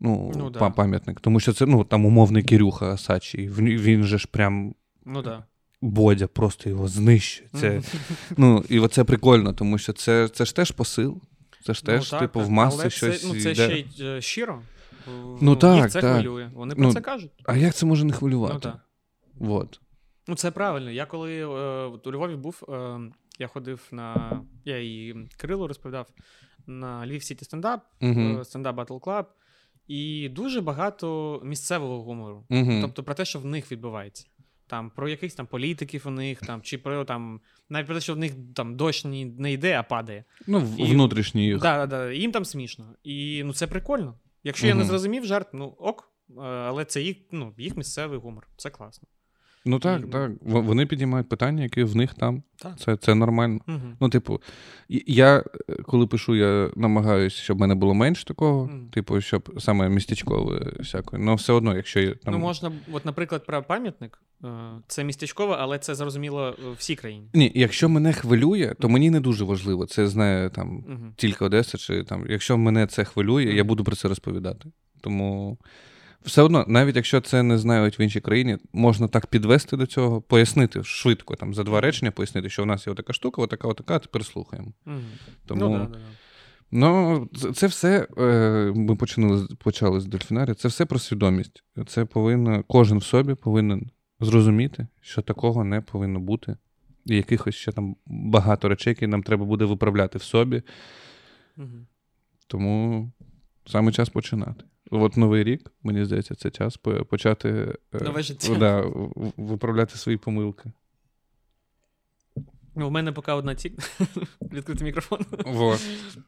Ну, 0.00 0.32
Ну, 0.36 0.50
да. 0.50 0.70
пам'ятник. 0.70 1.20
Тому 1.20 1.40
що 1.40 1.52
це 1.52 1.66
ну, 1.66 1.84
там 1.84 2.06
умовний 2.06 2.42
Кирюха 2.42 2.96
Сачі. 2.96 3.48
Він 3.58 4.04
же 4.04 4.18
ж 4.18 4.28
прям 4.30 4.74
Ну 5.04 5.22
так. 5.22 5.42
Бодя, 5.82 6.26
просто 6.26 6.70
його 6.70 6.88
знищує. 6.88 7.50
Це, 7.54 7.82
ну, 8.36 8.64
і 8.68 8.80
оце 8.80 9.04
прикольно, 9.04 9.52
тому 9.52 9.78
що 9.78 9.92
це, 9.92 10.28
це 10.28 10.44
ж 10.44 10.56
теж 10.56 10.70
посил. 10.70 11.20
Це 11.64 11.74
ж 11.74 11.84
теж, 11.84 12.12
ну, 12.12 12.18
так, 12.18 12.20
типу, 12.20 12.40
в 12.40 12.60
Але 12.60 12.90
щось. 12.90 13.20
Це, 13.22 13.28
ну, 13.28 13.40
це 13.40 13.52
йде. 13.52 13.54
ще 13.54 13.78
й 13.78 13.86
е, 14.00 14.20
щиро. 14.20 14.62
Ну, 15.40 15.56
так, 15.56 15.76
Їх 15.76 15.90
це 15.90 16.00
так. 16.00 16.14
хвилює. 16.14 16.50
Вони 16.54 16.74
про 16.74 16.84
Ну, 16.84 16.92
це 16.92 17.00
кажуть. 17.00 17.30
А 17.44 17.56
як 17.56 17.74
це 17.74 17.86
може 17.86 18.04
не 18.04 18.12
хвилювати? 18.12 18.54
Ну, 18.54 18.60
так. 18.60 18.80
Вот. 19.34 19.80
Ну, 20.28 20.34
це 20.34 20.50
правильно. 20.50 20.90
Я 20.90 21.06
коли 21.06 21.40
е, 21.40 21.44
от 21.86 22.06
у 22.06 22.12
Львові 22.12 22.36
був, 22.36 22.62
е, 22.68 23.00
я 23.38 23.46
ходив 23.46 23.88
на. 23.92 24.40
Я 24.64 24.78
і 24.78 25.14
Кирилу 25.36 25.66
розповідав 25.66 26.06
на 26.66 27.06
Львів 27.06 27.22
City 27.22 27.44
стендап, 27.44 27.80
е, 28.02 28.40
стендап 28.44 28.76
Battle 28.76 28.96
Club. 28.96 29.26
І 29.90 30.28
дуже 30.28 30.60
багато 30.60 31.40
місцевого 31.44 32.02
гумору. 32.02 32.44
Угу. 32.50 32.78
Тобто 32.82 33.02
про 33.02 33.14
те, 33.14 33.24
що 33.24 33.38
в 33.38 33.44
них 33.44 33.72
відбувається. 33.72 34.26
Там 34.66 34.90
про 34.90 35.08
якихось 35.08 35.34
там 35.34 35.46
політиків 35.46 36.02
у 36.06 36.10
них, 36.10 36.40
там, 36.40 36.62
чи 36.62 36.78
про 36.78 37.04
там, 37.04 37.40
навіть 37.68 37.86
про 37.86 37.94
те, 37.94 38.00
що 38.00 38.14
в 38.14 38.18
них 38.18 38.32
там 38.54 38.76
дощ 38.76 39.04
не 39.04 39.52
йде, 39.52 39.78
а 39.78 39.82
падає. 39.82 40.24
Ну, 40.46 40.74
І- 40.78 40.84
внутрішній 40.84 41.44
їх. 41.44 41.58
Да, 41.58 41.76
да, 41.76 41.86
да. 41.86 42.12
Їм 42.12 42.32
там 42.32 42.44
смішно. 42.44 42.94
І 43.02 43.42
ну 43.44 43.52
це 43.52 43.66
прикольно. 43.66 44.14
Якщо 44.44 44.66
я 44.66 44.74
не 44.74 44.84
зрозумів 44.84 45.26
жарт, 45.26 45.48
ну 45.52 45.66
ок, 45.78 46.12
е, 46.30 46.40
але 46.42 46.84
це 46.84 47.02
їх, 47.02 47.16
ну, 47.30 47.54
їх 47.58 47.76
місцевий 47.76 48.18
гумор. 48.18 48.48
Це 48.56 48.70
класно. 48.70 49.08
Ну 49.66 49.78
так, 49.78 50.02
І- 50.08 50.10
так. 50.10 50.30
Вони 50.42 50.86
підіймають 50.86 51.28
питання, 51.28 51.62
які 51.62 51.82
в 51.84 51.96
них 51.96 52.14
там. 52.14 52.42
Так. 52.56 52.78
Це, 52.78 52.96
це 52.96 53.14
нормально. 53.14 53.60
Угу. 53.68 53.78
Ну, 54.00 54.08
типу, 54.08 54.40
я 55.06 55.38
е, 55.68 55.74
коли 55.82 56.06
пишу, 56.06 56.36
я 56.36 56.70
намагаюся, 56.76 57.36
щоб 57.36 57.56
в 57.56 57.60
мене 57.60 57.74
було 57.74 57.94
менше 57.94 58.24
такого, 58.24 58.64
Мгм. 58.66 58.88
типу, 58.90 59.20
щоб 59.20 59.54
саме 59.58 59.88
містечкове 59.88 60.72
всякої. 60.80 61.22
Ну, 61.22 61.34
все 61.34 61.52
одно, 61.52 61.76
якщо 61.76 62.00
я 62.00 62.14
там. 62.14 62.34
Ну, 62.34 62.38
можна, 62.40 62.72
от, 62.92 63.04
наприклад, 63.04 63.46
про 63.46 63.62
пам'ятник. 63.62 64.22
е, 64.44 64.48
Це 64.86 65.04
містечкове, 65.04 65.56
але 65.58 65.78
це 65.78 65.94
зрозуміло 65.94 66.48
е, 66.48 66.72
всій 66.78 66.96
країні. 66.96 67.28
Ні, 67.34 67.52
якщо 67.54 67.88
мене 67.88 68.12
хвилює, 68.12 68.74
то 68.80 68.88
мені 68.88 69.10
не 69.10 69.20
дуже 69.20 69.44
важливо. 69.44 69.86
Це 69.86 70.08
знає 70.08 70.50
там 70.50 70.76
Угу. 70.76 71.12
тільки 71.16 71.44
Одеса, 71.44 71.78
чи 71.78 72.04
там. 72.04 72.26
Якщо 72.28 72.58
мене 72.58 72.86
це 72.86 73.04
хвилює, 73.04 73.44
я 73.44 73.64
буду 73.64 73.84
про 73.84 73.96
це 73.96 74.08
розповідати. 74.08 74.68
Тому 75.00 75.58
все 76.24 76.42
одно, 76.42 76.64
навіть 76.68 76.96
якщо 76.96 77.20
це 77.20 77.42
не 77.42 77.58
знають 77.58 77.98
в 77.98 78.00
іншій 78.00 78.20
країні, 78.20 78.58
можна 78.72 79.08
так 79.08 79.26
підвести 79.26 79.76
до 79.76 79.86
цього, 79.86 80.20
пояснити 80.20 80.84
швидко, 80.84 81.36
там 81.36 81.54
за 81.54 81.62
два 81.64 81.80
речення, 81.80 82.10
пояснити, 82.10 82.48
що 82.50 82.62
в 82.62 82.66
нас 82.66 82.86
є 82.86 82.94
така 82.94 83.12
штука, 83.12 83.42
отака, 83.42 83.68
отака, 83.68 83.98
тепер 83.98 84.24
слухаємо. 84.24 84.72
Угу. 84.86 84.96
Тому 85.46 85.60
Ну, 85.60 85.78
да, 85.78 85.84
да, 85.84 85.90
да. 85.90 85.98
Ну, 86.72 87.28
це- 87.54 87.66
все. 87.66 88.06
е, 88.18 88.72
Ми 88.76 88.96
почали, 88.96 89.38
з- 89.38 89.54
почали 89.58 90.00
з 90.00 90.06
дельфінарія. 90.06 90.54
Це 90.54 90.68
все 90.68 90.86
про 90.86 90.98
свідомість. 90.98 91.64
Це 91.86 92.04
повинно, 92.04 92.64
кожен 92.68 92.98
в 92.98 93.04
собі 93.04 93.34
повинен 93.34 93.90
зрозуміти, 94.20 94.86
що 95.00 95.22
такого 95.22 95.64
не 95.64 95.80
повинно 95.80 96.20
бути. 96.20 96.56
І 97.06 97.16
якихось 97.16 97.54
ще 97.54 97.72
там 97.72 97.96
багато 98.06 98.68
речей, 98.68 98.90
які 98.90 99.06
нам 99.06 99.22
треба 99.22 99.44
буде 99.44 99.64
виправляти 99.64 100.18
в 100.18 100.22
собі. 100.22 100.62
Мгм. 101.56 101.86
Тому 102.46 103.10
саме 103.66 103.92
час 103.92 104.08
починати. 104.08 104.64
От 104.90 105.16
новий 105.16 105.44
рік, 105.44 105.72
мені 105.82 106.04
здається, 106.04 106.34
це 106.34 106.50
час 106.50 106.76
почати 107.10 107.48
е, 107.94 107.98
Нове 108.04 108.22
життя. 108.22 108.54
Да, 108.54 108.84
виправляти 109.36 109.96
свої 109.98 110.18
помилки. 110.18 110.72
Ну, 112.74 112.88
у 112.88 112.90
мене 112.90 113.12
поки 113.12 113.32
одна 113.32 113.54
ціль 113.54 113.70
відкрити 114.52 114.84
мікрофон, 114.84 115.18
Во. 115.46 115.76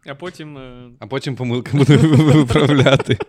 а 0.07 0.15
потім. 0.15 0.59
е, 0.59 0.91
А 0.99 1.07
потім 1.07 1.37
помилки 1.37 1.77
буду 1.77 1.99
виправляти. 2.35 3.19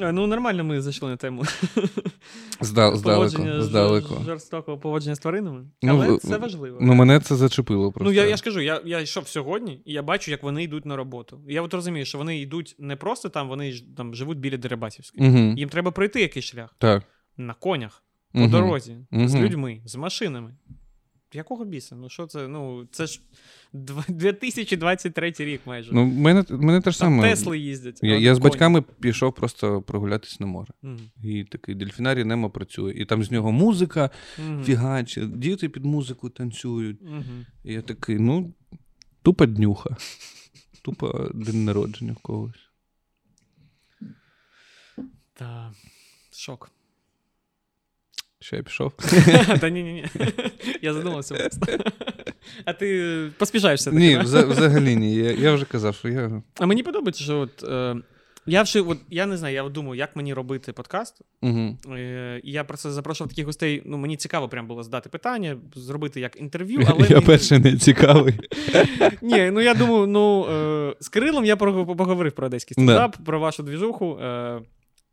е, 0.00 0.12
Ну, 0.12 0.26
нормально 0.26 0.64
ми 0.64 0.80
зайшли 0.80 1.08
на 1.10 1.16
тему 1.16 1.42
Зда- 2.60 2.96
Здалеку. 2.96 3.02
поводження 3.02 3.62
здалеку. 3.62 4.14
жорстокого 4.26 4.78
поводження 4.78 5.14
з 5.14 5.18
тваринами. 5.18 5.64
Ну, 5.82 5.92
Але 5.92 6.12
в- 6.16 6.18
це 6.20 6.36
важливо. 6.36 6.78
Ну, 6.80 6.94
мене 6.94 7.20
це 7.20 7.36
зачепило 7.36 7.92
просто. 7.92 8.10
Ну, 8.10 8.16
я, 8.16 8.26
я 8.26 8.36
ж 8.36 8.42
кажу, 8.44 8.60
я, 8.60 8.82
я 8.84 9.00
йшов 9.00 9.28
сьогодні, 9.28 9.82
і 9.84 9.92
я 9.92 10.02
бачу, 10.02 10.30
як 10.30 10.42
вони 10.42 10.62
йдуть 10.62 10.86
на 10.86 10.96
роботу. 10.96 11.40
Я 11.48 11.62
от 11.62 11.74
розумію, 11.74 12.04
що 12.04 12.18
вони 12.18 12.40
йдуть 12.40 12.76
не 12.78 12.96
просто 12.96 13.28
там, 13.28 13.48
вони 13.48 13.72
ж 13.72 13.84
там 13.96 14.14
живуть 14.14 14.38
біля 14.38 14.56
Дерибасівської. 14.56 15.28
Угу. 15.30 15.38
Їм 15.38 15.68
треба 15.68 15.90
пройти 15.90 16.20
якийсь 16.20 16.44
шлях 16.44 16.74
Так. 16.78 17.02
на 17.36 17.54
конях, 17.54 18.02
по 18.32 18.46
дорозі, 18.46 18.96
з 19.12 19.34
людьми, 19.36 19.80
з 19.84 19.96
машинами. 19.96 20.54
Якого 21.32 21.64
біса? 21.64 21.96
Ну 21.96 22.08
що 22.08 22.26
це? 22.26 22.48
Ну, 22.48 22.88
це 22.90 23.06
ж 23.06 23.20
2023 23.72 25.32
рік 25.38 25.60
майже. 25.66 25.92
Ну, 25.92 26.06
мене, 26.06 26.44
мене 26.50 26.80
те 26.80 26.90
ж 26.90 26.98
там 26.98 27.08
саме. 27.08 27.30
Тесли 27.30 27.58
їздять. 27.58 28.00
Я, 28.02 28.18
я 28.18 28.34
з 28.34 28.38
батьками 28.38 28.82
пішов 28.82 29.34
просто 29.34 29.82
прогулятись 29.82 30.40
на 30.40 30.46
море. 30.46 30.74
Мгм. 30.82 31.10
І 31.24 31.44
такий 31.44 31.74
дельфінарій 31.74 32.24
Немо 32.24 32.50
працює. 32.50 32.92
І 32.92 33.04
там 33.04 33.24
з 33.24 33.30
нього 33.30 33.52
музика 33.52 34.10
Мгм. 34.38 34.64
фігачить, 34.64 35.38
діти 35.38 35.68
під 35.68 35.84
музику 35.84 36.30
танцюють. 36.30 37.02
Мгм. 37.02 37.46
І 37.64 37.72
я 37.72 37.82
такий, 37.82 38.18
ну, 38.18 38.54
тупо 39.22 39.46
днюха. 39.46 39.96
Тупо 40.82 41.30
день 41.34 41.64
народження 41.64 42.12
в 42.12 42.16
когось. 42.16 42.70
Та 45.34 45.72
шок. 46.32 46.70
Що 48.40 48.56
я 48.56 48.62
пішов? 48.62 48.92
Та 49.60 49.68
ні, 49.68 49.82
ні, 49.82 49.92
ні. 49.92 50.04
Я 50.82 50.94
задумався 50.94 51.34
просто. 51.34 51.78
А 52.64 52.72
ти 52.72 53.30
поспішаєшся 53.38 53.90
Ні, 53.90 54.18
взагалі 54.18 54.96
ні. 54.96 55.14
Я, 55.16 55.52
вже 55.52 55.64
казав, 55.64 55.94
що 55.94 56.08
я. 56.08 56.42
А 56.58 56.66
мені 56.66 56.82
подобається, 56.82 57.24
що 57.24 57.38
от. 57.38 57.64
Е, 57.64 57.96
я 58.48 58.62
вже, 58.62 58.80
от, 58.80 58.98
я 59.10 59.26
не 59.26 59.36
знаю, 59.36 59.54
я 59.54 59.62
от 59.62 59.72
думаю, 59.72 59.98
як 59.98 60.16
мені 60.16 60.34
робити 60.34 60.72
подкаст. 60.72 61.20
Угу. 61.42 61.76
Е, 61.96 62.40
я 62.44 62.64
просто 62.64 62.90
запрошував 62.90 63.28
таких 63.28 63.46
гостей. 63.46 63.82
Ну, 63.86 63.96
мені 63.96 64.16
цікаво 64.16 64.48
прям 64.48 64.66
було 64.66 64.82
задати 64.82 65.08
питання, 65.08 65.56
зробити 65.74 66.20
як 66.20 66.40
інтерв'ю, 66.40 66.80
але. 66.86 67.06
Я 67.08 67.14
мені- 67.14 67.26
перший 67.26 67.58
не 67.58 67.76
цікавий. 67.76 68.34
Ні, 69.22 69.50
ну 69.50 69.60
я 69.60 69.74
думаю, 69.74 70.06
ну 70.06 70.46
е, 70.46 70.94
з 71.00 71.08
Кирилом 71.08 71.44
я 71.44 71.56
поговорив 71.56 72.32
про 72.32 72.46
одеський 72.46 72.74
стендап, 72.74 73.16
про 73.24 73.40
вашу 73.40 73.62
двіжуху. 73.62 74.18
Е, 74.18 74.60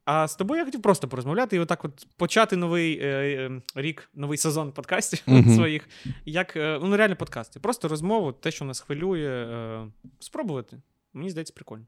А 0.05 0.27
з 0.27 0.35
тобою 0.35 0.59
я 0.59 0.65
хотів 0.65 0.81
просто 0.81 1.07
порозмовляти 1.07 1.55
і 1.55 1.59
отак 1.59 1.85
от 1.85 2.07
почати 2.17 2.55
новий 2.55 2.99
е, 3.01 3.05
е, 3.05 3.61
рік, 3.75 4.09
новий 4.13 4.37
сезон 4.37 4.71
подкастів 4.71 5.21
Мгм. 5.27 5.55
своїх. 5.55 5.87
Як 6.25 6.55
е, 6.55 6.79
ну 6.83 6.97
реально 6.97 7.15
подкасти. 7.15 7.59
Просто 7.59 7.87
розмову, 7.87 8.31
те, 8.31 8.51
що 8.51 8.65
нас 8.65 8.79
хвилює, 8.79 9.27
е, 9.27 9.87
спробувати. 10.19 10.77
Мені 11.13 11.29
здається, 11.29 11.53
прикольно. 11.55 11.85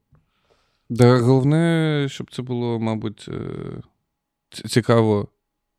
Да, 0.88 1.18
головне, 1.18 2.06
щоб 2.10 2.30
це 2.34 2.42
було, 2.42 2.80
мабуть, 2.80 3.26
е, 3.28 3.50
цікаво 4.68 5.28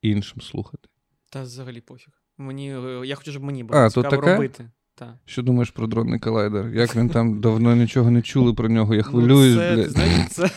іншим 0.02 0.40
слухати. 0.40 0.88
Та 1.30 1.42
взагалі 1.42 1.80
пофіг. 1.80 2.12
Мені, 2.38 2.66
я 3.04 3.14
хочу, 3.14 3.30
щоб 3.30 3.42
мені 3.44 3.64
було 3.64 3.80
А, 3.80 3.90
цікаво 3.90 4.16
таке? 4.16 4.32
робити. 4.32 4.70
Та. 4.94 5.18
Що 5.24 5.42
думаєш 5.42 5.70
про 5.70 5.86
дронний 5.86 6.20
колайдер? 6.20 6.68
Як 6.68 6.96
він 6.96 7.08
там 7.08 7.40
давно 7.40 7.76
нічого 7.76 8.10
не 8.10 8.22
чули 8.22 8.54
про 8.54 8.68
нього? 8.68 8.94
Я 8.94 9.02
Ну, 9.02 9.10
хвилююсь. 9.10 9.56
це, 9.56 9.74
бля. 9.74 9.82
ти 9.84 9.90
знаєш, 9.90 10.28
це, 10.28 10.50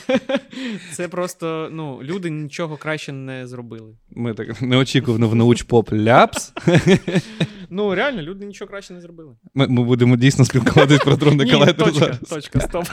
це 0.94 1.08
просто 1.08 1.70
ну, 1.72 2.00
люди 2.04 2.30
нічого 2.30 2.78
краще 2.78 3.12
не 3.12 3.48
зробили. 3.48 3.96
Ми 4.10 4.34
так 4.34 4.62
неочікувано 4.62 5.30
в 5.30 5.36
научпоп 5.36 5.94
ляпс. 5.94 6.54
Ну, 7.76 7.96
реально, 7.96 8.22
люди 8.22 8.46
нічого 8.46 8.70
краще 8.70 8.94
не 8.94 9.02
зробили. 9.02 9.36
Ми, 9.54 9.68
ми 9.68 9.84
будемо 9.84 10.16
дійсно 10.16 10.46
спілкуватись 10.46 11.00
про 11.00 11.16
дронний 11.16 11.46
Ні, 11.46 11.74
точка, 11.74 12.18
точка, 12.30 12.60
стоп. 12.60 12.86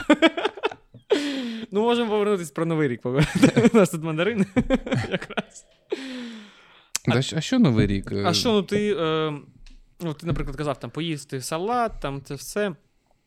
Ну, 1.71 1.81
можемо 1.81 2.09
повернутися 2.09 2.51
про 2.55 2.65
Новий 2.65 2.87
рік. 2.87 3.05
У 3.05 3.77
нас 3.77 3.89
тут 3.89 4.03
мандарини 4.03 4.45
якраз. 5.11 5.65
Щ- 7.07 7.37
а 7.37 7.41
що 7.41 7.59
новий 7.59 7.87
рік? 7.87 8.11
А 8.25 8.33
що, 8.33 8.51
ну 8.51 8.61
ти, 8.63 8.95
е, 8.99 9.33
ну, 10.01 10.13
ти, 10.13 10.27
наприклад, 10.27 10.57
казав, 10.57 10.79
там 10.79 10.89
поїсти 10.89 11.41
салат, 11.41 11.91
там 12.01 12.21
це 12.21 12.35
все. 12.35 12.75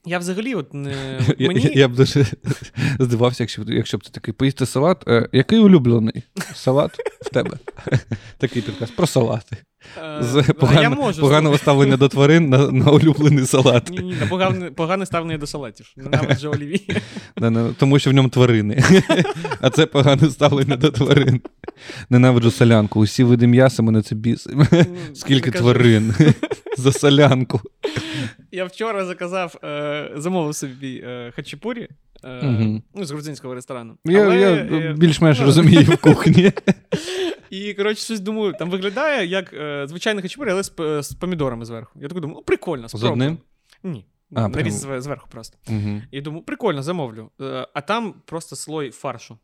Я 0.06 0.18
взагалі, 0.18 0.54
от 0.54 0.74
не. 0.74 1.20
Мені... 1.38 1.60
я, 1.60 1.70
я 1.74 1.88
б 1.88 1.94
дуже 1.94 2.26
здивався, 2.98 3.42
якщо, 3.42 3.62
б- 3.62 3.70
якщо 3.70 3.98
б 3.98 4.02
ти 4.02 4.10
такий 4.10 4.34
поїсти 4.34 4.66
салат. 4.66 5.08
Е, 5.08 5.28
який 5.32 5.58
улюблений 5.58 6.22
салат 6.54 6.98
в 7.20 7.28
тебе? 7.28 7.58
Такий 8.38 8.62
підказ 8.62 8.90
про 8.90 9.06
салати. 9.06 9.56
Е, 9.98 10.22
З 10.22 10.42
погано, 10.42 10.96
можу 10.96 11.20
поганого 11.20 11.58
ставлення 11.58 11.96
до 11.96 12.08
тварин 12.08 12.48
на, 12.48 12.70
на 12.70 12.90
улюблений 12.90 13.46
салат. 13.46 13.90
Ні, 13.90 13.98
ні, 13.98 14.14
погане, 14.28 14.70
погане 14.70 15.06
ставлення 15.06 15.38
до 15.38 15.46
салатів. 15.46 15.86
Ненавиджу 15.96 16.50
оліві. 16.54 16.80
Тому 17.78 17.98
що 17.98 18.10
в 18.10 18.12
ньому 18.12 18.28
тварини. 18.28 18.84
А 19.60 19.70
це 19.70 19.86
погане 19.86 20.30
ставлення 20.30 20.76
до 20.76 20.90
тварин. 20.90 21.40
Ненавиджу 22.10 22.50
солянку. 22.50 23.00
Усі 23.00 23.24
види 23.24 23.46
м'яса 23.46 23.82
мене 23.82 24.02
це 24.02 24.14
бісить. 24.14 24.56
Скільки 25.14 25.50
тварин 25.50 26.14
за 26.78 26.92
солянку. 26.92 27.60
Я 28.52 28.64
вчора 28.64 29.04
заказав, 29.04 29.56
е, 29.64 30.10
замовив 30.16 30.54
собі 30.54 31.02
е, 31.06 31.32
хачапурі 31.36 31.88
е, 32.24 32.80
ну, 32.94 33.04
з 33.04 33.10
грузинського 33.10 33.54
ресторану. 33.54 33.96
Я, 34.04 34.34
я 34.34 34.50
е, 34.50 34.94
більш-менш 34.98 35.38
ну, 35.38 35.44
розумію 35.44 35.82
в 35.82 35.96
кухні. 35.96 36.52
І, 37.50 37.74
коротше, 37.74 38.04
щось 38.04 38.20
думаю, 38.20 38.54
там 38.58 38.70
виглядає 38.70 39.26
як 39.26 39.52
е, 39.52 39.56
звичайний 39.86 40.22
хачапурі, 40.22 40.50
але 40.50 40.62
з, 40.62 40.72
з 41.02 41.14
помідорами 41.14 41.64
зверху. 41.64 42.00
Я 42.00 42.08
так 42.08 42.20
думаю, 42.20 42.36
ну 42.38 42.42
прикольно, 42.42 42.88
спробую. 42.88 43.12
одним? 43.12 43.38
Ні. 43.82 44.06
А, 44.34 44.48
Наріз 44.48 44.84
прям- 44.84 45.00
зверху 45.00 45.28
просто. 45.30 45.58
Угу. 45.68 46.02
І 46.10 46.20
думаю, 46.20 46.44
прикольно, 46.44 46.82
замовлю. 46.82 47.30
Е, 47.40 47.68
а 47.74 47.80
там 47.80 48.14
просто 48.24 48.56
слой 48.56 48.90
фаршу 48.90 49.38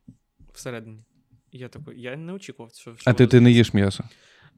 всередині. 0.53 1.05
І 1.53 1.59
я 1.59 1.69
такий, 1.69 2.01
я 2.01 2.17
не 2.17 2.33
очікував, 2.33 2.73
що. 2.75 2.97
що 2.97 3.11
А 3.11 3.15
ти, 3.15 3.27
ти 3.27 3.41
не 3.41 3.51
їш 3.51 3.75
м'ясо. 3.75 4.05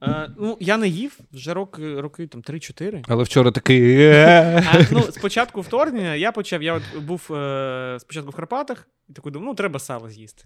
Е, 0.03 0.29
ну, 0.39 0.57
я 0.59 0.77
не 0.77 0.87
їв 0.87 1.19
вже 1.33 1.53
роки, 1.53 2.01
роки 2.01 2.27
там 2.27 2.41
3-4. 2.41 3.03
Але 3.07 3.23
вчора 3.23 3.51
такий. 3.51 3.95
«Е». 4.01 4.63
А, 4.73 4.81
ну, 4.91 5.01
спочатку 5.01 5.61
вторгнення 5.61 6.15
я 6.15 6.31
почав. 6.31 6.63
Я 6.63 6.73
от 6.73 6.83
був 7.03 7.33
е, 7.33 7.97
спочатку 7.99 8.29
в 8.31 8.35
Карпатах, 8.35 8.87
і 9.09 9.13
такий 9.13 9.31
думав, 9.31 9.45
ну 9.47 9.55
треба 9.55 9.79
сало 9.79 10.09
з'їсти. 10.09 10.45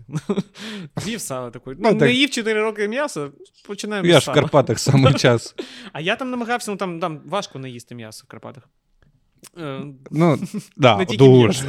З'їв 0.97 1.21
сало 1.21 1.51
такий. 1.51 1.73
Ну, 1.73 1.79
Ну, 1.83 1.91
не 1.93 1.99
так. 1.99 2.11
їв 2.15 2.29
4 2.29 2.61
роки 2.61 2.87
м'ясо, 2.87 3.31
починаємо 3.67 4.07
Я 4.07 4.13
з 4.13 4.17
ж 4.17 4.19
в 4.21 4.25
сала. 4.25 4.35
Карпатах 4.41 4.79
саме 4.79 5.13
час. 5.19 5.55
А 5.93 6.01
я 6.01 6.15
там 6.15 6.29
намагався, 6.31 6.71
ну 6.71 6.77
там, 6.77 6.99
там 6.99 7.21
важко 7.25 7.59
не 7.59 7.69
їсти 7.69 7.95
м'ясо 7.95 8.23
в 8.27 8.31
Карпатах. 8.31 8.63
Е, 9.57 9.81
Ну, 10.11 10.37
да, 10.77 11.05
дуже. 11.17 11.65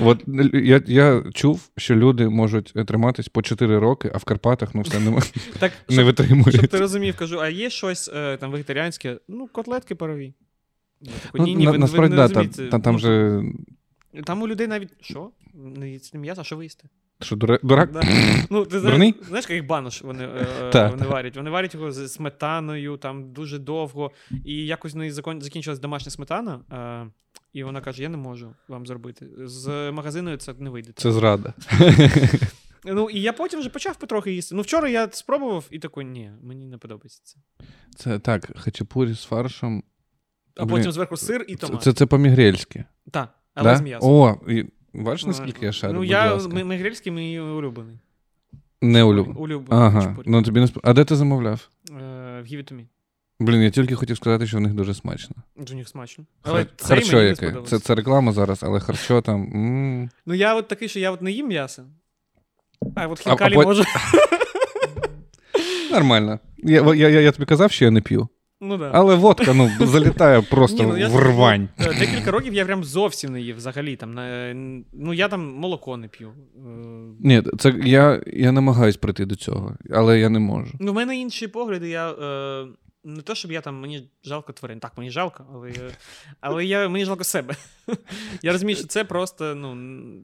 От 0.00 0.24
я, 0.54 0.82
я 0.86 1.24
чув, 1.34 1.70
що 1.76 1.96
люди 1.96 2.28
можуть 2.28 2.72
триматись 2.86 3.28
по 3.28 3.42
4 3.42 3.78
роки, 3.78 4.10
а 4.14 4.18
в 4.18 4.24
Карпатах 4.24 4.74
ну 4.74 4.80
все 4.82 5.00
не, 5.00 5.10
так, 5.58 5.72
не 5.88 5.94
щоб, 5.94 6.04
витримують. 6.06 6.54
щоб 6.54 6.66
ти 6.66 6.78
розумів, 6.78 7.16
кажу, 7.16 7.40
а 7.40 7.48
є 7.48 7.70
щось 7.70 8.10
е, 8.14 8.36
там 8.36 8.50
вегетаріанське? 8.50 9.18
Ну, 9.28 9.46
котлетки 9.46 9.94
парові. 9.94 10.34
Ну, 11.34 11.44
ні, 11.44 11.54
ні, 11.54 11.64
на- 11.64 11.70
ви, 11.70 11.78
насправді, 11.78 12.16
ви 12.16 12.22
не 12.22 12.28
да, 12.28 12.44
та, 12.44 12.70
та, 12.70 12.78
там 12.78 12.92
Ну, 12.92 12.98
же. 12.98 13.42
Там 14.24 14.42
у 14.42 14.48
людей 14.48 14.66
навіть 14.66 14.90
що? 15.00 15.30
Не 15.54 16.00
м'ясо, 16.14 16.40
а 16.40 16.44
що 16.44 16.56
ви 16.56 16.64
їсте? 16.64 16.88
Що, 17.20 17.36
дура- 17.36 17.58
дурак? 17.62 17.90
Да. 17.92 18.02
Ну, 18.50 18.64
ти 18.64 18.80
Дурний? 18.80 18.96
знаєш, 19.12 19.14
знаєш, 19.28 19.50
як 19.50 19.66
банош 19.66 20.02
вони, 20.02 20.24
е, 20.24 20.46
Так, 20.72 20.90
вони 20.90 21.06
варять? 21.06 21.36
Вони 21.36 21.50
варять 21.50 21.74
його 21.74 21.92
з 21.92 22.08
сметаною 22.08 22.96
там 22.96 23.32
дуже 23.32 23.58
довго. 23.58 24.10
І 24.44 24.66
якось 24.66 24.94
в 24.94 24.96
неї 24.96 25.10
закон- 25.10 25.40
закінчилась 25.42 25.78
домашня 25.78 26.10
сметана, 26.10 26.60
е, 26.72 27.10
і 27.52 27.64
вона 27.64 27.80
каже: 27.80 28.02
Я 28.02 28.08
не 28.08 28.16
можу 28.16 28.54
вам 28.68 28.86
зробити. 28.86 29.26
З 29.44 29.90
магазину 29.92 30.36
це 30.36 30.54
не 30.58 30.70
вийде. 30.70 30.92
Це 30.96 31.12
зрада. 31.12 31.54
Ну, 32.84 33.10
і 33.10 33.20
я 33.20 33.32
потім 33.32 33.60
вже 33.60 33.68
почав 33.70 33.96
потрохи 33.96 34.32
їсти. 34.32 34.54
Ну, 34.54 34.62
вчора 34.62 34.88
я 34.88 35.08
спробував 35.12 35.64
і 35.70 35.78
такий, 35.78 36.04
ні, 36.04 36.30
мені 36.42 36.66
не 36.66 36.78
подобається 36.78 37.20
це. 37.24 37.36
Це 37.96 38.18
так, 38.18 38.50
хачапурі 38.58 39.12
з 39.14 39.24
фаршем. 39.24 39.82
А 40.56 40.64
Блін, 40.64 40.76
потім 40.76 40.92
зверху 40.92 41.16
сир 41.16 41.44
і 41.48 41.54
Це, 41.56 41.66
томат. 41.66 41.82
це, 41.82 41.92
це 41.92 42.06
по-мігрельськи. 42.06 42.84
Так, 43.10 43.28
але 43.54 43.70
Да? 43.70 43.76
з 43.76 43.80
м'ясом. 43.80 44.10
О, 44.10 44.40
і, 44.48 44.64
бачиш, 45.02 45.26
наскільки 45.26 45.66
я 45.66 45.72
шарю, 45.72 45.92
Ну, 45.92 45.98
будь 45.98 46.08
я 46.08 46.32
ласка. 46.32 46.64
мигрельський 46.64 47.12
мій 47.12 47.40
улюблений. 47.40 47.96
Не 48.82 49.02
улюблю. 49.02 49.32
Улюблений 49.36 49.86
Ага, 49.86 50.16
ну 50.26 50.42
тобі 50.42 50.60
не 50.60 50.66
сп... 50.66 50.78
А 50.82 50.92
де 50.92 51.04
ти 51.04 51.16
замовляв? 51.16 51.68
Е, 51.90 52.40
В 52.42 52.44
Гівітомі. 52.44 52.86
Блін, 53.40 53.62
я 53.62 53.70
тільки 53.70 53.94
хотів 53.94 54.16
сказати, 54.16 54.46
що 54.46 54.56
в 54.56 54.60
них 54.60 54.72
дуже 54.74 54.94
смачно. 54.94 55.36
У 55.70 55.74
них 55.74 55.88
смачно. 55.88 56.24
Хар... 56.42 56.52
Але 56.54 56.66
цей 56.76 56.96
Харчо 56.96 57.22
яке. 57.22 57.54
Це, 57.66 57.78
це 57.78 57.94
реклама 57.94 58.32
зараз, 58.32 58.62
але 58.62 58.80
харчо 58.80 59.20
там. 59.20 59.42
м 59.42 60.10
Ну, 60.26 60.34
я 60.34 60.54
от 60.54 60.68
такий, 60.68 60.88
що 60.88 60.98
я 61.00 61.10
от 61.10 61.22
не 61.22 61.30
їм 61.30 61.48
м'ясо. 61.48 61.82
А 62.94 63.06
от 63.06 63.20
А- 63.20 63.22
а 63.26 63.30
хінкалі 63.30 63.54
пот- 63.54 63.64
можу. 63.64 63.84
Нормально. 65.90 66.38
Я, 66.58 66.94
я, 66.94 67.08
я, 67.08 67.20
я 67.20 67.32
тобі 67.32 67.46
казав, 67.46 67.70
що 67.72 67.84
я 67.84 67.90
не 67.90 68.00
п'ю. 68.00 68.28
Ну 68.60 68.76
да. 68.78 68.90
Але 68.94 69.14
водка 69.14 69.54
ну, 69.54 69.70
залітає 69.80 70.42
просто 70.42 70.82
Ні, 70.82 70.88
ну, 70.88 70.96
я 70.98 71.08
в 71.08 71.18
рвань. 71.18 71.68
е, 71.78 71.94
Декілька 71.98 72.30
років 72.30 72.54
я 72.54 72.64
прям 72.64 72.84
зовсім 72.84 73.32
не 73.32 73.40
їв 73.40 73.56
взагалі. 73.56 73.96
Там, 73.96 74.14
на- 74.14 74.54
ну, 74.92 75.14
я 75.14 75.28
там 75.28 75.54
молоко 75.54 75.96
не 75.96 76.08
п'ю. 76.08 76.28
Е, 76.56 76.60
Ні, 77.20 77.42
це 77.58 77.74
я, 77.84 78.22
я 78.26 78.52
намагаюсь 78.52 78.96
прийти 78.96 79.26
до 79.26 79.36
цього, 79.36 79.76
але 79.90 80.18
я 80.20 80.28
не 80.28 80.38
можу. 80.38 80.72
Ну, 80.80 80.92
в 80.92 80.94
мене 80.94 81.18
інші 81.18 81.48
погляди. 81.48 81.88
Я, 81.88 82.10
е, 82.10 82.66
не 83.04 83.22
то, 83.22 83.34
щоб 83.34 83.52
я 83.52 83.60
там, 83.60 83.80
мені 83.80 84.10
жалко 84.24 84.52
тварин. 84.52 84.80
Так, 84.80 84.92
мені 84.98 85.10
жалко, 85.10 85.44
але, 85.54 85.72
але 86.40 86.64
я, 86.64 86.88
мені 86.88 87.04
жалко 87.04 87.24
себе. 87.24 87.54
Я 88.42 88.52
розумію, 88.52 88.76
що 88.76 88.86
це 88.86 89.04
просто 89.04 89.54
ну, 89.54 89.74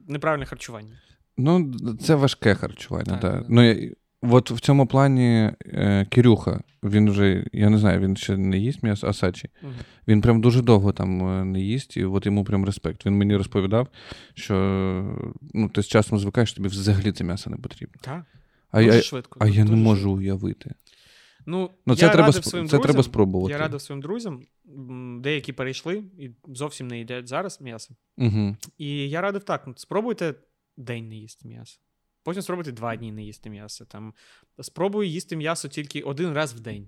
неправильне 0.07 0.45
харчування. 0.45 0.99
Ну, 1.37 1.73
це 2.01 2.15
важке 2.15 2.55
харчування, 2.55 3.17
Так, 3.17 3.21
так. 3.21 3.45
Ну, 3.49 3.63
я, 3.63 3.89
от 4.29 4.51
в 4.51 4.59
цьому 4.59 4.87
плані 4.87 5.51
е, 5.65 6.05
Кирюха, 6.09 6.61
він 6.83 7.09
вже, 7.09 7.45
я 7.53 7.69
не 7.69 7.77
знаю, 7.77 7.99
він 7.99 8.17
ще 8.17 8.37
не 8.37 8.57
їсть 8.57 8.83
м'ясо, 8.83 9.07
Асачі. 9.07 9.49
Мгм. 9.61 9.73
Він 10.07 10.21
прям 10.21 10.41
дуже 10.41 10.61
довго 10.61 10.91
там 10.91 11.27
е, 11.27 11.45
не 11.45 11.61
їсть, 11.61 11.97
і 11.97 12.05
от 12.05 12.25
йому 12.25 12.43
прям 12.43 12.65
респект. 12.65 13.05
Він 13.05 13.17
мені 13.17 13.35
розповідав, 13.35 13.87
що 14.33 14.55
ну, 15.53 15.69
ти 15.69 15.83
з 15.83 15.87
часом 15.87 16.19
звикаєш, 16.19 16.53
тобі 16.53 16.67
взагалі 16.67 17.11
це 17.11 17.23
м'ясо 17.23 17.49
не 17.49 17.57
потрібно. 17.57 17.95
Так, 18.01 18.23
А, 18.71 18.83
дуже 18.83 18.97
я, 18.97 19.01
швидко. 19.03 19.39
а 19.41 19.47
я 19.47 19.65
не 19.65 19.75
можу 19.75 20.11
уявити. 20.11 20.71
Ну, 21.45 21.69
Ну, 21.85 21.95
це, 21.95 22.05
я 22.05 22.11
треба, 22.11 22.27
радив 22.27 22.41
сп- 22.41 22.49
своїм 22.49 22.67
це 22.67 22.79
треба 22.79 23.03
спробувати. 23.03 23.51
Я 23.51 23.57
радив 23.59 23.81
своїм 23.81 24.01
друзям, 24.01 24.41
деякі 25.19 25.53
перейшли 25.53 26.03
і 26.19 26.29
зовсім 26.47 26.87
не 26.87 26.97
їдять 26.97 27.27
зараз 27.27 27.61
м'ясо. 27.61 27.95
Угу. 28.17 28.55
І 28.77 29.09
я 29.09 29.21
радив 29.21 29.43
так: 29.43 29.63
ну, 29.67 29.73
спробуйте 29.77 30.33
день 30.77 31.07
не 31.09 31.15
їсти 31.15 31.47
м'ясо. 31.47 31.79
Потім 32.25 32.41
спробуйте 32.41 32.71
два 32.71 32.95
дні 32.95 33.11
не 33.11 33.23
їсти 33.23 33.49
м'ясо. 33.49 33.85
Там, 33.85 34.13
спробуй 34.61 35.11
їсти 35.11 35.35
м'ясо 35.35 35.67
тільки 35.67 36.01
один 36.01 36.33
раз 36.33 36.53
в 36.53 36.59
день. 36.59 36.87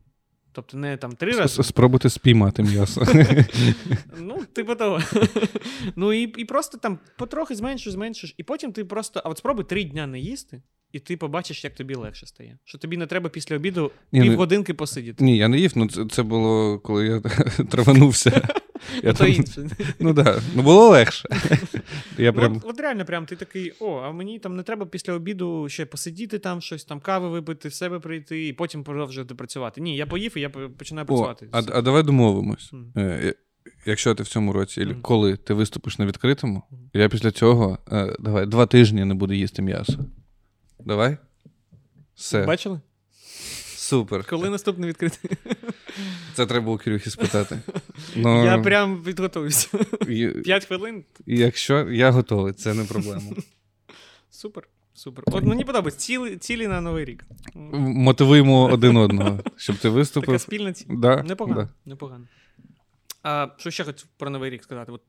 Тобто 0.51 0.77
не 0.77 0.97
там 0.97 1.11
три 1.11 1.31
рази. 1.31 1.63
Спробуйте 1.63 2.09
спіймати 2.09 2.63
м'ясо. 2.63 3.05
Ну, 4.17 4.45
типу 4.45 4.75
того. 4.75 5.01
ну 5.95 6.13
і, 6.13 6.21
і 6.21 6.45
просто 6.45 6.77
там 6.77 6.99
потрохи 7.17 7.55
зменшиш, 7.55 7.93
зменшиш, 7.93 8.35
і 8.37 8.43
потім 8.43 8.71
ти 8.71 8.85
просто. 8.85 9.21
А 9.25 9.29
от 9.29 9.37
спробуй 9.37 9.65
три 9.65 9.83
дня 9.83 10.07
не 10.07 10.19
їсти, 10.19 10.61
і 10.91 10.99
ти 10.99 11.17
побачиш, 11.17 11.63
як 11.63 11.75
тобі 11.75 11.95
легше 11.95 12.25
стає. 12.25 12.57
Що 12.63 12.77
тобі 12.77 12.97
не 12.97 13.05
треба 13.07 13.29
після 13.29 13.55
обіду 13.55 13.91
Ні, 14.11 14.19
ну- 14.19 14.25
півгодинки 14.25 14.73
посидіти. 14.73 15.23
Ні, 15.23 15.37
я 15.37 15.47
не 15.47 15.57
їв, 15.59 15.71
ну 15.75 15.89
це, 15.89 16.05
це 16.05 16.23
було, 16.23 16.79
коли 16.79 17.05
я 17.07 17.19
траванувся. 17.69 18.49
Я 19.03 19.13
там- 19.13 19.27
інше. 19.27 19.69
Ну 19.99 20.13
так, 20.13 20.25
да. 20.25 20.41
ну 20.55 20.61
було 20.63 20.89
легше. 20.89 21.29
Я 22.17 22.31
Ну, 22.31 22.33
прям... 22.33 22.57
от, 22.57 22.63
от 22.65 22.79
реально, 22.79 23.05
прям 23.05 23.25
ти 23.25 23.35
такий, 23.35 23.73
о, 23.79 23.95
а 23.95 24.11
мені 24.11 24.39
там 24.39 24.55
не 24.55 24.63
треба 24.63 24.85
після 24.85 25.13
обіду 25.13 25.69
ще 25.69 25.85
посидіти 25.85 26.39
там, 26.39 26.61
щось 26.61 26.85
там, 26.85 26.99
кави 26.99 27.29
випити, 27.29 27.69
в 27.69 27.73
себе 27.73 27.99
прийти, 27.99 28.47
і 28.47 28.53
потім 28.53 28.83
продовжувати 28.83 29.35
працювати. 29.35 29.81
Ні, 29.81 29.95
я 29.97 30.05
поїв 30.05 30.37
і 30.37 30.41
я 30.41 30.49
починаю 30.49 31.05
О, 31.05 31.07
працювати. 31.07 31.47
а, 31.51 31.77
а 31.77 31.81
давай 31.81 32.03
домовимось. 32.03 32.71
Е, 32.97 33.33
Якщо 33.85 34.15
ти 34.15 34.23
в 34.23 34.27
цьому 34.27 34.53
році, 34.53 34.85
Мгм. 34.85 35.01
коли 35.01 35.37
ти 35.37 35.53
виступиш 35.53 35.99
на 35.99 36.05
відкритому, 36.05 36.63
Мгм. 36.71 36.81
я 36.93 37.09
після 37.09 37.31
цього 37.31 37.77
е, 37.91 38.15
давай 38.19 38.45
два 38.45 38.65
тижні 38.65 39.05
не 39.05 39.13
буду 39.13 39.33
їсти 39.33 39.61
м'ясо. 39.61 40.05
Давай. 40.85 41.17
Все. 42.15 42.45
Бачили? 42.45 42.79
Супер. 43.75 44.25
Коли 44.29 44.49
наступний 44.49 44.89
відкритий? 44.89 45.31
Це 46.33 46.45
треба 46.45 46.71
у 46.71 46.77
Кирюхи 46.77 47.09
спитати. 47.09 47.59
Ну, 48.15 48.45
Я 48.45 48.57
прям 48.57 49.03
підготувався. 49.03 49.77
і- 50.07 50.27
П'ять 50.27 50.65
хвилин. 50.65 51.03
Якщо 51.25 51.89
я 51.89 52.11
готовий, 52.11 52.53
це 52.53 52.73
не 52.73 52.83
проблема. 52.83 53.21
Супер. 54.29 54.67
Супер. 54.93 55.23
От 55.27 55.43
мені 55.43 55.63
подобається 55.65 55.99
цілі, 55.99 56.35
цілі 56.37 56.67
на 56.67 56.81
Новий 56.81 57.05
рік. 57.05 57.23
Мотивуємо 57.55 58.63
один 58.63 58.97
одного, 58.97 59.39
щоб 59.55 59.75
ти 59.75 59.81
Така 59.81 59.95
виступив. 59.95 60.41
спільна 60.41 60.73
ціль. 60.73 60.85
Да, 60.89 61.23
Непогано. 61.23 61.61
да. 61.61 61.69
Непогано. 61.89 62.25
А, 63.23 63.47
що 63.57 63.71
ще 63.71 63.83
хочу 63.83 64.05
про 64.17 64.29
Новий 64.29 64.49
рік 64.49 64.63
сказати? 64.63 64.91
От 64.91 65.01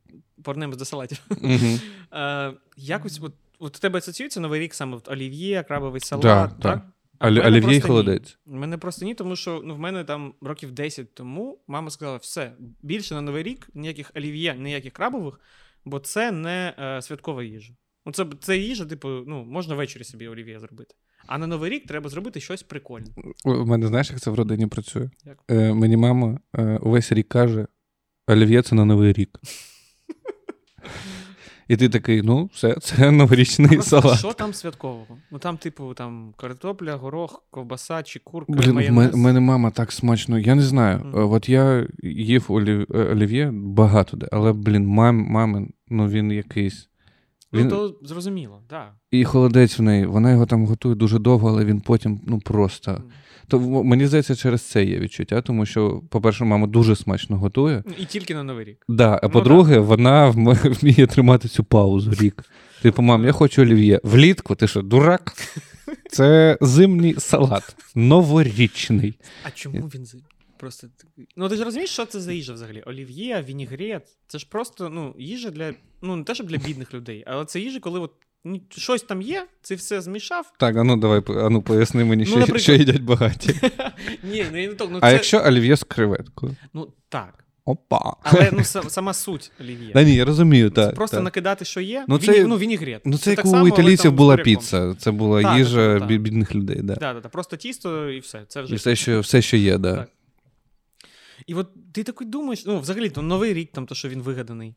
повернемось 0.42 0.76
до 0.76 0.84
салатів. 0.84 1.18
Мгм. 1.42 1.80
А, 2.10 2.52
якось, 2.76 3.20
от, 3.22 3.32
от 3.58 3.76
у 3.76 3.78
тебе 3.80 3.98
асоціюється 3.98 4.40
Новий 4.40 4.60
рік 4.60 4.74
саме 4.74 4.96
от 4.96 5.08
олів'є, 5.08 5.62
крабовий 5.62 6.00
салат, 6.00 6.22
Да, 6.22 6.46
так? 6.46 6.60
так. 6.60 6.82
Олів'є 7.20 7.76
і 7.76 7.80
холодець. 7.80 8.38
У 8.46 8.56
мене 8.56 8.78
просто 8.78 9.04
ні, 9.04 9.14
тому 9.14 9.36
що 9.36 9.62
ну, 9.64 9.74
в 9.74 9.78
мене 9.78 10.04
там 10.04 10.34
років 10.40 10.72
10 10.72 11.14
тому 11.14 11.58
мама 11.66 11.90
сказала: 11.90 12.16
все, 12.16 12.52
більше 12.82 13.14
на 13.14 13.20
Новий 13.20 13.42
рік 13.42 13.68
ніяких 13.74 14.12
олів'є, 14.16 14.54
ніяких 14.54 14.92
крабових, 14.92 15.40
бо 15.84 15.98
це 15.98 16.32
не 16.32 16.74
е, 16.78 17.02
святкова 17.02 17.42
їжа. 17.42 17.72
Ну, 18.06 18.12
це, 18.12 18.26
це 18.40 18.58
їжа, 18.58 18.86
типу, 18.86 19.08
ну, 19.08 19.44
можна 19.44 19.74
ввечері 19.74 20.04
собі 20.04 20.28
олів'є 20.28 20.60
зробити. 20.60 20.94
А 21.26 21.38
на 21.38 21.46
Новий 21.46 21.70
рік 21.70 21.86
треба 21.86 22.10
зробити 22.10 22.40
щось 22.40 22.62
прикольне. 22.62 23.06
У 23.44 23.66
мене 23.66 23.86
знаєш, 23.86 24.10
як 24.10 24.20
це 24.20 24.30
в 24.30 24.34
родині 24.34 24.66
працює? 24.66 25.10
Як? 25.24 25.38
Е, 25.50 25.74
мені 25.74 25.96
мама 25.96 26.38
е, 26.54 26.78
увесь 26.82 27.12
рік 27.12 27.28
каже: 27.28 27.66
Олів'є 28.26 28.62
це 28.62 28.74
на 28.74 28.84
Новий 28.84 29.12
рік. 29.12 29.40
І 31.68 31.76
ти 31.76 31.88
такий, 31.88 32.22
ну, 32.22 32.50
все, 32.52 32.74
це 32.74 33.10
новорічний 33.10 33.68
Просто 33.68 34.00
салат. 34.00 34.18
Що 34.18 34.32
там 34.32 34.54
святкового? 34.54 35.18
Ну 35.30 35.38
там, 35.38 35.56
типу, 35.56 35.94
там 35.94 36.34
картопля, 36.36 36.94
горох, 36.94 37.42
ковбаса 37.50 38.02
чи 38.02 38.18
курка, 38.18 38.52
Блін, 38.52 39.10
в 39.12 39.16
мене, 39.16 39.40
мама 39.40 39.70
так 39.70 39.92
смачно. 39.92 40.38
Я 40.38 40.54
не 40.54 40.62
знаю. 40.62 41.12
Е, 41.14 41.20
От 41.20 41.48
я 41.48 41.86
їв 42.02 42.44
олів, 42.48 42.86
е, 42.94 43.04
олів'є 43.12 43.50
багато 43.52 44.16
де, 44.16 44.28
але, 44.32 44.52
блін, 44.52 44.86
мам, 44.86 45.16
мамин, 45.16 45.72
ну 45.88 46.08
він 46.08 46.32
якийсь. 46.32 46.88
Ну, 47.52 47.68
то 47.70 47.96
зрозуміло, 48.02 48.62
так. 48.68 48.94
І 49.10 49.24
холодець 49.24 49.78
в 49.78 49.82
неї. 49.82 50.06
Вона 50.06 50.30
його 50.30 50.46
там 50.46 50.66
готує 50.66 50.94
дуже 50.94 51.18
довго, 51.18 51.48
але 51.48 51.64
він 51.64 51.80
потім, 51.80 52.20
ну 52.26 52.38
просто. 52.38 52.92
Да. 52.92 53.02
То 53.48 53.60
мені 53.60 54.06
здається, 54.06 54.36
через 54.36 54.62
це 54.62 54.84
є 54.84 54.98
відчуття, 54.98 55.42
тому 55.42 55.66
що, 55.66 56.02
по-перше, 56.10 56.44
мама 56.44 56.66
дуже 56.66 56.96
смачно 56.96 57.38
готує. 57.38 57.82
І 57.98 58.04
тільки 58.04 58.34
на 58.34 58.42
Новий 58.42 58.64
рік. 58.64 58.84
Да, 58.88 59.20
а 59.22 59.26
Ну, 59.26 59.30
по-друге, 59.30 59.78
вона 59.78 60.28
вміє 60.64 61.06
тримати 61.06 61.48
цю 61.48 61.64
паузу 61.64 62.12
рік. 62.20 62.44
Типу, 62.82 63.02
мам, 63.02 63.24
я 63.24 63.32
хочу 63.32 63.62
олів'є. 63.62 64.00
Влітку, 64.02 64.54
ти 64.54 64.68
що, 64.68 64.82
дурак? 64.82 65.32
Це 66.10 66.58
зимній 66.60 67.14
салат, 67.18 67.76
новорічний. 67.94 69.14
А 69.42 69.50
чому 69.50 69.80
він 69.80 70.06
з- 70.06 70.16
просто? 70.56 70.86
Ну 71.36 71.48
ти 71.48 71.56
ж 71.56 71.64
розумієш, 71.64 71.90
що 71.90 72.06
це 72.06 72.20
за 72.20 72.32
їжа 72.32 72.52
взагалі? 72.52 72.82
Олів'є, 72.86 73.44
вінігрет. 73.48 74.02
Це 74.26 74.38
ж 74.38 74.46
просто 74.50 74.88
ну, 74.88 75.14
їжа 75.18 75.50
для. 75.50 75.74
Ну, 76.02 76.16
не 76.16 76.24
те, 76.24 76.34
щоб 76.34 76.46
для 76.46 76.56
бідних 76.56 76.94
людей, 76.94 77.24
але 77.26 77.44
це 77.44 77.60
їжа, 77.60 77.80
коли 77.80 78.00
от 78.00 78.12
щось 78.70 79.02
там 79.02 79.22
є, 79.22 79.46
це 79.62 79.74
все 79.74 80.00
змішав. 80.00 80.52
Так, 80.58 80.76
а 80.76 80.84
ну 80.84 80.96
давай, 80.96 81.22
а 81.28 81.48
ну 81.48 81.62
поясни 81.62 82.04
мені, 82.04 82.22
Ну, 82.24 82.30
що, 82.30 82.38
наприклад- 82.38 82.62
що 82.62 82.72
їдять 82.72 83.02
багаті. 83.02 83.60
Ні, 84.22 84.44
ну, 84.52 84.56
не 84.56 84.68
то, 84.68 84.88
ну, 84.92 84.98
А 85.02 85.08
це... 85.08 85.12
якщо 85.12 85.42
олів'є 85.46 85.76
з 85.76 85.82
креветкою? 85.84 86.56
Ну 86.74 86.92
так. 87.08 87.44
Опа. 87.64 88.16
Але 88.22 88.50
ну, 88.52 88.64
сама 88.64 89.14
суть 89.14 89.52
олів'є. 89.60 89.92
Та 89.92 90.02
ні, 90.02 90.14
я 90.14 90.24
розумію, 90.24 90.68
Це 90.70 90.74
так. 90.74 90.94
просто 90.94 91.16
так. 91.16 91.24
накидати, 91.24 91.64
що 91.64 91.80
є. 91.80 92.04
Ну, 92.08 92.18
це- 92.18 92.44
ну, 92.46 92.58
вінігрет. 92.58 93.02
Ну, 93.04 93.18
це 93.18 93.30
як 93.30 93.36
так 93.36 93.46
у 93.46 93.48
само, 93.50 93.68
італійців 93.68 94.12
була 94.12 94.36
піца. 94.36 94.94
Це 94.94 95.10
була 95.10 95.42
Так, 95.42 95.58
їжа 95.58 95.88
так, 95.92 95.98
так. 95.98 96.08
бі- 96.08 96.18
бідних 96.18 96.54
людей. 96.54 96.80
Да, 96.82 96.94
да, 96.94 97.14
да, 97.14 97.28
просто 97.28 97.56
тісто 97.56 98.10
і 98.10 98.20
все. 98.20 98.44
Це 98.48 98.62
вже 98.62 98.74
І 98.74 98.76
все, 98.76 98.96
що, 98.96 99.20
все, 99.20 99.42
що 99.42 99.56
є, 99.56 99.78
да. 99.78 99.96
Так. 99.96 100.08
І 101.46 101.54
от 101.54 101.68
ти 101.92 102.02
такий 102.02 102.26
думаєш, 102.28 102.66
ну, 102.66 102.80
взагалі, 102.80 103.10
то 103.10 103.22
Новий 103.22 103.54
рік, 103.54 103.72
там, 103.72 103.86
то, 103.86 103.94
що 103.94 104.08
він 104.08 104.22
вигаданий. 104.22 104.74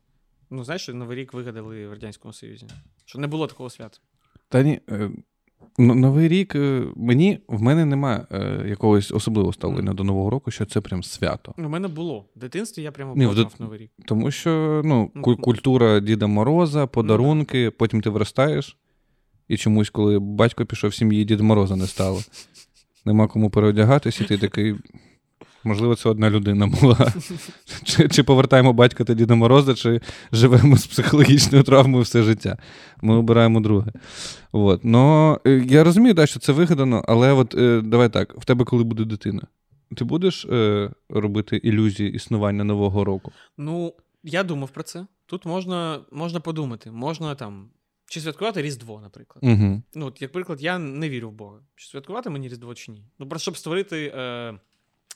Ну, 0.50 0.64
знаєш, 0.64 0.82
що 0.82 0.94
Новий 0.94 1.18
рік 1.18 1.34
вигадали 1.34 1.88
в 1.88 1.92
Радянському 1.92 2.34
Союзі. 2.34 2.68
Що 3.12 3.20
не 3.20 3.28
було 3.28 3.48
такого 3.48 3.70
свята. 3.70 3.98
Та 4.50 4.64
ні, 4.64 4.80
е, 4.90 5.10
ну, 5.78 5.96
Новий 5.96 6.28
рік 6.28 6.56
е, 6.56 6.84
мені 6.96 7.40
в 7.48 7.62
мене 7.62 7.86
немає 7.86 8.26
е, 8.32 8.66
якогось 8.68 9.12
особливого 9.12 9.54
ставлення 9.54 9.94
до 9.94 10.04
Нового 10.04 10.30
року, 10.30 10.52
що 10.52 10.66
це 10.66 10.82
прям 10.82 11.04
свято. 11.04 11.54
У 11.58 11.62
мене 11.62 11.88
було. 11.88 12.26
В 12.36 12.40
дитинстві 12.40 12.82
я 12.82 12.92
прямо 12.92 13.16
Ні, 13.16 13.26
в 13.26 13.36
дит- 13.36 13.60
Новий 13.60 13.80
рік. 13.80 13.92
Тому 14.06 14.32
що 14.32 14.82
ну, 14.86 15.12
Ну, 15.16 15.24
ну. 15.28 15.38
культура 15.38 16.00
Діда 16.00 16.28
Мороза, 16.28 16.88
подарунки, 16.88 17.72
потім 17.72 18.02
ти 18.02 18.10
виростаєш, 18.10 18.78
і 19.48 19.58
чомусь, 19.58 19.90
коли 19.90 20.20
батько 20.20 20.66
пішов 20.66 20.90
в 20.90 20.96
сім'ї, 20.96 21.26
Діда 21.26 21.44
Мороза 21.44 21.76
не 21.76 21.88
стало. 21.88 22.20
Нема 23.06 23.28
кому 23.28 23.50
переодягатись, 23.50 24.22
і 24.22 24.26
ти 24.26 24.38
такий. 24.38 24.76
Можливо, 25.64 25.96
це 25.96 26.10
одна 26.10 26.30
людина 26.30 26.68
була. 26.68 27.14
Чи, 27.84 28.08
чи 28.08 28.24
повертаємо 28.24 28.74
батька 28.74 29.04
та 29.04 29.14
Діда 29.14 29.36
Мороза, 29.36 29.74
чи 29.74 30.02
живемо 30.32 30.78
з 30.78 30.88
психологічною 30.88 31.64
травмою 31.64 32.04
все 32.04 32.24
життя. 32.24 32.58
Ми 33.02 33.16
обираємо 33.16 33.60
друге. 33.60 33.92
От. 34.52 34.86
Но, 34.86 35.40
е, 35.48 35.66
я 35.68 35.84
розумію, 35.84 36.14
да, 36.14 36.26
що 36.26 36.40
це 36.40 36.52
вигадано, 36.52 37.04
але 37.08 37.32
от 37.32 37.56
е, 37.56 37.82
давай 37.82 38.10
так: 38.10 38.42
в 38.42 38.46
тебе 38.46 38.66
коли 38.66 38.84
буде 38.84 39.06
дитина? 39.06 39.42
Ти 39.98 40.04
будеш 40.04 40.46
е, 40.46 40.90
робити 41.10 41.58
ілюзії 41.58 42.14
існування 42.14 42.64
Нового 42.64 43.04
року? 43.04 43.32
Ну, 43.58 43.94
я 44.24 44.44
думав 44.44 44.70
про 44.70 44.84
це. 44.84 45.06
Тут 45.26 45.46
можна, 45.46 46.00
можна 46.12 46.40
подумати. 46.40 46.92
Можна 46.92 47.36
там. 47.36 47.70
Чи 48.10 48.22
святкувати 48.22 48.62
Різдво, 48.62 49.02
наприклад. 49.02 49.44
Угу. 49.44 49.82
Ну, 49.96 50.06
от, 50.06 50.22
як 50.22 50.32
приклад, 50.32 50.62
я 50.62 50.80
не 50.80 51.10
вірю 51.10 51.30
в 51.30 51.32
Бога. 51.32 51.60
Чи 51.76 51.88
святкувати 51.88 52.30
мені 52.30 52.48
Різдво 52.48 52.74
чи 52.74 52.92
ні? 52.92 53.06
Ну, 53.20 53.30
просто 53.30 53.44
щоб 53.44 53.58
створити 53.58 54.14
е, 54.16 54.54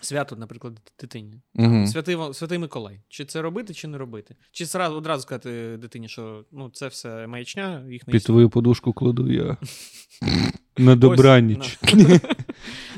свято, 0.02 0.36
наприклад, 0.36 0.92
дитині. 1.00 1.42
Угу. 1.56 1.88
Святий, 1.88 2.18
Святий 2.34 2.58
Миколай. 2.58 3.02
Чи 3.10 3.26
це 3.26 3.42
робити, 3.42 3.74
чи 3.74 3.88
не 3.88 3.98
робити? 3.98 4.36
Чи 4.52 4.66
сразу, 4.66 4.96
одразу 4.96 5.22
сказати 5.22 5.78
дитині, 5.78 6.10
що 6.10 6.46
ну, 6.52 6.70
це 6.70 6.88
все 6.88 7.28
маячня, 7.28 7.86
їх 7.90 8.08
не 8.08 8.12
Під 8.12 8.24
твою 8.24 8.50
подушку 8.50 8.94
кладу 8.94 9.32
я. 9.32 9.58
На 10.78 10.96
добраніч. 10.96 11.80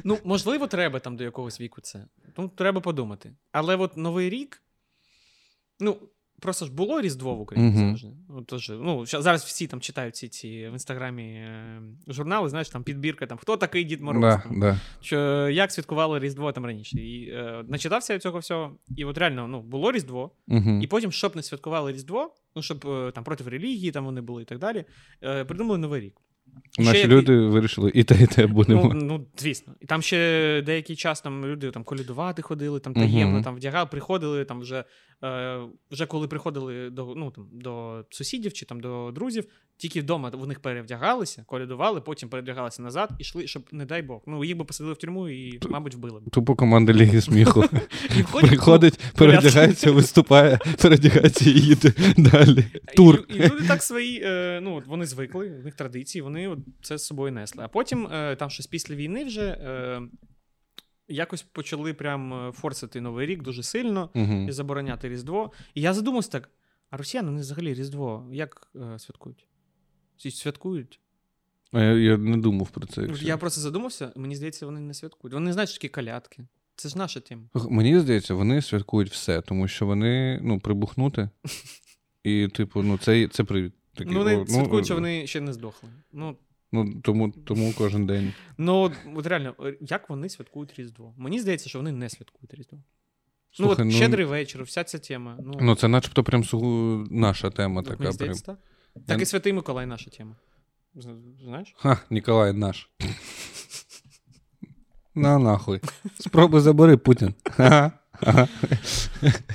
Ну, 0.03 0.17
можливо, 0.23 0.67
треба 0.67 0.99
там 0.99 1.17
до 1.17 1.23
якогось 1.23 1.61
віку 1.61 1.81
це. 1.81 2.05
Ну, 2.37 2.47
треба 2.55 2.81
подумати. 2.81 3.35
Але 3.51 3.75
от 3.75 3.97
Новий 3.97 4.29
рік. 4.29 4.61
Ну, 5.79 5.97
просто 6.41 6.65
ж 6.65 6.71
було 6.73 7.01
Різдво 7.01 7.35
в 7.35 7.41
Україні 7.41 7.69
Мгм. 7.69 7.87
завжди. 7.87 8.07
Ну, 8.29 8.41
тож, 8.41 8.69
ну, 8.69 9.05
зараз 9.05 9.43
всі 9.43 9.67
там 9.67 9.81
читають 9.81 10.15
ці, 10.15 10.27
ці 10.27 10.47
в 10.69 10.73
інстаграмі 10.73 11.23
е, 11.23 11.81
журнали, 12.07 12.49
знаєш, 12.49 12.69
там 12.69 12.83
підбірка, 12.83 13.25
там, 13.25 13.37
хто 13.37 13.57
такий 13.57 13.83
Дід 13.83 14.01
Мороз. 14.01 14.21
Да, 14.21 14.37
там, 14.37 14.59
да. 14.59 14.79
що, 15.01 15.49
як 15.49 15.71
святкували 15.71 16.19
Різдво 16.19 16.51
там 16.51 16.65
раніше. 16.65 16.97
І 16.99 17.29
е, 17.29 17.63
начитався 17.67 18.13
я 18.13 18.19
цього 18.19 18.39
всього. 18.39 18.71
І 18.97 19.05
от 19.05 19.17
реально 19.17 19.47
ну, 19.47 19.61
було 19.61 19.91
Різдво, 19.91 20.31
Угу. 20.47 20.79
і 20.83 20.87
потім, 20.87 21.11
щоб 21.11 21.35
не 21.35 21.43
святкували 21.43 21.91
Різдво, 21.91 22.33
ну 22.55 22.61
щоб 22.61 22.85
е, 22.87 23.11
там 23.11 23.23
проти 23.23 23.43
релігії 23.43 23.91
там 23.91 24.05
вони 24.05 24.21
були 24.21 24.41
і 24.41 24.45
так 24.45 24.59
далі, 24.59 24.85
е, 25.23 25.45
придумали 25.45 25.77
Новий 25.77 26.01
рік. 26.01 26.13
Ще 26.71 26.83
Наші 26.83 26.99
як- 26.99 27.07
люди 27.09 27.37
вирішили 27.39 27.91
і 27.95 28.03
те, 28.03 28.23
і 28.23 28.27
те 28.27 28.47
будемо. 28.47 28.91
Ну, 28.93 29.01
ну, 29.03 29.25
звісно. 29.37 29.73
І 29.81 29.85
там 29.85 30.01
ще 30.01 30.63
деякий 30.65 30.95
час 30.95 31.21
там 31.21 31.45
люди 31.45 31.71
там 31.71 31.83
колядувати 31.83 32.41
ходили, 32.41 32.79
там 32.79 32.93
таємно 32.93 33.33
Мгм. 33.33 33.43
там 33.43 33.55
вдягали, 33.55 33.89
приходили 33.91 34.45
там 34.45 34.59
вже, 34.59 34.83
е, 35.23 35.59
вже 35.91 36.05
коли 36.05 36.27
приходили 36.27 36.89
до, 36.89 37.13
ну, 37.15 37.31
там, 37.31 37.47
до 37.51 38.05
сусідів 38.09 38.53
чи 38.53 38.65
там 38.65 38.79
до 38.79 39.11
друзів, 39.11 39.45
тільки 39.77 40.01
вдома 40.01 40.29
в 40.29 40.47
них 40.47 40.59
перевдягалися, 40.59 41.43
колядували, 41.47 42.01
потім 42.01 42.29
перевдягалися 42.29 42.81
назад 42.81 43.09
і 43.19 43.21
йшли, 43.21 43.47
щоб, 43.47 43.63
не 43.71 43.85
дай 43.85 44.01
Бог. 44.01 44.21
Ну, 44.27 44.43
їх 44.43 44.57
би 44.57 44.65
посадили 44.65 44.93
в 44.93 44.97
тюрму 44.97 45.29
і, 45.29 45.59
мабуть, 45.69 45.95
вбили 45.95 46.19
б. 46.19 46.29
Тупо 46.29 46.55
команда 46.55 46.93
Ліги 46.93 47.21
сміху. 47.21 47.63
Приходить, 48.41 48.99
передягається, 49.15 49.91
виступає, 49.91 50.59
передягається 50.81 51.49
і 51.49 51.53
їде 51.53 51.93
далі. 52.17 52.65
Тур. 52.95 53.25
І, 53.29 53.33
і 53.33 53.39
люди 53.39 53.67
так 53.67 53.83
свої, 53.83 54.21
е, 54.23 54.59
ну, 54.63 54.83
вони 54.87 55.05
звикли, 55.05 55.49
в 55.61 55.65
них 55.65 55.75
традиції, 55.75 56.21
вони 56.21 56.57
це 56.81 56.97
з 56.97 57.05
собою 57.05 57.31
несли. 57.31 57.63
А 57.63 57.67
потім, 57.67 58.07
е, 58.07 58.35
там 58.35 58.49
щось 58.49 58.67
після 58.67 58.95
війни 58.95 59.25
вже 59.25 59.41
е, 59.41 60.01
якось 61.07 61.41
почали 61.41 61.93
прям 61.93 62.33
е, 62.33 62.51
форсити 62.51 63.01
Новий 63.01 63.27
рік 63.27 63.43
дуже 63.43 63.63
сильно 63.63 64.09
Мгм. 64.13 64.49
і 64.49 64.51
забороняти 64.51 65.09
Різдво. 65.09 65.51
І 65.73 65.81
я 65.81 65.93
задумався 65.93 66.31
так: 66.31 66.49
а 66.89 66.97
росіяни 66.97 67.29
вони 67.29 67.41
взагалі 67.41 67.73
Різдво 67.73 68.27
як 68.31 68.67
е, 68.75 68.99
святкують? 68.99 69.47
Святкують? 70.17 70.99
А 71.71 71.81
Я, 71.81 71.93
я 71.93 72.17
не 72.17 72.37
думав 72.37 72.69
про 72.69 72.87
це. 72.87 73.01
Ну, 73.01 73.07
якщо. 73.07 73.27
Я 73.27 73.37
просто 73.37 73.61
задумався, 73.61 74.11
мені 74.15 74.35
здається, 74.35 74.65
вони 74.65 74.79
не 74.79 74.93
святкують. 74.93 75.33
Вони 75.33 75.45
не 75.45 75.53
знають, 75.53 75.69
що 75.69 75.77
такі 75.79 75.89
калятки. 75.89 76.47
Це 76.75 76.89
ж 76.89 76.97
наша 76.97 77.19
тема. 77.19 77.43
Мені 77.69 77.99
здається, 77.99 78.33
вони 78.33 78.61
святкують 78.61 79.11
все, 79.11 79.41
тому 79.41 79.67
що 79.67 79.85
вони 79.85 80.39
ну, 80.43 80.59
прибухнути. 80.59 81.29
І, 82.23 82.47
типу, 82.47 82.83
ну, 82.83 82.97
це, 82.97 83.27
це 83.27 83.43
привід. 83.43 83.73
Такий, 83.95 84.13
ну, 84.13 84.19
вони 84.19 84.35
о, 84.35 84.47
святкують, 84.47 84.85
що 84.85 84.95
вони 84.95 85.27
ще 85.27 85.41
не 85.41 85.53
здохли. 85.53 85.89
Ну, 86.13 86.37
Ну, 86.71 87.01
тому, 87.01 87.31
тому 87.31 87.73
кожен 87.77 88.05
день. 88.05 88.33
Ну, 88.57 88.91
от, 89.15 89.27
реально, 89.27 89.55
е, 89.59 89.77
як 89.81 90.09
вони 90.09 90.29
святкують 90.29 90.79
Різдво? 90.79 91.13
Мені 91.17 91.39
здається, 91.39 91.69
що 91.69 91.79
вони 91.79 91.91
не 91.91 92.09
святкують 92.09 92.53
Різдво. 92.53 92.79
Слухай, 93.51 93.85
ну, 93.85 93.91
ну, 93.91 93.91
от 93.91 93.95
щедрий 93.95 94.25
вечір, 94.25 94.63
вся 94.63 94.83
ця 94.83 94.99
тема. 94.99 95.37
Ну, 95.43 95.53
Ну, 95.61 95.75
це 95.75 95.87
начебто 95.87 96.23
прям 96.23 96.43
наша 97.11 97.49
тема 97.49 97.81
от 97.81 97.85
така. 97.85 97.97
мені 97.97 97.97
Прям. 98.03 98.13
здається, 98.13 98.45
так. 98.45 98.57
Я- 99.07 99.15
і 99.15 99.25
Святий 99.25 99.53
Миколай 99.53 99.85
наша 99.85 100.09
тема. 100.09 100.35
Знаєш? 101.43 101.73
Ха, 101.77 101.97
Ніколай 102.09 102.53
наш. 102.53 102.89
На 105.15 105.39
нахуй. 105.39 105.81
Спробуй 106.19 106.61
забери 106.61 106.97
Путін. 106.97 107.33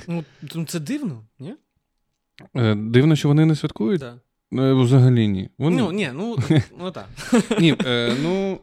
Ну, 0.07 0.23
ну, 0.55 0.65
це 0.65 0.79
дивно, 0.79 1.25
ні? 1.39 1.55
Е, 2.55 2.75
Дивно, 2.75 3.15
що 3.15 3.27
вони 3.27 3.45
не 3.45 3.55
святкують? 3.55 3.99
Да. 3.99 4.19
Е, 4.59 4.73
Взагалі 4.73 5.27
ні. 5.27 5.49
Вони... 5.57 5.77
Ну, 5.77 5.91
ні, 5.91 6.09
ну, 6.13 6.37
ну 6.79 6.91
так. 6.91 7.07
Ні, 7.59 7.75
е, 7.85 8.15
ну, 8.23 8.59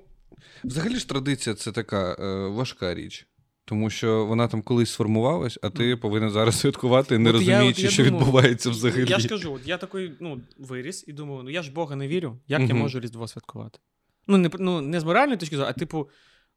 взагалі 0.64 0.96
ж 0.96 1.08
традиція 1.08 1.54
це 1.54 1.72
така 1.72 2.16
е, 2.18 2.48
важка 2.48 2.94
річ. 2.94 3.26
Тому 3.64 3.90
що 3.90 4.26
вона 4.26 4.48
там 4.48 4.62
колись 4.62 4.90
сформувалась, 4.90 5.58
а 5.62 5.70
ти 5.70 5.96
повинен 5.96 6.30
зараз 6.30 6.60
святкувати, 6.60 7.18
не 7.18 7.30
От 7.30 7.34
я- 7.34 7.38
розуміючи, 7.38 7.80
от 7.80 7.84
я 7.84 7.90
що 7.90 8.04
думаю, 8.04 8.24
відбувається 8.24 8.70
взагалі. 8.70 9.06
Я 9.08 9.18
ж 9.18 9.28
кажу, 9.28 9.52
от 9.52 9.68
я 9.68 9.76
такий, 9.76 10.12
ну, 10.20 10.40
виріс 10.58 11.04
і 11.08 11.12
думаю, 11.12 11.42
ну 11.42 11.50
я 11.50 11.62
ж 11.62 11.72
Бога 11.72 11.96
не 11.96 12.08
вірю, 12.08 12.38
як 12.48 12.68
я 12.68 12.74
можу 12.74 13.00
Різдво 13.00 13.28
святкувати? 13.28 13.78
Ну, 14.26 14.38
не, 14.38 14.50
ну, 14.58 14.80
не 14.80 15.00
з 15.00 15.04
моральної 15.04 15.38
точки 15.38 15.56
зору, 15.56 15.68
а 15.68 15.72
типу, 15.72 16.08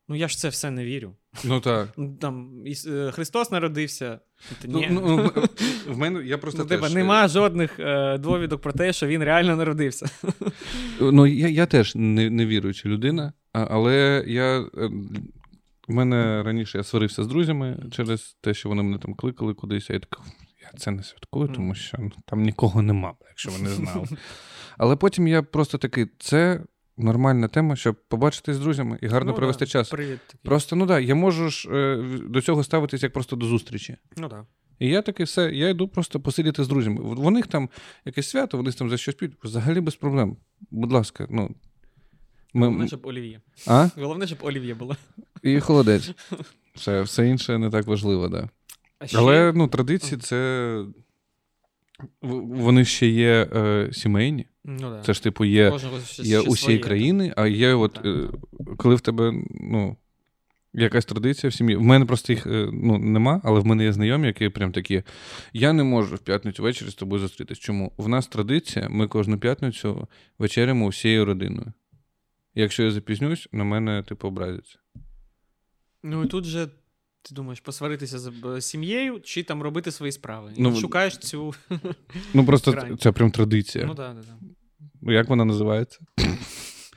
ну 0.07 0.15
я 0.15 0.27
ж 0.27 0.37
це 0.37 0.49
все 0.49 0.71
не 0.71 0.85
вірю. 0.85 1.15
Ну 1.43 1.59
так. 1.59 1.89
Там 2.21 2.63
е, 2.87 3.11
Христос 3.11 3.51
народився. 3.51 4.19
Ну, 4.65 4.79
ні. 4.79 4.87
ну, 4.91 5.01
ну, 5.35 5.43
в 5.93 5.97
мене 5.97 6.23
я 6.25 6.37
просто 6.37 6.59
Ну, 6.63 6.65
теж, 6.69 6.91
е, 6.91 6.95
нема 6.95 7.27
жодних 7.27 7.79
е, 7.79 8.17
довідок 8.17 8.61
про 8.61 8.73
те, 8.73 8.93
що 8.93 9.07
він 9.07 9.23
реально 9.23 9.55
народився. 9.55 10.05
Ну, 11.01 11.27
я, 11.27 11.47
я 11.47 11.65
теж 11.65 11.95
не, 11.95 12.29
не 12.29 12.45
віруюча 12.45 12.89
людина, 12.89 13.33
але 13.51 14.23
я. 14.27 14.59
е, 14.77 14.89
У 15.87 15.93
мене 15.93 16.43
раніше 16.43 16.77
я 16.77 16.83
сварився 16.83 17.23
з 17.23 17.27
друзями 17.27 17.83
через 17.91 18.37
те, 18.41 18.53
що 18.53 18.69
вони 18.69 18.83
мене 18.83 18.97
там 18.97 19.13
кликали 19.15 19.53
кудись. 19.53 19.89
а 19.89 19.93
Я 19.93 19.99
так, 19.99 20.19
я 20.61 20.71
це 20.79 20.91
не 20.91 21.03
святкую, 21.03 21.47
тому 21.47 21.75
що 21.75 21.97
ну, 21.99 22.11
там 22.25 22.41
нікого 22.43 22.81
нема, 22.81 23.13
якщо 23.29 23.51
ви 23.51 23.57
не 23.59 23.69
знали. 23.69 24.07
Але 24.77 24.95
потім 24.95 25.27
я 25.27 25.43
просто 25.43 25.77
такий, 25.77 26.05
це 26.19 26.63
нормальна 26.97 27.47
тема, 27.47 27.75
щоб 27.75 27.95
побачитись 28.07 28.55
з 28.55 28.59
друзями 28.59 28.99
і 29.01 29.07
гарно 29.07 29.31
Ну, 29.31 29.37
провести 29.37 29.65
да, 29.65 29.71
час. 29.71 29.89
Привіт. 29.89 30.19
такий. 30.27 30.39
Просто 30.43 30.75
ну 30.75 30.85
да, 30.85 30.99
я 30.99 31.15
можу 31.15 31.49
ж 31.49 31.69
е, 31.71 32.03
до 32.29 32.41
цього 32.41 32.63
ставитись 32.63 33.03
як 33.03 33.13
просто 33.13 33.35
до 33.35 33.45
зустрічі. 33.45 33.97
Ну 34.17 34.29
так. 34.29 34.45
І 34.79 34.87
я 34.87 35.01
такий 35.01 35.25
все, 35.25 35.51
я 35.51 35.69
йду 35.69 35.87
просто 35.87 36.19
посидіти 36.19 36.63
з 36.63 36.67
друзями. 36.67 37.01
У 37.01 37.31
них 37.31 37.47
там 37.47 37.69
якесь 38.05 38.29
свято, 38.29 38.57
вони 38.57 38.71
там 38.71 38.89
за 38.89 38.97
щось 38.97 39.15
п'ють. 39.15 39.33
Взагалі 39.43 39.79
без 39.81 39.95
проблем. 39.95 40.37
Будь 40.71 40.91
ласка, 40.91 41.27
ну. 41.29 41.55
Ми, 42.53 42.67
Головне, 42.67 42.87
щоб 42.87 43.05
олів'є. 43.05 43.41
а? 43.67 43.89
Головне, 43.97 44.27
щоб 44.27 44.37
олів'є 44.41 44.73
було. 44.73 44.95
І 45.43 45.59
холодець. 45.59 46.11
Все, 46.75 47.01
все 47.01 47.27
інше 47.27 47.57
не 47.57 47.69
так 47.69 47.87
важливо, 47.87 48.27
да. 48.27 48.49
Ще... 49.05 49.17
Але 49.17 49.53
ну, 49.55 49.67
традиції 49.67 50.21
це. 50.21 50.85
Вони 52.21 52.85
ще 52.85 53.07
є 53.07 53.49
е, 53.55 53.89
сімейні. 53.91 54.45
ну, 54.63 54.89
да. 54.89 55.01
Це 55.05 55.13
ж, 55.13 55.23
типу, 55.23 55.45
є, 55.45 55.69
Кожного 55.69 55.97
є 55.97 56.39
усієї 56.39 56.55
своє, 56.55 56.77
країни, 56.79 57.33
а 57.37 57.47
є, 57.47 57.73
от, 57.73 57.93
Так. 57.93 58.05
е, 58.05 58.29
коли 58.77 58.95
в 58.95 59.01
тебе, 59.01 59.33
ну. 59.49 59.97
Якась 60.75 61.05
традиція 61.05 61.49
в 61.49 61.53
сім'ї. 61.53 61.75
В 61.75 61.81
мене 61.81 62.05
просто 62.05 62.33
їх 62.33 62.47
е, 62.47 62.69
ну, 62.73 62.97
нема, 62.97 63.41
але 63.43 63.59
в 63.59 63.65
мене 63.65 63.83
є 63.83 63.93
знайомі, 63.93 64.27
які 64.27 64.49
прям 64.49 64.71
такі. 64.71 65.03
Я 65.53 65.73
не 65.73 65.83
можу 65.83 66.15
в 66.15 66.19
п'ятницю 66.19 66.63
ввечері 66.63 66.89
з 66.89 66.95
тобою 66.95 67.21
зустрітись. 67.21 67.59
Чому? 67.59 67.93
В 67.97 68.07
нас 68.07 68.27
традиція, 68.27 68.89
ми 68.89 69.07
кожну 69.07 69.39
п'ятницю 69.39 70.07
вечерямо 70.39 70.85
усією 70.85 71.25
родиною. 71.25 71.73
Якщо 72.55 72.83
я 72.83 72.91
запізнюсь, 72.91 73.49
на 73.51 73.63
мене 73.63 74.03
типу 74.03 74.27
образяться. 74.27 74.79
Ну 76.03 76.23
і 76.23 76.27
тут 76.27 76.45
же. 76.45 76.67
Ти 77.29 77.35
думаєш, 77.35 77.59
посваритися 77.59 78.19
з 78.19 78.31
сім'єю 78.61 79.19
чи 79.23 79.43
там 79.43 79.61
робити 79.61 79.91
свої 79.91 80.11
справи? 80.11 80.51
І 80.55 80.61
Ну, 80.61 80.75
шукаєш 80.75 81.17
цю. 81.17 81.53
Ну 82.33 82.45
просто 82.45 82.71
Грань. 82.71 82.97
це 82.97 83.11
прям 83.11 83.31
традиція. 83.31 83.85
Ну 83.85 83.95
так, 83.95 84.15
так, 84.15 84.25
так. 84.25 84.35
Ну, 85.01 85.11
Як 85.13 85.29
вона 85.29 85.45
називається? 85.45 85.99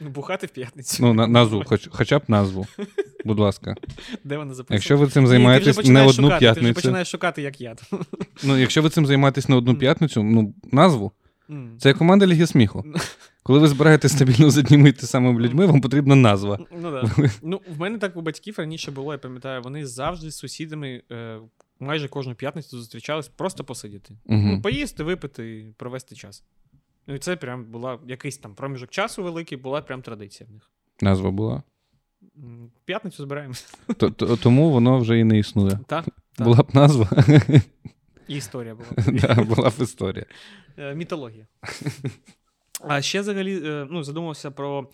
Ну, 0.00 0.08
бухати 0.08 0.46
в 0.46 0.50
п'ятницю. 0.50 0.96
Ну, 1.00 1.14
на, 1.14 1.26
назву, 1.26 1.62
хоч, 1.66 1.88
хоча 1.92 2.18
б 2.18 2.22
назву. 2.28 2.66
Будь 3.24 3.38
ласка. 3.38 3.74
Де 4.24 4.36
вона 4.36 4.54
записана? 4.54 4.76
Якщо 4.76 4.96
ви 4.96 5.06
цим 5.08 5.26
займаєтесь 5.26 5.84
не 5.84 6.02
одну 6.02 6.12
шукати, 6.30 6.54
Ти 6.54 6.60
вже 6.60 6.72
починаєш 6.72 7.08
шукати, 7.10 7.42
як 7.42 7.60
я. 7.60 7.76
Ну, 8.44 8.58
якщо 8.58 8.82
ви 8.82 8.90
цим 8.90 9.06
займаєтесь 9.06 9.48
не 9.48 9.56
одну 9.56 9.70
Мгм. 9.72 9.80
п'ятницю, 9.80 10.22
ну, 10.22 10.54
назву. 10.72 11.12
М. 11.50 11.76
Це 11.80 11.94
команда 11.94 12.26
Ліги 12.26 12.46
сміху. 12.46 12.84
Коли 13.46 13.58
ви 13.58 13.68
збираєтесь 13.68 14.12
стабільно 14.12 14.50
з 14.50 14.58
одніми 14.58 14.88
і 14.88 14.92
самими 14.92 15.40
людьми, 15.40 15.66
вам 15.66 15.80
потрібна 15.80 16.14
назва. 16.14 16.58
Ну, 16.82 16.90
да. 16.90 17.30
ну, 17.42 17.60
в 17.76 17.80
мене 17.80 17.98
так 17.98 18.16
у 18.16 18.20
батьків 18.20 18.54
раніше 18.58 18.90
було, 18.90 19.12
я 19.12 19.18
пам'ятаю, 19.18 19.62
вони 19.62 19.86
завжди 19.86 20.30
з 20.30 20.36
сусідами 20.36 21.02
е, 21.12 21.38
майже 21.80 22.08
кожну 22.08 22.34
п'ятницю 22.34 22.78
зустрічались 22.78 23.28
просто 23.28 23.64
посидіти. 23.64 24.14
Ну, 24.26 24.52
Угу. 24.52 24.62
поїсти, 24.62 25.02
випити, 25.02 25.74
провести 25.76 26.14
час. 26.14 26.44
Ну, 27.06 27.14
і 27.14 27.18
це 27.18 27.36
прям 27.36 27.64
була 27.64 27.98
якийсь 28.06 28.38
там 28.38 28.54
проміжок 28.54 28.90
часу 28.90 29.22
великий, 29.22 29.58
була 29.58 29.82
прям 29.82 30.02
традиція 30.02 30.48
в 30.50 30.52
них. 30.52 30.70
Назва 31.00 31.30
була. 31.30 31.62
П'ятницю 32.84 33.22
збираємося. 33.22 33.66
Тому 34.42 34.70
воно 34.70 34.98
вже 34.98 35.18
і 35.18 35.24
не 35.24 35.38
існує. 35.38 35.78
Так, 35.86 36.04
так. 36.34 36.46
Була 36.46 36.62
б 36.62 36.74
назва, 36.74 37.08
І 38.28 38.36
історія 38.36 38.74
була. 38.74 38.88
да, 39.20 39.34
була 39.34 39.70
б 39.70 39.72
історія. 39.80 40.26
Е, 40.78 40.94
Мітологія. 40.94 41.46
А 42.88 43.02
ще 43.02 43.20
взагалі 43.20 43.62
е, 43.64 43.86
ну, 43.90 44.02
задумався 44.02 44.50
про. 44.50 44.90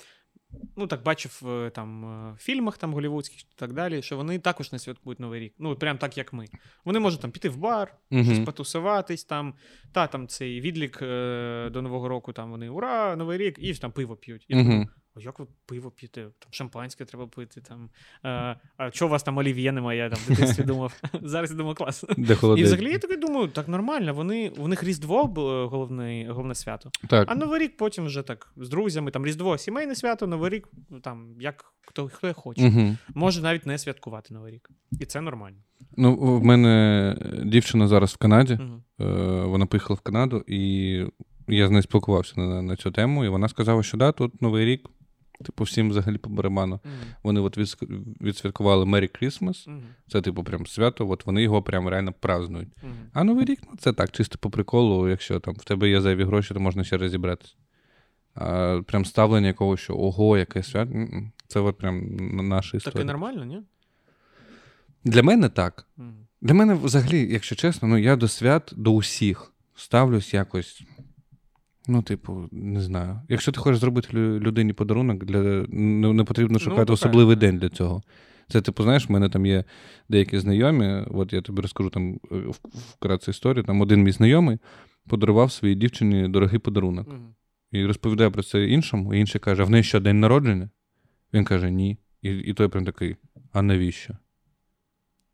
Ну, 0.76 0.86
так 0.86 1.02
бачив 1.02 1.42
е, 1.46 1.70
там 1.70 2.04
е, 2.04 2.32
в 2.32 2.42
фільмах 2.42 2.78
там 2.78 2.94
голівудських 2.94 3.42
і 3.42 3.46
так 3.56 3.72
далі, 3.72 4.02
що 4.02 4.16
вони 4.16 4.38
також 4.38 4.72
не 4.72 4.78
святкують 4.78 5.20
Новий 5.20 5.40
рік. 5.40 5.54
Ну, 5.58 5.76
прям 5.76 5.98
так, 5.98 6.18
як 6.18 6.32
ми. 6.32 6.46
Вони 6.84 6.98
можуть 6.98 7.20
там 7.20 7.30
піти 7.30 7.48
в 7.48 7.56
бар, 7.56 7.94
щось 8.12 8.36
Угу. 8.36 8.44
потусуватись, 8.44 9.24
там, 9.24 9.54
та 9.92 10.06
там 10.06 10.28
цей 10.28 10.60
відлік 10.60 10.98
е, 11.02 11.70
до 11.72 11.82
Нового 11.82 12.08
року, 12.08 12.32
там 12.32 12.50
вони 12.50 12.68
ура, 12.68 13.16
Новий 13.16 13.38
рік, 13.38 13.58
і 13.58 13.74
там 13.74 13.92
пиво 13.92 14.16
п'ють. 14.16 14.46
Я 14.48 14.58
а 14.60 14.86
як 15.16 15.38
ви 15.38 15.46
пиво 15.66 15.90
п'єте? 15.90 16.22
Там 16.22 16.48
шампанське 16.50 17.04
треба 17.04 17.26
пити. 17.26 17.60
Там. 17.60 17.90
Е, 18.24 18.56
а 18.76 18.90
чого 18.90 19.08
у 19.08 19.12
вас 19.12 19.22
там 19.22 19.38
олів'є 19.38 19.72
немає? 19.72 19.98
Я 19.98 20.10
там 20.10 20.18
в 20.18 20.28
дитинстві 20.28 20.62
думав. 20.62 21.00
Зараз 21.22 21.50
я 21.50 21.56
думаю, 21.56 21.74
клас. 21.74 22.04
Де 22.16 22.36
І 22.56 22.62
взагалі 22.62 22.90
я 22.90 22.98
такий 22.98 23.16
думаю, 23.16 23.48
так 23.48 23.68
нормально. 23.68 24.14
Вони 24.14 24.48
у 24.48 24.68
них 24.68 24.84
Різдво 24.84 25.24
було 25.24 25.68
головне, 25.68 26.26
головне 26.30 26.54
свято. 26.54 26.90
Так. 27.08 27.30
А 27.30 27.34
Новий 27.34 27.60
рік 27.60 27.76
потім 27.76 28.04
вже 28.04 28.22
так 28.22 28.52
з 28.56 28.68
друзями, 28.68 29.10
там 29.10 29.26
Різдво, 29.26 29.58
сімейне 29.58 29.94
свято, 29.94 30.26
Новий 30.26 30.50
рік, 30.50 30.68
там 31.02 31.36
як 31.40 31.72
хто, 31.86 32.08
хто 32.08 32.34
хоче. 32.34 32.68
Угу. 32.68 32.96
Може 33.14 33.42
навіть 33.42 33.66
не 33.66 33.78
святкувати 33.78 34.34
Новий 34.34 34.54
рік. 34.54 34.70
І 35.00 35.04
це 35.04 35.20
нормально. 35.20 35.56
Ну, 35.96 36.16
в 36.16 36.44
мене 36.44 37.16
дівчина 37.44 37.88
зараз 37.88 38.12
в 38.12 38.16
Канаді. 38.16 38.58
Угу. 38.60 39.08
Е, 39.10 39.44
Вона 39.44 39.66
поїхала 39.66 39.96
в 39.96 40.00
Канаду, 40.00 40.44
і 40.46 41.06
я 41.48 41.68
з 41.68 41.70
нею 41.70 41.82
спілкувався 41.82 42.40
на, 42.40 42.62
на 42.62 42.76
цю 42.76 42.90
тему, 42.90 43.24
і 43.24 43.28
вона 43.28 43.48
сказала, 43.48 43.82
що 43.82 43.96
да, 43.96 44.12
тут 44.12 44.42
Новий 44.42 44.66
рік, 44.66 44.88
типу, 45.42 45.64
всім 45.64 45.90
взагалі 45.90 46.18
по 46.18 46.30
барабану. 46.30 46.80
Вони 47.22 47.40
от 47.40 47.58
відсвяткували 48.20 48.84
Merry 48.84 49.22
Christmas. 49.22 49.68
Це, 50.08 50.20
типу, 50.20 50.44
прям 50.44 50.66
свято, 50.66 51.08
от 51.08 51.26
вони 51.26 51.42
його 51.42 51.62
прям 51.62 51.88
реально 51.88 52.12
празднують. 52.20 52.68
А 53.12 53.24
Новий 53.24 53.44
рік, 53.44 53.60
ну 53.70 53.76
це 53.78 53.92
так, 53.92 54.10
чисто 54.10 54.38
по 54.38 54.50
приколу, 54.50 55.08
якщо 55.08 55.40
там 55.40 55.54
в 55.54 55.64
тебе 55.64 55.88
є 55.88 56.00
зайві 56.00 56.24
гроші, 56.24 56.54
то 56.54 56.60
можна 56.60 56.84
ще 56.84 56.96
розібратися. 56.96 57.54
А 58.34 58.80
прям 58.86 59.04
ставлення 59.04 59.46
якогось, 59.46 59.80
що 59.80 59.94
ого, 59.94 60.38
яке 60.38 60.62
свято. 60.62 60.92
Це 61.46 61.60
от 61.60 61.78
прям 61.78 62.16
наша 62.48 62.78
Так 62.78 62.96
і 62.96 63.04
нормально, 63.04 63.44
ні? 63.44 63.62
Для 65.04 65.22
мене 65.22 65.48
так. 65.48 65.86
Для 66.40 66.54
мене 66.54 66.74
взагалі, 66.74 67.32
якщо 67.32 67.56
чесно, 67.56 67.88
ну 67.88 67.98
я 67.98 68.16
до 68.16 68.28
свят 68.28 68.72
до 68.76 68.92
усіх 68.92 69.52
ставлюсь 69.74 70.34
якось. 70.34 70.82
Ну, 71.88 72.02
типу, 72.02 72.48
не 72.52 72.80
знаю. 72.80 73.20
Якщо 73.28 73.52
ти 73.52 73.60
хочеш 73.60 73.80
зробити 73.80 74.16
людині 74.16 74.72
подарунок, 74.72 75.24
для... 75.24 75.66
не, 75.68 76.12
не 76.12 76.24
потрібно 76.24 76.58
шукати 76.58 76.84
то 76.84 76.92
особливий 76.92 77.36
день 77.36 77.58
для 77.58 77.68
цього. 77.68 78.02
Це, 78.48 78.60
типу, 78.60 78.82
знаєш, 78.82 79.08
в 79.08 79.12
мене 79.12 79.28
там 79.28 79.46
є 79.46 79.64
деякі 80.08 80.38
знайомі, 80.38 81.04
от 81.10 81.32
я 81.32 81.40
тобі 81.40 81.62
розкажу 81.62 81.90
там 81.90 82.20
е, 82.32 82.36
вкратце 82.72 83.30
історію. 83.30 83.64
Там 83.64 83.80
один 83.80 84.02
мій 84.02 84.12
знайомий 84.12 84.58
подарував 85.08 85.52
своїй 85.52 85.74
дівчині 85.74 86.28
дорогий 86.28 86.58
подарунок. 86.58 87.08
Мгм. 87.08 87.34
І 87.72 87.86
розповідає 87.86 88.30
про 88.30 88.42
це 88.42 88.66
іншому, 88.66 89.14
і 89.14 89.20
інший 89.20 89.40
каже: 89.40 89.62
а 89.62 89.64
в 89.64 89.70
неї 89.70 89.84
що, 89.84 90.00
день 90.00 90.20
народження? 90.20 90.70
Він 91.32 91.44
каже, 91.44 91.70
ні. 91.70 91.98
І, 92.22 92.30
і 92.30 92.54
той 92.54 92.68
прям 92.68 92.84
такий, 92.84 93.16
а 93.52 93.62
навіщо? 93.62 94.16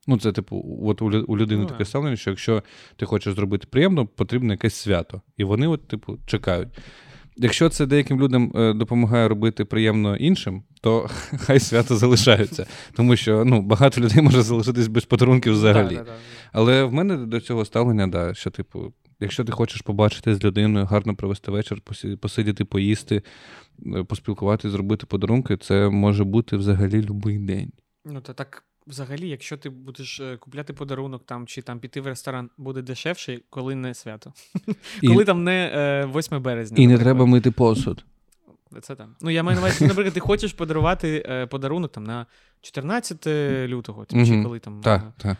Ну, 0.08 0.18
це, 0.18 0.32
типу, 0.32 0.78
от 0.82 1.02
у, 1.02 1.10
людини 1.10 1.62
Ну, 1.62 1.66
таке 1.66 1.84
ставлення, 1.84 2.16
що 2.16 2.30
якщо 2.30 2.62
ти 2.96 3.06
хочеш 3.06 3.34
зробити 3.34 3.66
приємно, 3.70 4.06
потрібно 4.06 4.52
якесь 4.52 4.74
свято. 4.74 5.22
І 5.36 5.44
вони, 5.44 5.66
от, 5.66 5.88
типу, 5.88 6.18
чекають. 6.26 6.68
Якщо 7.36 7.68
це 7.68 7.86
деяким 7.86 8.20
людям 8.20 8.52
е, 8.54 8.72
допомагає 8.72 9.28
робити 9.28 9.64
приємно 9.64 10.16
іншим, 10.16 10.62
то 10.80 11.08
хай 11.38 11.60
свято 11.60 11.96
залишаються. 11.96 12.66
Тому 12.92 13.16
що 13.16 13.44
ну, 13.44 13.62
багато 13.62 14.00
людей 14.00 14.22
може 14.22 14.42
залишитись 14.42 14.88
без 14.88 15.04
подарунків 15.04 15.52
взагалі. 15.52 15.94
Да, 15.94 16.02
да, 16.02 16.04
да. 16.04 16.16
Але 16.52 16.84
в 16.84 16.92
мене 16.92 17.16
до 17.16 17.40
цього 17.40 17.64
ставлення, 17.64 18.06
да, 18.06 18.34
що, 18.34 18.50
типу, 18.50 18.92
якщо 19.20 19.44
ти 19.44 19.52
хочеш 19.52 19.80
побачити 19.80 20.34
з 20.34 20.44
людиною, 20.44 20.86
гарно 20.86 21.16
провести 21.16 21.50
вечір, 21.50 21.82
посидіти, 22.20 22.64
поїсти, 22.64 23.22
е, 23.86 24.04
поспілкуватися, 24.04 24.70
зробити 24.70 25.06
подарунки, 25.06 25.56
це 25.56 25.88
може 25.88 26.24
бути 26.24 26.56
взагалі 26.56 27.00
будь-який 27.00 27.46
день. 27.46 27.72
Ну, 28.04 28.20
то 28.20 28.32
так, 28.32 28.64
взагалі, 28.88 29.28
якщо 29.28 29.56
ти 29.56 29.70
будеш 29.70 30.20
е, 30.20 30.36
купляти 30.36 30.72
подарунок 30.72 31.26
там 31.26 31.46
чи 31.46 31.62
там 31.62 31.80
піти 31.80 32.00
в 32.00 32.06
ресторан, 32.06 32.50
буде 32.58 32.82
дешевше, 32.82 33.40
коли 33.50 33.74
не 33.74 33.94
свято. 33.94 34.32
І, 35.02 35.08
Коли 35.08 35.24
там 35.24 35.44
не 35.44 35.70
е, 35.74 36.06
8 36.18 36.42
березня. 36.42 36.76
і 36.80 36.86
не 36.86 36.98
треба 36.98 37.26
мити 37.26 37.50
посуд. 37.50 38.04
Це 38.82 38.94
там. 38.94 39.14
Ну, 39.20 39.30
я 39.30 39.42
маю 39.42 39.56
на 39.56 39.62
увазі, 39.62 39.86
наприклад, 39.86 40.14
ти 40.14 40.20
хочеш 40.20 40.52
подарувати 40.52 41.24
е, 41.28 41.46
подарунок 41.46 41.92
там 41.92 42.04
на 42.04 42.26
14 42.60 43.26
лютого, 43.68 44.04
типу, 44.04 44.26
чи 44.26 44.42
коли 44.42 44.58
там. 44.58 44.80
Так, 44.80 45.02
е, 45.02 45.12
так. 45.22 45.36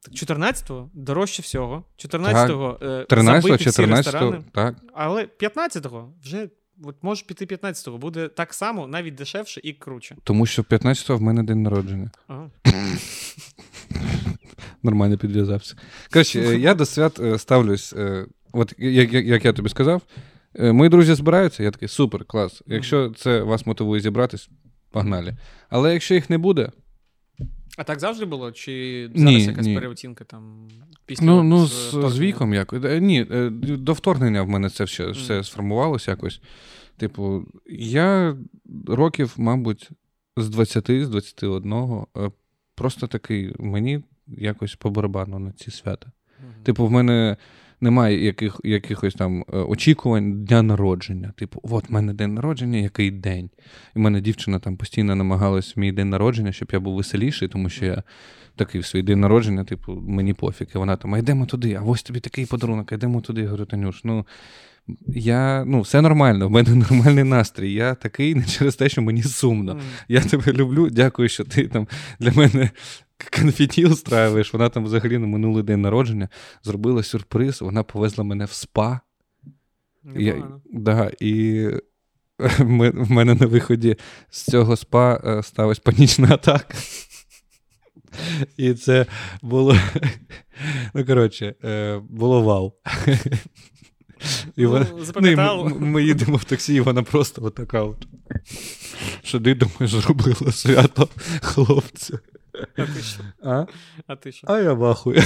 так 0.00 0.14
14-го 0.14 0.90
дорожче 0.94 1.42
всього. 1.42 1.84
14-го 1.98 2.78
е, 2.82 2.86
13-го, 2.86 3.40
забиті 3.40 3.68
всі 3.70 3.82
14-го, 3.82 4.44
так. 4.52 4.76
Але 4.94 5.24
15-го 5.24 6.12
вже 6.22 6.48
от 6.84 6.96
можеш 7.02 7.24
піти 7.24 7.44
15-го, 7.46 7.98
буде 7.98 8.28
так 8.28 8.54
само, 8.54 8.86
навіть 8.86 9.14
дешевше 9.14 9.60
і 9.64 9.72
круче. 9.72 10.16
Тому 10.24 10.46
що 10.46 10.62
15-го 10.62 11.18
в 11.18 11.22
мене 11.22 11.42
день 11.42 11.62
народження. 11.62 12.10
Ага. 12.28 12.50
Нормально 14.82 15.18
підв'язався. 15.18 15.76
Коротше, 16.12 16.40
е, 16.40 16.58
я 16.58 16.74
до 16.74 16.86
свят 16.86 17.20
е, 17.20 17.38
ставлюсь. 17.38 17.92
е, 17.92 18.26
От 18.52 18.74
як, 18.78 19.12
як, 19.12 19.26
як 19.26 19.44
я 19.44 19.52
тобі 19.52 19.68
сказав, 19.68 20.02
мої 20.58 20.90
друзі 20.90 21.14
збираються, 21.14 21.62
я 21.62 21.70
такий 21.70 21.88
супер, 21.88 22.24
клас. 22.24 22.62
Якщо 22.66 23.10
це 23.10 23.42
вас 23.42 23.66
мотивує 23.66 24.00
зібратись, 24.00 24.50
погнали. 24.90 25.36
Але 25.68 25.92
якщо 25.92 26.14
їх 26.14 26.30
не 26.30 26.38
буде, 26.38 26.70
А 27.76 27.84
так 27.84 28.00
завжди 28.00 28.24
було? 28.24 28.52
Чи 28.52 28.72
Ні, 29.14 29.20
зараз 29.22 29.46
якась 29.46 29.66
ні. 29.66 29.74
переоцінка 29.74 30.24
там 30.24 30.68
після 31.06 31.26
ну, 31.26 31.42
ну 31.42 31.64
е, 31.64 31.66
з, 31.66 31.90
з 32.08 32.18
віком 32.18 32.54
якось. 32.54 32.84
Е, 32.84 33.00
Ні, 33.00 33.26
е, 33.30 33.50
до 33.60 33.92
вторгнення 33.92 34.42
в 34.42 34.48
мене 34.48 34.70
це 34.70 34.84
все, 34.84 35.10
все 35.10 35.34
Мгм. 35.34 35.44
сформувалося 35.44 36.10
якось. 36.10 36.40
Типу, 36.96 37.44
я 37.78 38.36
років, 38.86 39.34
мабуть, 39.36 39.90
з 40.36 40.48
20, 40.48 41.04
з 41.04 41.08
21, 41.08 42.06
е, 42.16 42.30
просто 42.74 43.06
такий, 43.06 43.54
мені 43.58 44.02
якось 44.26 44.74
по 44.74 44.90
барабану 44.90 45.38
на 45.38 45.52
ці 45.52 45.70
свята. 45.70 46.12
Мгм. 46.40 46.62
Типу, 46.62 46.86
в 46.86 46.90
мене 46.90 47.36
немає 47.82 48.24
яких, 48.24 48.60
якихось 48.64 49.14
там 49.14 49.44
е, 49.52 49.56
очікувань 49.56 50.44
дня 50.44 50.62
народження. 50.62 51.32
Типу, 51.36 51.60
от 51.62 51.90
в 51.90 51.92
мене 51.92 52.14
день 52.14 52.34
народження, 52.34 52.78
який 52.78 53.10
день. 53.10 53.50
І 53.96 53.98
в 53.98 54.02
мене 54.02 54.20
дівчина 54.20 54.58
там 54.58 54.76
постійно 54.76 55.14
намагалась 55.14 55.76
в 55.76 55.80
мій 55.80 55.92
день 55.92 56.10
народження, 56.10 56.52
щоб 56.52 56.68
я 56.72 56.80
був 56.80 56.96
веселіший, 56.96 57.48
тому 57.48 57.68
що 57.68 57.84
я 57.84 58.02
такий 58.56 58.80
в 58.80 58.86
свій 58.86 59.02
день 59.02 59.20
народження, 59.20 59.64
типу, 59.64 59.94
мені 59.94 60.34
пофіг. 60.34 60.66
І 60.74 60.78
вона 60.78 60.96
там, 60.96 61.14
а 61.14 61.18
йдемо 61.18 61.46
туди, 61.46 61.74
а 61.74 61.82
ось 61.82 62.02
тобі 62.02 62.20
такий 62.20 62.46
подарунок, 62.46 62.92
а 62.92 62.94
йдемо 62.94 63.20
туди. 63.20 63.40
Я 63.40 63.46
говорю, 63.46 63.64
Танюш, 63.64 64.04
ну. 64.04 64.26
Я, 65.06 65.64
ну, 65.64 65.80
все 65.80 66.00
нормально, 66.00 66.48
в 66.48 66.50
мене 66.50 66.74
нормальний 66.90 67.24
настрій. 67.24 67.72
Я 67.72 67.94
такий 67.94 68.34
не 68.34 68.44
через 68.44 68.76
те, 68.76 68.88
що 68.88 69.02
мені 69.02 69.22
сумно. 69.22 69.74
Мгм. 69.74 69.82
Я 70.08 70.20
тебе 70.20 70.52
люблю, 70.52 70.90
дякую, 70.90 71.28
що 71.28 71.44
ти 71.44 71.68
там 71.68 71.88
для 72.20 72.32
мене 72.32 72.70
конфеті 73.30 73.86
устраюєш. 73.86 74.52
Вона 74.52 74.68
там 74.68 74.84
взагалі 74.84 75.18
на 75.18 75.26
минулий 75.26 75.62
день 75.62 75.80
народження 75.80 76.28
зробила 76.62 77.02
сюрприз, 77.02 77.62
вона 77.62 77.82
повезла 77.82 78.24
мене 78.24 78.44
в 78.44 78.52
спа. 78.52 79.00
Я, 80.16 80.32
да, 80.72 81.10
і 81.20 81.66
ми- 82.58 82.90
в 82.90 83.10
мене 83.10 83.34
на 83.34 83.46
виході 83.46 83.96
з 84.30 84.42
цього 84.42 84.76
спа 84.76 85.20
е, 85.24 85.42
сталася 85.42 85.80
панічна 85.84 86.28
атака. 86.34 86.74
І 88.56 88.74
це 88.74 89.06
було. 89.42 89.76
Ну, 90.94 91.04
коротше, 91.06 91.54
е, 91.64 91.98
було 92.10 92.42
вау. 92.42 92.72
І 94.56 94.62
Ну, 94.62 94.70
вона- 94.70 94.86
Ну, 95.20 95.28
і 95.30 95.36
ми, 95.64 95.86
ми 95.86 96.02
їдемо 96.04 96.36
в 96.36 96.44
таксі, 96.44 96.74
і 96.74 96.80
вона 96.80 97.02
просто 97.02 97.44
отака 97.44 97.82
от. 97.82 98.06
Сиди, 99.24 99.54
думаю, 99.54 99.88
зробила 99.88 100.52
свято 100.52 101.08
хлопцю. 101.42 102.18
А 102.76 102.86
ти 102.86 103.02
що? 103.02 103.20
А? 103.44 103.66
А 104.06 104.16
ти 104.16 104.32
що? 104.32 104.46
А 104.50 104.58
я 104.58 104.72
вахую. 104.72 105.22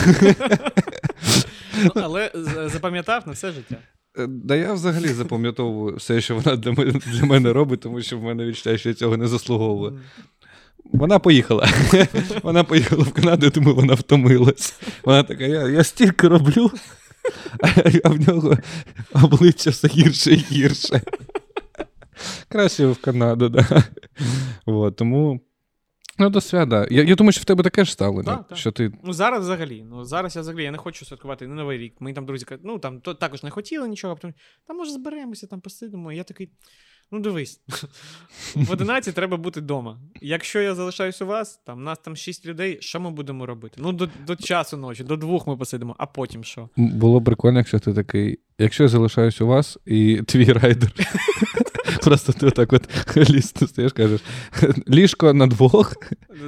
Ну, 1.84 1.90
але 1.94 2.30
запам'ятав 2.72 3.22
на 3.26 3.32
все 3.32 3.52
життя. 3.52 3.76
Е, 4.18 4.26
Да 4.26 4.56
я 4.56 4.72
взагалі 4.72 5.08
запам'ятовую 5.08 5.96
все, 5.96 6.20
що 6.20 6.34
вона 6.36 6.56
для 6.56 6.72
мене, 6.72 6.92
для 7.06 7.26
мене 7.26 7.52
робить, 7.52 7.80
тому 7.80 8.02
що 8.02 8.18
в 8.18 8.22
мене 8.22 8.44
відчуття, 8.44 8.78
що 8.78 8.88
я 8.88 8.94
цього 8.94 9.16
не 9.16 9.28
заслуговую. 9.28 10.00
Вона 10.92 11.18
поїхала. 11.18 11.68
Вона 12.42 12.64
поїхала 12.64 13.02
в 13.04 13.12
Канаду, 13.12 13.46
я 13.46 13.50
думаю, 13.50 13.74
вона 13.76 13.94
втомилась. 13.94 14.80
Вона 15.04 15.22
така, 15.22 15.44
я, 15.44 15.68
я 15.68 15.84
стільки 15.84 16.28
роблю, 16.28 16.70
а 18.04 18.08
в 18.08 18.28
нього 18.28 18.58
обличчя 19.22 19.70
все 19.70 19.88
гірше 19.88 20.32
і 20.32 20.36
гірше. 20.36 21.00
Краще 22.48 22.86
в 22.86 22.96
Канаду, 23.00 23.48
да. 23.48 23.84
Вот, 24.66 24.96
тому. 24.96 25.40
Ну, 26.18 26.30
до 26.30 26.40
свята. 26.40 26.86
Я, 26.90 27.02
я 27.02 27.14
думаю, 27.14 27.32
що 27.32 27.40
в 27.40 27.44
тебе 27.44 27.62
таке 27.64 27.84
ж 27.84 27.92
ставлення. 27.92 28.44
Так. 28.48 28.58
Що 28.58 28.72
ти. 28.72 28.92
Ну, 29.04 29.12
зараз 29.12 29.40
взагалі. 29.40 29.84
Ну, 29.90 30.04
зараз 30.04 30.36
я 30.36 30.42
взагалі 30.42 30.64
я 30.64 30.70
не 30.70 30.78
хочу 30.78 31.04
святкувати 31.04 31.46
не 31.46 31.54
Новий 31.54 31.78
рік. 31.78 31.94
Мені 32.00 32.14
там 32.14 32.26
друзі 32.26 32.44
кажуть, 32.44 32.64
ну 32.64 32.78
там 32.78 33.00
то, 33.00 33.14
також 33.14 33.42
не 33.42 33.50
хотіли 33.50 33.88
нічого, 33.88 34.12
а 34.12 34.16
потім, 34.16 34.34
там 34.66 34.76
може 34.76 34.90
зберемося, 34.90 35.46
там 35.46 35.60
посидимо. 35.60 36.12
І 36.12 36.16
я 36.16 36.24
такий. 36.24 36.50
Ну, 37.12 37.20
дивись, 37.20 37.60
в 38.54 38.72
11 38.72 39.14
треба 39.14 39.36
бути 39.36 39.60
вдома. 39.60 39.98
Якщо 40.20 40.60
я 40.60 40.74
залишаюсь 40.74 41.22
у 41.22 41.26
вас, 41.26 41.60
там 41.66 41.84
нас 41.84 41.98
там 41.98 42.16
6 42.16 42.46
людей, 42.46 42.78
що 42.80 43.00
ми 43.00 43.10
будемо 43.10 43.46
робити? 43.46 43.76
Ну, 43.82 43.92
до, 43.92 44.08
до 44.26 44.36
часу 44.36 44.76
ночі, 44.76 45.04
до 45.04 45.16
двох 45.16 45.46
ми 45.46 45.56
посидимо, 45.56 45.94
а 45.98 46.06
потім 46.06 46.44
що? 46.44 46.68
Було 46.76 47.22
прикольно, 47.22 47.58
якщо 47.58 47.78
ти 47.78 47.94
такий. 47.94 48.38
Якщо 48.58 48.82
я 48.82 48.88
залишаюсь 48.88 49.40
у 49.40 49.46
вас, 49.46 49.78
і 49.86 50.22
твій 50.26 50.52
райдер. 50.52 50.92
Просто 52.02 52.32
ти 52.32 52.46
отак 52.46 52.72
от 52.72 52.88
ліс 53.30 53.54
стоїш, 53.66 53.92
кажеш, 53.92 54.20
ліжко 54.88 55.32
на 55.32 55.46
двох, 55.46 55.96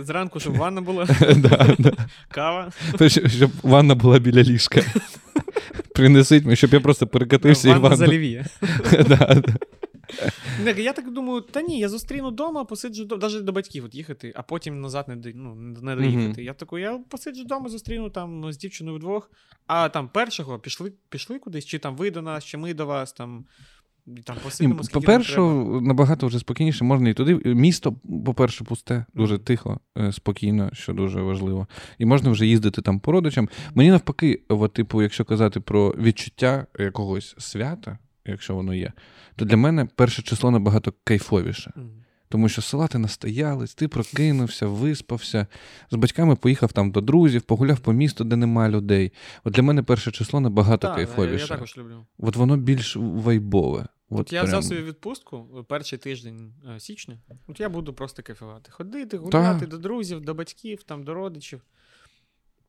Зранку, 0.02 0.40
щоб 0.40 0.56
ванна 0.56 0.80
була, 0.80 1.04
да, 1.36 1.74
да. 1.78 1.92
кава, 2.28 2.72
Щоб- 3.08 3.50
ванна 3.62 3.94
була 3.94 4.18
біля 4.18 4.42
ліжка. 4.42 4.82
Принесіть 5.94 6.56
щоб 6.58 6.74
я 6.74 6.80
просто 6.80 7.06
перекатився 7.06 7.68
і 7.68 7.70
ванна 7.70 7.82
ванну. 7.82 7.96
за 7.96 8.06
лівіє. 8.06 8.46
Да, 9.08 9.34
да. 9.34 9.54
Не, 10.64 10.70
Я 10.70 10.92
так 10.92 11.12
думаю, 11.12 11.40
та 11.40 11.62
ні, 11.62 11.78
я 11.78 11.88
зустріну 11.88 12.28
вдома, 12.28 12.64
посиджу 12.64 13.06
навіть 13.20 13.44
до 13.44 13.52
батьків 13.52 13.84
от 13.84 13.94
їхати, 13.94 14.32
а 14.36 14.42
потім 14.42 14.80
назад 14.80 15.08
не, 15.08 15.32
ну, 15.34 15.54
не 15.54 15.96
доїхати. 15.96 16.44
Я 16.44 16.54
такий, 16.54 16.80
я 16.80 16.98
посиджу 17.08 17.42
вдома, 17.42 17.68
зустріну 17.68 18.10
там 18.10 18.40
ну, 18.40 18.52
з 18.52 18.58
дівчиною 18.58 18.96
вдвох, 18.96 19.30
а 19.66 19.88
там 19.88 20.08
першого 20.08 20.58
пішли, 20.58 20.92
пішли 21.08 21.38
кудись, 21.38 21.66
чи 21.66 21.78
там 21.78 21.96
ви 21.96 22.10
до 22.10 22.22
нас, 22.22 22.44
чи 22.44 22.58
ми 22.58 22.74
до 22.74 22.86
вас, 22.86 23.12
там, 23.12 23.44
там 24.24 24.36
посидимо. 24.42 24.80
По-перше, 24.92 25.40
набагато 25.40 26.26
вже 26.26 26.38
спокійніше 26.38 26.84
можна 26.84 27.08
і 27.08 27.14
туди. 27.14 27.34
Місто, 27.44 27.96
по-перше, 28.26 28.64
пусте, 28.64 29.04
дуже 29.14 29.38
тихо, 29.38 29.80
е, 29.98 30.12
спокійно, 30.12 30.70
що 30.72 30.92
дуже 30.92 31.22
важливо. 31.22 31.66
І 31.98 32.04
можна 32.04 32.30
вже 32.30 32.46
їздити 32.46 32.82
там 32.82 33.00
по 33.00 33.12
родичам. 33.12 33.48
Мені 33.74 33.90
навпаки, 33.90 34.42
от, 34.48 34.72
типу, 34.72 35.02
якщо 35.02 35.24
казати 35.24 35.60
про 35.60 35.90
відчуття 35.90 36.66
якогось 36.78 37.34
свята, 37.38 37.98
якщо 38.30 38.54
воно 38.54 38.74
є, 38.74 38.92
то 39.36 39.44
для 39.44 39.56
мене 39.56 39.84
перше 39.84 40.22
число 40.22 40.50
набагато 40.50 40.92
кайфовіше. 41.04 41.72
Тому 42.30 42.48
що 42.48 42.62
села 42.62 42.86
ти 42.86 42.98
настоялись, 42.98 43.74
ти 43.74 43.88
прокинувся, 43.88 44.66
виспався, 44.66 45.46
з 45.90 45.96
батьками 45.96 46.36
поїхав 46.36 46.72
там 46.72 46.90
до 46.90 47.00
друзів, 47.00 47.42
погуляв 47.42 47.80
по 47.80 47.92
місту, 47.92 48.24
де 48.24 48.36
нема 48.36 48.68
людей. 48.68 49.12
От 49.44 49.52
для 49.52 49.62
мене 49.62 49.82
перше 49.82 50.10
число 50.10 50.40
набагато 50.40 50.86
Так, 50.86 50.96
кайфовіше. 50.96 51.42
я 51.42 51.46
також 51.46 51.76
люблю. 51.78 52.06
От 52.18 52.36
воно 52.36 52.56
більш 52.56 52.96
вайбове. 52.96 53.86
От 54.10 54.20
От 54.20 54.32
я 54.32 54.40
прям. 54.40 54.48
взяв 54.48 54.64
собі 54.64 54.82
відпустку 54.82 55.48
е, 55.58 55.62
перший 55.62 55.98
тиждень 55.98 56.52
е, 56.76 56.80
січня. 56.80 57.18
От 57.46 57.60
я 57.60 57.68
буду 57.68 57.94
просто 57.94 58.22
кайфувати. 58.22 58.70
Ходити, 58.70 59.16
гуляти 59.16 59.66
до 59.66 59.78
друзів, 59.78 60.20
до 60.20 60.34
батьків, 60.34 60.82
там, 60.82 61.04
до 61.04 61.14
родичів. 61.14 61.62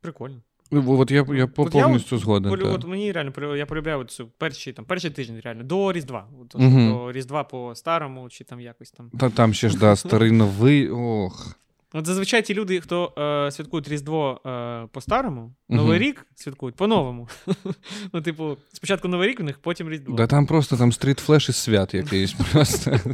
Прикольно. 0.02 0.42
Ну, 0.72 1.00
От 1.00 1.12
я, 1.12 1.26
я 1.30 1.46
От 1.46 1.54
повністю 1.72 2.16
от 2.16 2.22
згоден. 2.22 2.52
полю- 2.52 2.74
От 2.74 2.86
мені 2.88 3.12
реально 3.12 3.56
я 3.56 3.66
полюбляю 3.66 4.04
цю 4.04 4.28
перший, 4.38 4.74
там, 4.74 4.86
перший 4.86 5.12
тиждень, 5.12 5.42
реально, 5.44 5.64
до 5.64 5.92
Різдва. 5.92 6.28
От, 6.42 6.56
Мгм. 6.56 6.92
До 6.92 7.12
Різдва 7.12 7.44
по 7.44 7.76
старому, 7.76 8.30
чи 8.30 8.44
там 8.44 8.60
якось 8.60 8.92
там. 8.92 9.10
Та 9.10 9.30
там 9.30 9.54
ще 9.54 9.70
ж 9.70 9.78
да, 9.78 9.96
старий 9.96 10.32
новий. 10.32 10.90
Ох. 10.90 11.56
От 11.94 12.06
зазвичай 12.06 12.42
ті 12.42 12.54
люди, 12.54 12.82
хто 12.82 13.14
е, 13.48 13.52
святкують 13.52 13.88
Різдво 13.88 14.42
е, 14.46 14.88
по-старому, 14.92 15.54
Новий 15.70 16.00
Мгм. 16.00 16.08
рік 16.08 16.26
святкують 16.36 16.76
по-новому. 16.76 17.28
ну, 18.14 18.22
типу, 18.22 18.58
спочатку 18.74 19.08
Новий 19.08 19.30
рік 19.30 19.40
у 19.40 19.44
них, 19.44 19.60
потім 19.60 19.90
Різдво. 19.90 20.16
Да 20.16 20.28
там 20.28 20.46
просто 20.46 20.78
там 20.78 20.92
стріт-флеш 20.92 21.50
із 21.50 21.56
свят 21.56 21.94
якийсь. 21.94 22.34
Просто. 22.34 23.00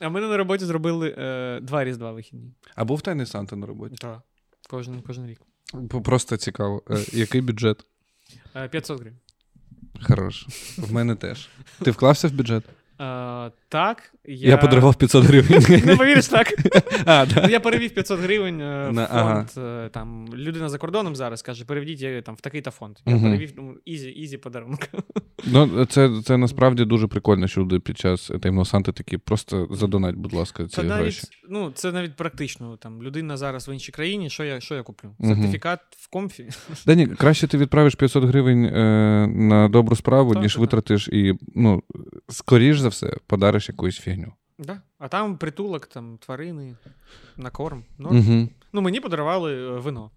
А 0.00 0.08
ми 0.08 0.20
на 0.20 0.36
роботі 0.36 0.64
зробили 0.64 1.14
е, 1.18 1.60
два 1.62 1.84
Різдва 1.84 2.12
вихідні. 2.12 2.52
А 2.74 2.84
був 2.84 3.00
тайний 3.02 3.26
Санта 3.26 3.56
на 3.56 3.66
роботі. 3.66 3.94
Так. 3.98 4.20
Кожен, 4.70 5.02
кожен 5.06 5.26
рік. 5.26 5.40
Просто 6.04 6.36
цікаво. 6.36 6.82
Е, 6.90 7.04
Який 7.12 7.40
бюджет? 7.40 7.86
Е, 8.56 8.68
500 8.68 9.00
гривень. 9.00 9.18
Хорош. 10.02 10.46
В 10.78 10.92
мене 10.92 11.14
теж. 11.14 11.48
Ти 11.82 11.90
вклався 11.90 12.28
в 12.28 12.32
бюджет? 12.32 12.64
Е, 13.00 13.50
так, 13.68 14.12
я... 14.24 14.48
Я 14.50 14.56
подарував 14.56 14.94
500 14.94 15.24
гривень. 15.24 15.82
Не 15.86 15.96
повіриш 15.96 16.26
так. 16.28 16.52
А, 17.06 17.26
да. 17.26 17.40
Ну, 17.44 17.48
я 17.48 17.60
перевів 17.60 17.90
500 17.94 18.20
гривень 18.20 18.60
е, 18.60 18.88
в 18.88 18.92
На- 18.92 19.06
фонд. 19.06 19.64
е, 19.66 19.88
Там, 19.92 20.26
людина 20.34 20.68
за 20.68 20.78
кордоном 20.78 21.16
зараз 21.16 21.42
каже, 21.42 21.64
переведіть 21.64 22.02
е, 22.02 22.22
там, 22.22 22.34
в 22.34 22.40
такий-то 22.40 22.70
фонд. 22.70 22.96
Я 23.06 23.14
Мгм. 23.14 23.24
перевів, 23.24 23.52
ну, 23.56 23.74
easy, 23.84 24.10
easy 24.10 24.38
подарунок. 24.38 24.80
Ну, 25.48 25.84
це, 25.84 26.10
це 26.24 26.36
насправді 26.36 26.84
дуже 26.84 27.06
прикольно, 27.06 27.46
що 27.46 27.60
люди 27.60 27.78
під 27.80 27.98
час 27.98 28.30
таємного 28.42 28.64
Санти 28.64 28.92
такі 28.92 29.18
просто 29.18 29.68
задонать, 29.70 30.14
будь 30.14 30.32
ласка, 30.32 30.62
ці 30.64 30.68
Це 30.76 30.82
навіть, 30.82 31.02
гроші. 31.02 31.22
ну, 31.50 31.70
це 31.74 31.92
навіть 31.92 32.16
практично. 32.16 32.76
Там, 32.76 33.02
людина 33.02 33.36
зараз 33.36 33.68
в 33.68 33.72
іншій 33.72 33.92
країні, 33.92 34.30
що 34.30 34.44
я, 34.44 34.60
що 34.60 34.74
я 34.74 34.82
куплю? 34.82 35.08
Мгм. 35.18 35.34
Сертифікат 35.34 35.80
в 35.90 36.08
Comfy. 36.10 36.48
Да 36.86 36.94
ні, 36.94 37.06
краще 37.06 37.46
ти 37.46 37.58
відправиш 37.58 37.94
500 37.94 38.24
гривень 38.24 38.64
е, 38.64 39.26
на 39.26 39.68
добру 39.68 39.96
справу, 39.96 40.34
Так, 40.34 40.42
ніж 40.42 40.52
так, 40.52 40.60
витратиш 40.60 41.08
і, 41.08 41.34
ну, 41.54 41.82
скоріш 42.28 42.80
за 42.86 42.90
все, 42.90 43.16
подариш 43.26 43.68
якусь 43.68 43.98
фігню. 43.98 44.32
Да. 44.58 44.82
А 44.98 45.08
там 45.08 45.38
притулок, 45.38 45.86
там 45.86 46.18
тварини, 46.18 46.76
на 47.36 47.50
корм. 47.50 47.84
Норм. 47.98 48.18
Угу. 48.18 48.48
Ну, 48.72 48.80
мені 48.80 49.00
подарували 49.00 49.54
е, 49.54 49.78
вино. 49.78 50.10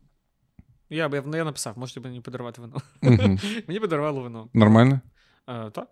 Я, 0.89 1.09
б- 1.09 1.13
я, 1.13 1.38
я 1.38 1.43
написав, 1.43 1.78
можете 1.78 1.99
мені 1.99 2.22
подарувати 2.22 2.61
вино. 2.61 2.78
Угу. 3.03 3.38
мені 3.67 3.80
подарували 3.80 4.22
вино. 4.22 4.49
Нормально? 4.53 5.01
Е, 5.47 5.70
так. 5.70 5.88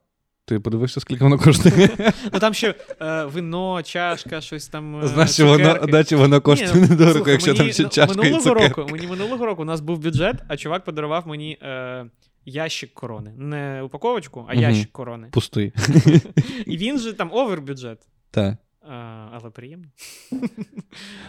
Ти 0.46 0.60
подивився, 0.60 1.00
скільки 1.00 1.24
воно 1.24 1.40
коштує? 1.40 1.90
Ну 2.34 2.40
там 2.40 2.54
ще 2.54 2.76
е, 3.02 3.26
вино, 3.26 3.84
чашка, 3.84 4.42
щось 4.42 4.68
там. 4.68 5.20
е, 5.20 5.28
що 5.28 5.48
воно, 5.48 5.80
наче 5.88 6.16
воно 6.16 6.42
коштує 6.42 6.74
Ні, 6.74 6.82
ну, 6.82 6.88
недорого, 6.88 7.14
слухай, 7.14 7.32
якщо 7.32 7.54
там 7.54 7.60
мені, 7.62 7.74
ще 7.74 7.84
ну, 7.84 7.90
чашка 7.90 8.14
і 8.14 8.18
минулого 8.18 8.44
цукерки. 8.44 8.82
року, 8.82 8.92
мені 8.92 9.08
минулого 9.08 9.46
року 9.46 9.62
у 9.62 9.66
нас 9.66 9.82
був 9.82 10.00
бюджет, 10.00 10.36
а 10.48 10.58
чувак 10.58 10.84
подарував 10.84 11.28
мені 11.28 11.58
е, 11.62 12.06
ящик 12.50 12.94
корони. 12.94 13.32
Не 13.38 13.82
упаковочку, 13.84 14.46
а 14.50 14.54
Мгм. 14.54 14.62
ящик 14.62 14.92
корони. 14.92 15.28
Пустий. 15.32 15.74
І 16.66 16.78
він 16.78 17.00
же 17.00 17.14
там 17.14 17.34
овербюджет. 17.34 18.08
Так. 18.32 18.58
Е, 18.84 18.88
але 19.32 19.50
приємно. 19.50 19.88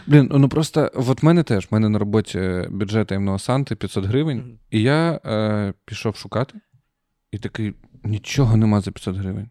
Блін, 0.07 0.29
ну 0.33 0.49
просто 0.49 0.91
от 0.93 1.21
в 1.23 1.25
мене 1.25 1.43
теж, 1.43 1.65
в 1.65 1.73
мене 1.73 1.89
на 1.89 1.99
роботі 1.99 2.39
бюджет 2.69 3.07
таємного 3.07 3.39
Санти 3.39 3.75
500 3.75 4.05
гривень, 4.05 4.37
Мгм. 4.37 4.59
і 4.69 4.81
я 4.81 5.19
е, 5.25 5.73
пішов 5.85 6.15
шукати, 6.15 6.59
і 7.31 7.37
такий, 7.37 7.73
нічого 8.03 8.57
нема 8.57 8.81
за 8.81 8.91
500 8.91 9.15
гривень. 9.15 9.49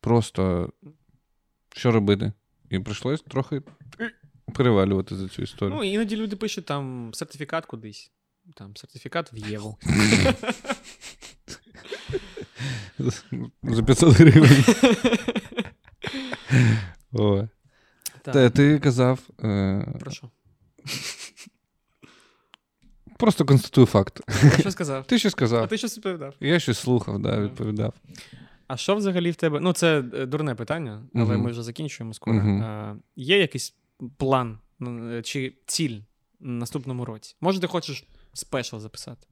Просто 0.00 0.72
що 1.76 1.90
робити? 1.90 2.32
І 2.70 2.78
прийшлось 2.78 3.22
трохи 3.22 3.62
перевалювати 4.54 5.16
за 5.16 5.28
цю 5.28 5.42
історію. 5.42 5.74
Ну, 5.76 5.84
іноді 5.84 6.16
люди 6.16 6.36
пишуть 6.36 6.66
там 6.66 7.10
сертифікат 7.14 7.66
кудись. 7.66 8.12
Там 8.54 8.76
сертифікат 8.76 9.32
в 9.32 9.36
Єву. 9.36 9.78
За 13.62 13.82
500 13.82 14.14
гривень. 14.14 14.64
О. 17.12 17.48
Та, 18.22 18.50
ти 18.50 18.78
казав. 18.78 19.20
Е, 19.44 19.94
про 20.00 20.10
що? 20.10 20.30
просто 23.24 23.44
констатую 23.44 23.86
факт. 23.86 24.20
Про 24.24 24.58
що 24.58 24.70
сказав? 24.70 25.06
Ти 25.06 25.18
щось 25.18 25.52
А 25.52 25.66
ти 25.66 25.78
щось 25.78 25.96
відповідав? 25.96 26.34
Я 26.40 26.60
щось 26.60 26.78
слухав, 26.78 27.18
да, 27.18 27.40
відповідав. 27.40 27.94
А 28.66 28.76
що 28.76 28.94
взагалі 28.94 29.30
в 29.30 29.36
тебе? 29.36 29.60
Ну, 29.60 29.72
це 29.72 29.98
е, 30.14 30.26
дурне 30.26 30.54
питання, 30.54 31.02
але 31.14 31.36
ми 31.36 31.50
вже 31.50 31.62
закінчуємо 31.62 32.14
скоро. 32.14 32.36
Е, 32.36 32.96
є 33.16 33.38
якийсь 33.38 33.74
план 34.16 34.58
ну, 34.78 35.12
е, 35.12 35.22
чи 35.22 35.54
ціль 35.66 36.00
наступному 36.40 37.04
році? 37.04 37.36
Може, 37.40 37.60
ти 37.60 37.66
хочеш 37.66 38.04
спешл 38.34 38.78
записати? 38.78 39.26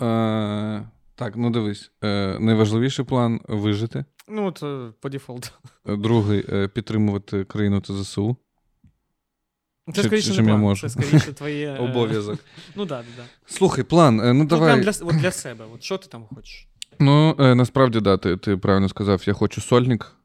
Е, 0.00 0.88
так, 1.14 1.36
ну 1.36 1.50
дивись. 1.50 1.90
Е, 2.04 2.38
найважливіший 2.40 3.04
план 3.04 3.40
вижити. 3.48 4.04
Ну, 4.28 4.46
от 4.46 4.62
е, 4.62 4.92
по 5.00 5.08
дефолту. 5.08 5.48
Е, 5.88 5.96
Другий 5.96 6.44
е, 6.48 6.68
підтримувати 6.68 7.44
країну 7.44 7.80
та 7.80 7.94
ЗСУ. 7.94 8.36
Це 9.94 10.02
Чи- 10.02 10.02
скоріше 10.08 10.32
чи 10.34 10.42
не 10.42 10.48
я 10.48 10.52
план, 10.54 10.60
можу? 10.60 10.88
це 10.88 11.02
скоріше 11.02 11.32
твоє. 11.32 11.68
е, 11.72 11.78
Обов'язок. 11.78 12.38
Ну 12.76 12.84
да, 12.84 13.04
да. 13.16 13.24
Слухай, 13.46 13.84
план. 13.84 14.16
Ну 14.16 14.34
Ну, 14.34 14.44
давай. 14.44 14.72
прям 14.72 14.80
для, 14.80 15.06
от 15.06 15.16
для 15.16 15.30
себе. 15.30 15.64
От 15.74 15.82
що 15.82 15.98
ти 15.98 16.08
там 16.08 16.24
хочеш? 16.34 16.68
Ну, 16.98 17.34
насправді, 17.38 18.00
да, 18.00 18.16
ти, 18.16 18.36
ти 18.36 18.56
правильно 18.56 18.88
сказав, 18.88 19.22
я 19.26 19.32
хочу 19.32 19.60
сольник 19.60 20.16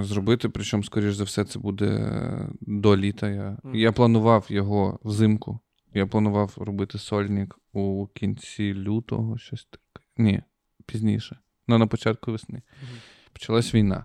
зробити, 0.00 0.48
причому, 0.48 0.82
скоріш 0.84 1.14
за 1.14 1.24
все, 1.24 1.44
це 1.44 1.58
буде 1.58 2.18
до 2.60 2.96
літа. 2.96 3.28
Я, 3.30 3.56
Мгм. 3.62 3.74
я 3.74 3.92
планував 3.92 4.46
його 4.48 4.98
взимку. 5.04 5.60
Я 5.94 6.06
планував 6.06 6.54
робити 6.56 6.98
сольник 6.98 7.58
у 7.72 8.06
кінці 8.14 8.74
лютого, 8.74 9.38
щось 9.38 9.64
таке. 9.70 10.06
Ні, 10.16 10.42
пізніше. 10.86 11.38
Ну, 11.68 11.78
на 11.78 11.86
початку 11.86 12.32
весни. 12.32 12.62
Мгм. 12.82 12.98
Почалась 13.32 13.74
війна. 13.74 14.04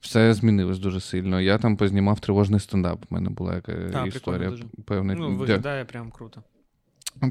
Все 0.00 0.34
змінилось 0.34 0.78
дуже 0.78 1.00
сильно. 1.00 1.40
Я 1.40 1.58
там 1.58 1.76
познімав 1.76 2.20
тривожний 2.20 2.60
стендап. 2.60 3.04
У 3.10 3.14
мене 3.14 3.30
була 3.30 3.54
яка 3.54 3.72
прикольно 3.72 4.06
історія 4.06 4.50
дуже. 4.50 4.64
певна. 4.84 5.14
Ну, 5.14 5.36
виглядає 5.36 5.84
прям 5.84 6.10
круто. 6.10 6.42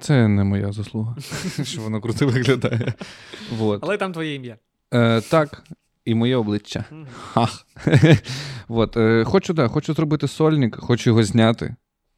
Це 0.02 0.28
не 0.28 0.44
моя 0.44 0.72
заслуга, 0.72 1.16
що 1.64 1.82
воно 1.82 2.02
круто 2.02 2.28
виглядає. 2.28 2.94
Вот. 3.52 3.80
Але 3.84 3.98
там 3.98 4.14
твоє 4.14 4.36
ім'я. 4.36 4.58
Е, 4.94 5.22
так, 5.22 5.64
і 6.06 6.16
моє 6.16 6.36
обличчя. 6.36 6.86
Мгм. 6.92 7.08
Ах. 7.36 7.68
вот, 8.68 8.98
е, 8.98 9.24
хочу, 9.24 9.54
да, 9.54 9.68
хочу 9.68 9.94
зробити 9.94 10.28
сольник, 10.28 10.76
хочу 10.76 11.10
його 11.10 11.24
зняти. 11.24 11.76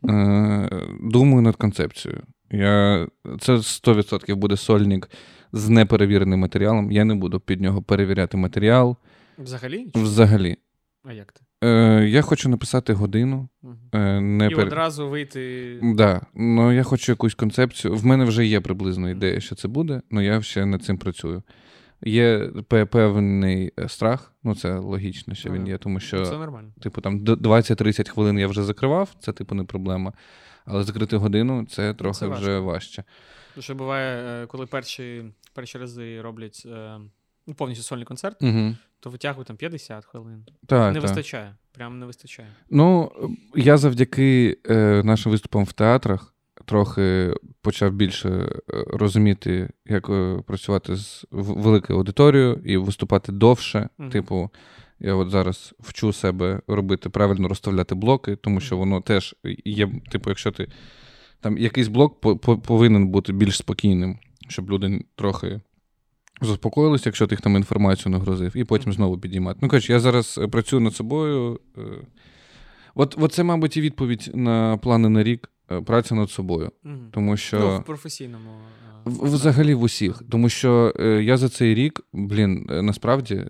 Е, 0.09 0.69
думаю 1.01 1.41
над 1.41 1.55
концепцією. 1.55 2.21
Я, 2.51 3.07
це 3.39 3.53
100% 3.53 4.35
буде 4.35 4.57
сольник 4.57 5.09
з 5.53 5.69
неперевіреним 5.69 6.39
матеріалом. 6.39 6.91
Я 6.91 7.05
не 7.05 7.15
буду 7.15 7.39
під 7.39 7.61
нього 7.61 7.81
перевіряти 7.81 8.37
матеріал. 8.37 8.97
Взагалі? 9.37 9.91
Взагалі. 9.95 10.57
А 11.03 11.13
як 11.13 11.31
ти? 11.31 11.41
Е, 11.67 12.05
я 12.09 12.21
хочу 12.21 12.49
написати 12.49 12.93
годину. 12.93 13.49
Е, 13.93 14.21
не 14.21 14.47
І 14.47 14.55
пер- 14.55 14.67
одразу 14.67 15.09
вийти. 15.09 15.79
Да, 15.83 16.21
ну 16.35 16.71
я 16.71 16.83
хочу 16.83 17.11
якусь 17.11 17.35
концепцію. 17.35 17.95
В 17.95 18.05
мене 18.05 18.25
вже 18.25 18.45
є 18.45 18.61
приблизно 18.61 19.09
ідея, 19.09 19.39
що 19.39 19.55
це 19.55 19.67
буде, 19.67 20.01
але 20.11 20.25
я 20.25 20.41
ще 20.41 20.65
над 20.65 20.83
цим 20.83 20.97
працюю. 20.97 21.43
Є 22.05 22.49
певний 22.91 23.71
е, 23.79 23.89
страх, 23.89 24.33
ну 24.43 24.55
це 24.55 24.77
логічно, 24.77 25.35
що 25.35 25.51
він 25.51 25.67
є, 25.67 25.77
тому 25.77 25.99
що, 25.99 26.25
Це 26.25 26.37
нормально. 26.37 26.69
типу, 26.81 27.01
там 27.01 27.19
д- 27.23 27.33
20-30 27.33 28.09
хвилин 28.09 28.39
я 28.39 28.47
вже 28.47 28.63
закривав, 28.63 29.15
це 29.19 29.31
типу 29.31 29.55
не 29.55 29.63
проблема. 29.63 30.13
Але 30.65 30.83
закрити 30.83 31.17
годину 31.17 31.65
це 31.65 31.93
трохи 31.93 32.19
Це 32.19 32.27
вже 32.27 32.59
важче. 32.59 33.03
Тому 33.55 33.61
що 33.61 33.75
буває, 33.75 34.43
е, 34.43 34.45
коли 34.47 34.65
перші, 34.65 35.25
перші 35.53 35.77
рази 35.77 36.21
роблять 36.21 36.63
е, 36.65 36.99
ну, 37.47 37.53
повністю 37.53 37.83
сольний 37.83 38.05
концерт, 38.05 38.43
Угу. 38.43 38.75
то 38.99 39.09
витягують 39.09 39.47
там 39.47 39.57
50 39.57 40.05
хвилин. 40.05 40.45
Так, 40.65 40.93
не 40.93 40.99
так. 41.01 41.09
вистачає. 41.09 41.55
Прям 41.71 41.99
не 41.99 42.05
вистачає. 42.05 42.47
Ну, 42.69 43.11
я 43.55 43.77
завдяки 43.77 44.57
е, 44.69 45.01
нашим 45.03 45.31
виступам 45.31 45.63
в 45.63 45.73
театрах 45.73 46.32
трохи 46.65 47.33
почав 47.61 47.91
більше 47.91 48.29
е, 48.29 48.59
розуміти, 48.87 49.69
як 49.85 50.09
е, 50.09 50.43
працювати 50.47 50.95
з 50.95 51.25
великою 51.31 51.99
аудиторією 51.99 52.61
і 52.65 52.77
виступати 52.77 53.31
довше. 53.31 53.89
Мгм. 53.97 54.09
Типу, 54.09 54.49
я 54.99 55.15
от 55.15 55.29
зараз 55.29 55.73
вчу 55.79 56.13
себе 56.13 56.61
робити 56.67 57.09
правильно 57.09 57.47
розставляти 57.47 57.95
блоки, 57.95 58.35
тому 58.35 58.59
що 58.59 58.77
воно 58.77 59.01
теж 59.01 59.35
є. 59.65 59.89
Типу, 60.11 60.29
якщо 60.29 60.51
ти 60.51 60.67
там 61.41 61.57
якийсь 61.57 61.87
блок 61.87 62.21
по- 62.21 62.37
по- 62.37 62.57
повинен 62.57 63.07
бути 63.07 63.33
більш 63.33 63.57
спокійним, 63.57 64.17
щоб 64.47 64.71
люди 64.71 65.05
трохи. 65.15 65.61
Заспокоїлися, 66.41 67.03
якщо 67.05 67.27
ти 67.27 67.33
їх 67.35 67.41
там 67.41 67.55
інформацію 67.55 68.11
нагрузив, 68.11 68.57
і 68.57 68.63
потім 68.63 68.93
знову 68.93 69.17
підіймати. 69.17 69.59
Ну, 69.61 69.69
коротше, 69.69 69.93
я 69.93 69.99
зараз 69.99 70.39
е, 70.43 70.47
працюю 70.47 70.79
над 70.79 70.95
собою. 70.95 71.59
От, 72.95 73.15
от 73.19 73.33
це, 73.33 73.43
мабуть, 73.43 73.77
і 73.77 73.81
відповідь 73.81 74.31
на 74.33 74.77
плани 74.77 75.09
на 75.09 75.23
рік 75.23 75.49
праця 75.85 76.15
над 76.15 76.31
собою. 76.31 76.71
Мгм. 76.83 77.09
Тому 77.11 77.37
що 77.37 77.59
Ну, 77.59 77.79
в 77.79 77.83
професійному. 77.83 78.49
е, 79.07 79.09
взагалі 79.21 79.73
в 79.73 79.81
усіх. 79.81 80.23
Тому 80.29 80.49
що 80.49 80.93
е, 80.99 81.23
я 81.23 81.37
за 81.37 81.49
цей 81.49 81.75
рік, 81.75 82.01
блін, 82.13 82.67
е, 82.71 82.81
насправді 82.81 83.35
е, 83.35 83.47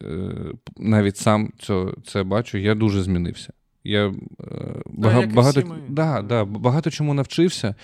навіть 0.77 1.17
сам 1.17 1.51
це, 1.59 1.85
це 2.05 2.23
бачу, 2.23 2.57
я 2.57 2.75
дуже 2.75 3.03
змінився. 3.03 3.53
Я 3.83 4.07
е, 4.07 4.13
бага, 4.85 5.21
багато, 5.25 5.75
да, 5.89 6.21
да, 6.21 6.45
багато 6.45 6.89
чому 6.89 7.13
навчився 7.13 7.75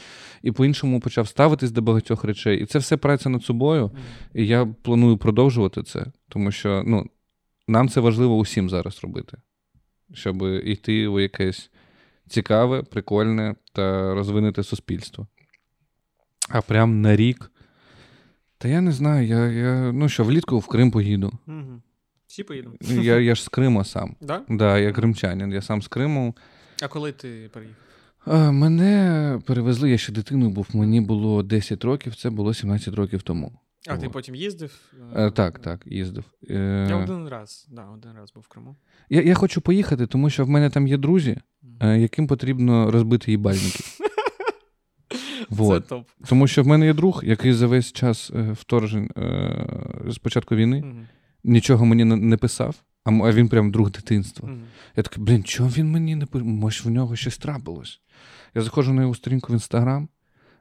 і 0.41 0.51
по-іншому 0.51 0.99
почав 0.99 1.27
ставитись 1.27 1.71
до 1.71 1.81
багатьох 1.81 2.23
речей. 2.23 2.61
І 2.61 2.65
це 2.65 2.79
все 2.79 2.97
праця 2.97 3.29
над 3.29 3.43
собою. 3.43 3.85
Мгм. 3.85 3.97
І 4.33 4.47
я 4.47 4.65
планую 4.65 5.17
продовжувати 5.17 5.83
це, 5.83 6.05
тому 6.29 6.51
що 6.51 6.83
ну, 6.85 7.05
нам 7.67 7.89
це 7.89 7.99
важливо 7.99 8.37
усім 8.37 8.69
зараз 8.69 8.99
робити, 9.03 9.37
щоб 10.13 10.43
йти 10.65 11.07
у 11.07 11.19
якесь 11.19 11.71
цікаве, 12.29 12.83
прикольне 12.83 13.55
та 13.73 14.13
розвинути 14.13 14.63
суспільство. 14.63 15.27
А 16.49 16.61
прям 16.61 17.01
на 17.01 17.15
рік. 17.15 17.51
Та 18.57 18.67
я 18.67 18.81
не 18.81 18.91
знаю, 18.91 19.27
я, 19.27 19.45
я 19.47 19.91
ну 19.91 20.09
що, 20.09 20.23
влітку 20.23 20.59
в 20.59 20.67
Крим 20.67 20.91
поїду. 20.91 21.31
Мгм. 21.45 21.81
Всі 22.27 22.43
поїдемо. 22.43 22.75
Я, 22.81 23.19
я 23.19 23.35
ж 23.35 23.43
з 23.43 23.47
Криму 23.47 23.83
сам. 23.83 24.15
Да? 24.21 24.41
Да, 24.49 24.77
я 24.77 24.91
кримчанин, 24.91 25.51
я 25.51 25.61
сам 25.61 25.81
з 25.81 25.87
Криму. 25.87 26.35
А 26.83 26.87
коли 26.87 27.11
ти 27.11 27.49
приїхав? 27.53 28.53
Мене 28.53 29.41
перевезли, 29.45 29.89
я 29.89 29.97
ще 29.97 30.11
дитиною 30.11 30.51
був, 30.51 30.67
мені 30.73 31.01
було 31.01 31.43
10 31.43 31.83
років, 31.83 32.15
це 32.15 32.29
було 32.29 32.53
17 32.53 32.93
років 32.93 33.21
тому. 33.21 33.51
А 33.87 33.97
ти 33.97 34.09
потім 34.09 34.35
їздив? 34.35 34.93
Е, 35.15 35.31
так, 35.31 35.59
так, 35.59 35.81
їздив. 35.85 36.23
Е, 36.49 36.87
Я 36.89 36.95
один 36.95 37.27
раз, 37.27 37.67
да, 37.71 37.85
один 37.85 38.11
раз 38.13 38.31
був 38.33 38.43
в 38.43 38.47
Криму. 38.47 38.75
Я, 39.09 39.21
я 39.21 39.35
хочу 39.35 39.61
поїхати, 39.61 40.07
тому 40.07 40.29
що 40.29 40.45
в 40.45 40.49
мене 40.49 40.69
там 40.69 40.87
є 40.87 40.97
друзі, 40.97 41.37
е, 41.81 41.99
яким 41.99 42.27
потрібно 42.27 42.91
розбити 42.91 43.31
їбальники. 43.31 43.79
Вот. 45.49 45.83
Це 45.83 45.89
топ. 45.89 46.07
Тому 46.27 46.47
що 46.47 46.63
в 46.63 46.67
мене 46.67 46.85
є 46.85 46.93
друг, 46.93 47.21
який 47.25 47.53
за 47.53 47.67
весь 47.67 47.91
час 47.91 48.31
е, 48.35 48.51
вторжень 48.51 49.09
е, 49.17 49.65
з 50.07 50.17
початку 50.17 50.55
війни 50.55 50.81
Мгм. 50.81 51.07
нічого 51.43 51.85
мені 51.85 52.05
не- 52.05 52.37
писав, 52.37 52.75
а 53.03 53.11
він 53.31 53.49
прям 53.49 53.71
друг 53.71 53.91
дитинства. 53.91 54.49
Мгм. 54.49 54.61
Я 54.95 55.03
такий, 55.03 55.23
блін, 55.23 55.43
чого 55.43 55.69
він 55.69 55.91
мені 55.91 56.15
не 56.15 56.25
пише? 56.25 56.45
Може, 56.45 56.83
в 56.83 56.91
нього 56.91 57.15
щось 57.15 57.37
трапилось. 57.37 58.01
Я 58.55 58.61
заходжу 58.61 58.93
на 58.93 59.01
його 59.01 59.15
сторінку 59.15 59.53
в 59.53 59.55
інстаграм, 59.55 60.09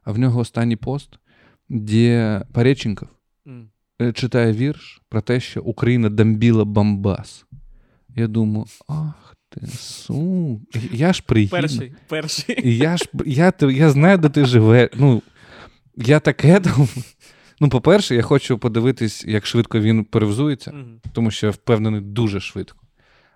а 0.05 0.13
в 0.13 0.19
нього 0.19 0.41
останній 0.41 0.77
пост, 0.77 1.19
де 1.69 2.43
Пареченков 2.53 3.09
Мгм. 3.45 3.69
е, 4.03 4.13
читає 4.13 4.53
вірш 4.53 5.03
про 5.09 5.21
те, 5.21 5.41
що 5.41 5.63
Україна 5.63 6.09
дамбіла 6.09 6.65
Бамбас. 6.65 7.45
Я 8.17 8.27
думаю, 8.27 8.65
ах 8.89 9.37
ти 9.51 9.67
су. 9.67 10.61
Я 10.93 11.13
ж 11.13 11.23
приїду. 11.27 11.51
Перший, 11.51 11.93
перший. 12.09 12.77
Я 12.79 12.97
ж 12.97 13.05
я, 13.27 13.53
я 13.61 13.91
знаю, 13.91 14.19
де 14.19 14.29
ти 14.29 14.45
живеш. 14.45 14.91
Ну, 14.97 15.23
я 15.97 16.21
таке 16.21 16.61
думаю. 16.61 16.89
Ну, 17.61 17.69
по-перше, 17.69 18.15
я 18.15 18.23
хочу 18.23 18.59
подивитись, 18.59 19.25
як 19.25 19.47
швидко 19.47 19.81
він 19.81 20.05
перевзується, 20.05 20.71
Мгм. 20.73 21.01
тому 21.13 21.31
що 21.31 21.47
я 21.47 21.51
впевнений 21.53 22.01
дуже 22.01 22.41
швидко. 22.41 22.79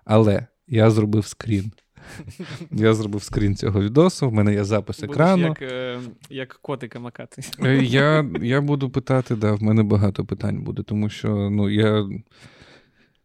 Але 0.05 0.47
я 0.67 0.91
зробив 0.91 1.25
скрін. 1.25 1.71
Я 2.71 2.93
зробив 2.93 3.23
скрін 3.23 3.55
цього 3.55 3.81
відосу, 3.81 4.29
в 4.29 4.33
мене 4.33 4.53
є 4.53 4.63
запис 4.63 4.99
Будеш 4.99 5.11
екрану. 5.11 5.47
Як, 5.47 5.61
е, 5.61 5.99
як 6.29 6.59
котика 6.61 6.99
макати. 6.99 7.41
Е, 7.63 7.83
Я, 7.83 8.29
я 8.41 8.61
буду 8.61 8.89
питати, 8.89 9.35
да, 9.35 9.53
в 9.53 9.63
мене 9.63 9.83
багато 9.83 10.25
питань 10.25 10.63
буде, 10.63 10.83
тому 10.83 11.09
що 11.09 11.49
ну, 11.49 11.69
я. 11.69 12.09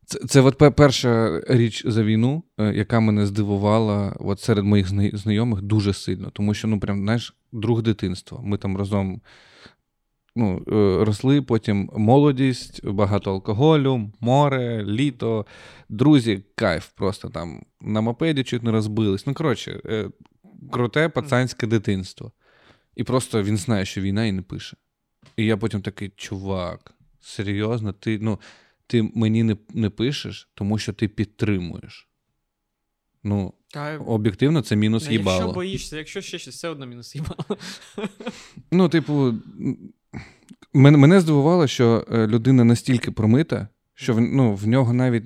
Це, 0.04 0.18
це 0.18 0.40
от 0.40 0.76
перша 0.76 1.40
річ 1.48 1.82
за 1.86 2.02
війну, 2.02 2.42
е, 2.58 2.74
яка 2.74 3.00
мене 3.00 3.26
здивувала 3.26 4.16
от 4.20 4.40
серед 4.40 4.64
моїх 4.64 5.16
знайомих 5.16 5.62
дуже 5.62 5.92
сильно. 5.92 6.30
Тому 6.30 6.54
що, 6.54 6.68
ну, 6.68 6.80
прям, 6.80 6.98
знаєш, 6.98 7.34
друг 7.52 7.82
дитинства. 7.82 8.40
Ми 8.42 8.56
там 8.56 8.76
разом 8.76 9.20
ну, 10.38 10.62
е, 10.68 11.04
росли, 11.04 11.42
потім 11.42 11.90
молодість, 11.96 12.86
багато 12.86 13.30
алкоголю, 13.30 14.12
море, 14.20 14.84
літо, 14.84 15.46
друзі, 15.88 16.44
кайф, 16.54 16.88
просто 16.88 17.28
там 17.28 17.62
на 17.80 18.00
мопеді 18.00 18.44
чуть 18.44 18.62
не 18.62 18.70
розбились. 18.70 19.26
Ну, 19.26 19.34
коротше, 19.34 19.80
е, 19.84 20.10
круте 20.72 21.08
пацанське 21.08 21.66
дитинство. 21.66 22.32
І 22.96 23.04
просто 23.04 23.42
він 23.42 23.56
знає, 23.56 23.84
що 23.84 24.00
війна 24.00 24.24
і 24.24 24.32
не 24.32 24.42
пише. 24.42 24.76
І 25.36 25.44
я 25.44 25.56
потім 25.56 25.82
такий, 25.82 26.12
чувак, 26.16 26.94
серйозно, 27.20 27.92
ти, 27.92 28.18
ну, 28.18 28.38
ти 28.86 29.02
мені 29.14 29.42
не, 29.42 29.56
не 29.74 29.90
пишеш, 29.90 30.50
тому 30.54 30.78
що 30.78 30.92
ти 30.92 31.08
підтримуєш. 31.08 32.08
Ну, 33.24 33.54
Та, 33.68 33.98
об'єктивно, 33.98 34.62
це 34.62 34.76
мінус 34.76 35.08
якщо 35.10 35.52
боїшся, 35.52 35.96
якщо 35.96 36.20
ще 36.20 36.38
щось, 36.38 36.54
все 36.54 36.68
одно 36.68 36.86
мінус 36.86 37.14
їбало. 37.14 37.58
Ну, 38.70 38.88
типу, 38.88 39.34
мене, 40.72 41.20
здивувало, 41.20 41.66
що 41.66 42.06
е, 42.12 42.26
людина 42.26 42.64
настільки 42.64 43.10
промита, 43.10 43.68
що 43.94 44.14
в, 44.14 44.20
ну, 44.20 44.54
в 44.54 44.66
нього 44.66 44.92
навіть 44.92 45.24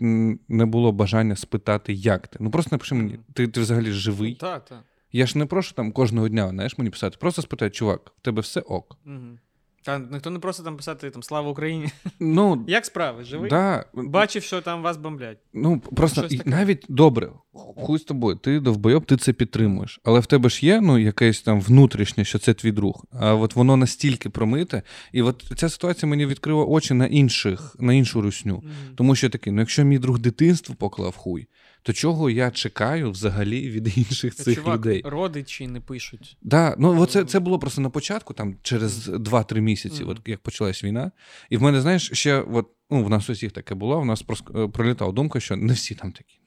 не 0.48 0.66
було 0.66 0.92
бажання 0.92 1.36
спитати, 1.36 1.92
як 1.92 2.28
ти. 2.28 2.38
Ну 2.40 2.50
просто 2.50 2.68
напиши 2.72 2.94
мені, 2.94 3.18
ти, 3.34 3.48
ти 3.48 3.60
взагалі 3.60 3.90
живий. 3.90 4.34
Так, 4.34 4.64
так. 4.64 4.84
Я 5.12 5.26
ж 5.26 5.38
не 5.38 5.46
прошу 5.46 5.74
там 5.74 5.92
кожного 5.92 6.28
дня, 6.28 6.48
знаєш, 6.48 6.78
мені 6.78 6.90
писати. 6.90 7.16
Просто 7.20 7.42
спитай, 7.42 7.70
чувак, 7.70 8.12
в 8.18 8.20
тебе 8.20 8.40
все 8.40 8.60
ок. 8.60 8.98
Мгм. 9.04 9.38
Та 9.84 9.98
ніхто 9.98 10.30
не 10.30 10.38
просто 10.38 10.62
там 10.62 10.76
писати 10.76 11.10
там 11.10 11.22
слава 11.22 11.50
Україні. 11.50 11.88
Ну, 12.20 12.64
Як 12.68 12.86
справи? 12.86 13.24
Живий? 13.24 13.50
да, 13.50 13.84
Бачив, 13.94 14.42
що 14.42 14.60
там 14.60 14.82
вас 14.82 14.96
бомблять. 14.96 15.38
Ну, 15.52 15.80
просто 15.80 16.26
і 16.30 16.40
навіть 16.44 16.86
добре, 16.88 17.30
хуй 17.52 17.98
з 17.98 18.02
тобою, 18.02 18.36
ти 18.36 18.60
довбойоб, 18.60 19.04
ти 19.04 19.16
це 19.16 19.32
підтримуєш. 19.32 20.00
Але 20.04 20.20
в 20.20 20.26
тебе 20.26 20.48
ж 20.48 20.66
є 20.66 20.80
ну, 20.80 20.98
якесь 20.98 21.42
там 21.42 21.60
внутрішнє, 21.60 22.24
що 22.24 22.38
це 22.38 22.54
твій 22.54 22.72
друг. 22.72 23.04
А 23.12 23.34
от 23.34 23.56
воно 23.56 23.76
настільки 23.76 24.30
промите, 24.30 24.82
і 25.12 25.22
от 25.22 25.52
ця 25.56 25.68
ситуація 25.68 26.10
мені 26.10 26.26
відкрила 26.26 26.64
очі 26.64 26.94
на 26.94 27.06
інших, 27.06 27.76
на 27.78 27.94
іншу 27.94 28.20
русню. 28.20 28.54
Мгм. 28.54 28.94
Тому 28.94 29.14
що 29.14 29.30
такий, 29.30 29.52
ну 29.52 29.60
якщо 29.60 29.84
мій 29.84 29.98
друг 29.98 30.18
дитинство 30.18 30.74
поклав 30.74 31.16
хуй, 31.16 31.46
то 31.82 31.92
чого 31.92 32.30
я 32.30 32.50
чекаю 32.50 33.10
взагалі 33.10 33.70
від 33.70 33.98
інших 33.98 34.34
цих 34.34 34.58
чувак, 34.58 34.78
людей? 34.78 35.02
родичі 35.04 35.66
не 35.66 35.80
пишуть. 35.80 36.36
Да, 36.42 36.74
ну 36.78 37.00
оце, 37.00 37.24
це 37.24 37.40
було 37.40 37.58
просто 37.58 37.80
на 37.80 37.90
початку, 37.90 38.34
там 38.34 38.56
через 38.62 39.08
2-3 39.08 39.60
місяці, 39.60 40.04
от 40.04 40.20
як 40.26 40.40
почалась 40.40 40.84
війна. 40.84 41.10
І 41.50 41.56
в 41.56 41.62
мене, 41.62 41.80
знаєш, 41.80 42.10
ще 42.12 42.40
от, 42.40 42.68
ну, 42.90 43.04
в 43.04 43.10
нас 43.10 43.30
усіх 43.30 43.52
таке 43.52 43.74
було, 43.74 44.00
в 44.00 44.06
нас 44.06 44.24
прос- 44.24 44.64
е, 44.64 44.68
пролітала 44.68 45.12
думка, 45.12 45.40
що 45.40 45.56
не 45.56 45.72
всі 45.72 45.94
там 45.94 46.12
такі. 46.12 46.38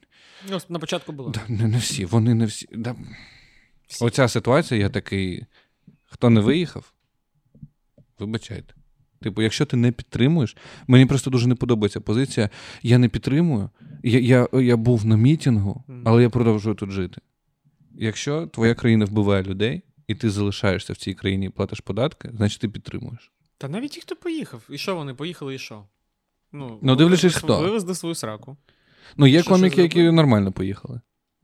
Ну, 0.50 0.58
на 0.68 0.78
початку 0.78 1.12
було. 1.12 1.30
Да, 1.30 1.40
не, 1.48 1.66
не 1.66 1.78
всі, 1.78 2.04
вони 2.04 2.34
не 2.34 2.46
всі. 2.46 2.68
Да. 2.72 2.96
Всі. 3.88 4.04
Оця 4.04 4.28
ситуація, 4.28 4.80
я 4.80 4.88
такий. 4.88 5.44
Хто 6.04 6.30
не 6.30 6.40
виїхав, 6.40 6.92
вибачайте. 8.18 8.74
Типу, 9.20 9.42
якщо 9.42 9.66
ти 9.66 9.76
не 9.76 9.92
підтримуєш, 9.92 10.56
мені 10.86 11.06
просто 11.06 11.30
дуже 11.30 11.48
не 11.48 11.54
подобається 11.54 12.00
позиція. 12.00 12.50
Я 12.82 12.98
не 12.98 13.08
підтримую. 13.08 13.70
Я, 14.02 14.18
я, 14.52 14.60
я 14.60 14.76
був 14.76 15.06
на 15.06 15.16
мітингу, 15.16 15.84
але 16.04 16.22
я 16.22 16.30
продовжую 16.30 16.74
тут 16.76 16.90
жити. 16.90 17.20
Якщо 17.94 18.46
твоя 18.46 18.74
країна 18.74 19.04
вбиває 19.04 19.42
людей, 19.42 19.82
і 20.08 20.14
ти 20.14 20.30
залишаєшся 20.30 20.92
в 20.92 20.96
цій 20.96 21.14
країні 21.14 21.46
і 21.46 21.48
платиш 21.48 21.80
податки, 21.80 22.30
значить 22.36 22.60
ти 22.60 22.68
підтримуєш. 22.68 23.32
Та 23.58 23.68
навіть 23.68 23.90
ті, 23.90 24.00
хто 24.00 24.16
поїхав. 24.16 24.62
І 24.70 24.78
що 24.78 24.96
вони 24.96 25.14
поїхали, 25.14 25.54
і 25.54 25.58
що? 25.58 25.84
Ну, 26.52 26.78
Ну, 26.82 26.96
дивлячись, 26.96 27.34
хто. 27.34 27.60
Вивезли 27.60 27.94
свою 27.94 28.14
сраку. 28.14 28.56
Ну, 29.16 29.26
є 29.26 29.42
Що, 29.42 29.50
коміки, 29.50 29.70
що 29.72 29.82
які 29.82 30.10
нормально 30.10 30.52
поїхали. 30.52 31.00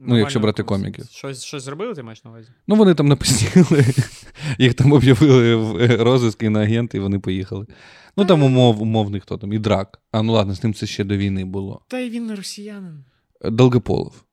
Ну, 0.06 0.18
якщо 0.18 0.40
брати 0.40 0.62
якось. 0.62 0.78
коміків. 0.78 1.04
Щось, 1.10 1.44
щось 1.44 1.62
зробили, 1.62 1.94
ти 1.94 2.02
маєш 2.02 2.24
на 2.24 2.30
увазі? 2.30 2.48
Ну, 2.66 2.74
вони 2.74 2.94
там 2.94 3.08
написали, 3.08 3.84
їх 4.58 4.74
там 4.74 4.92
об'явили 4.92 5.56
в 5.56 6.02
розиск 6.02 6.42
і 6.42 6.48
на 6.48 6.62
агенти, 6.62 6.98
і 6.98 7.00
вони 7.00 7.18
поїхали. 7.18 7.66
Ну 8.16 8.24
там 8.24 8.42
умов, 8.42 8.82
умовний 8.82 9.20
хто 9.20 9.38
там, 9.38 9.52
і 9.52 9.58
драк. 9.58 10.00
А 10.12 10.22
ну 10.22 10.32
ладно, 10.32 10.54
з 10.54 10.62
ним 10.62 10.74
це 10.74 10.86
ще 10.86 11.04
до 11.04 11.16
війни 11.16 11.44
було. 11.44 11.84
Та 11.88 11.98
й 11.98 12.10
він 12.10 12.26
не 12.26 12.34
росіянин. 12.34 13.04
Долгополов. 13.44 14.24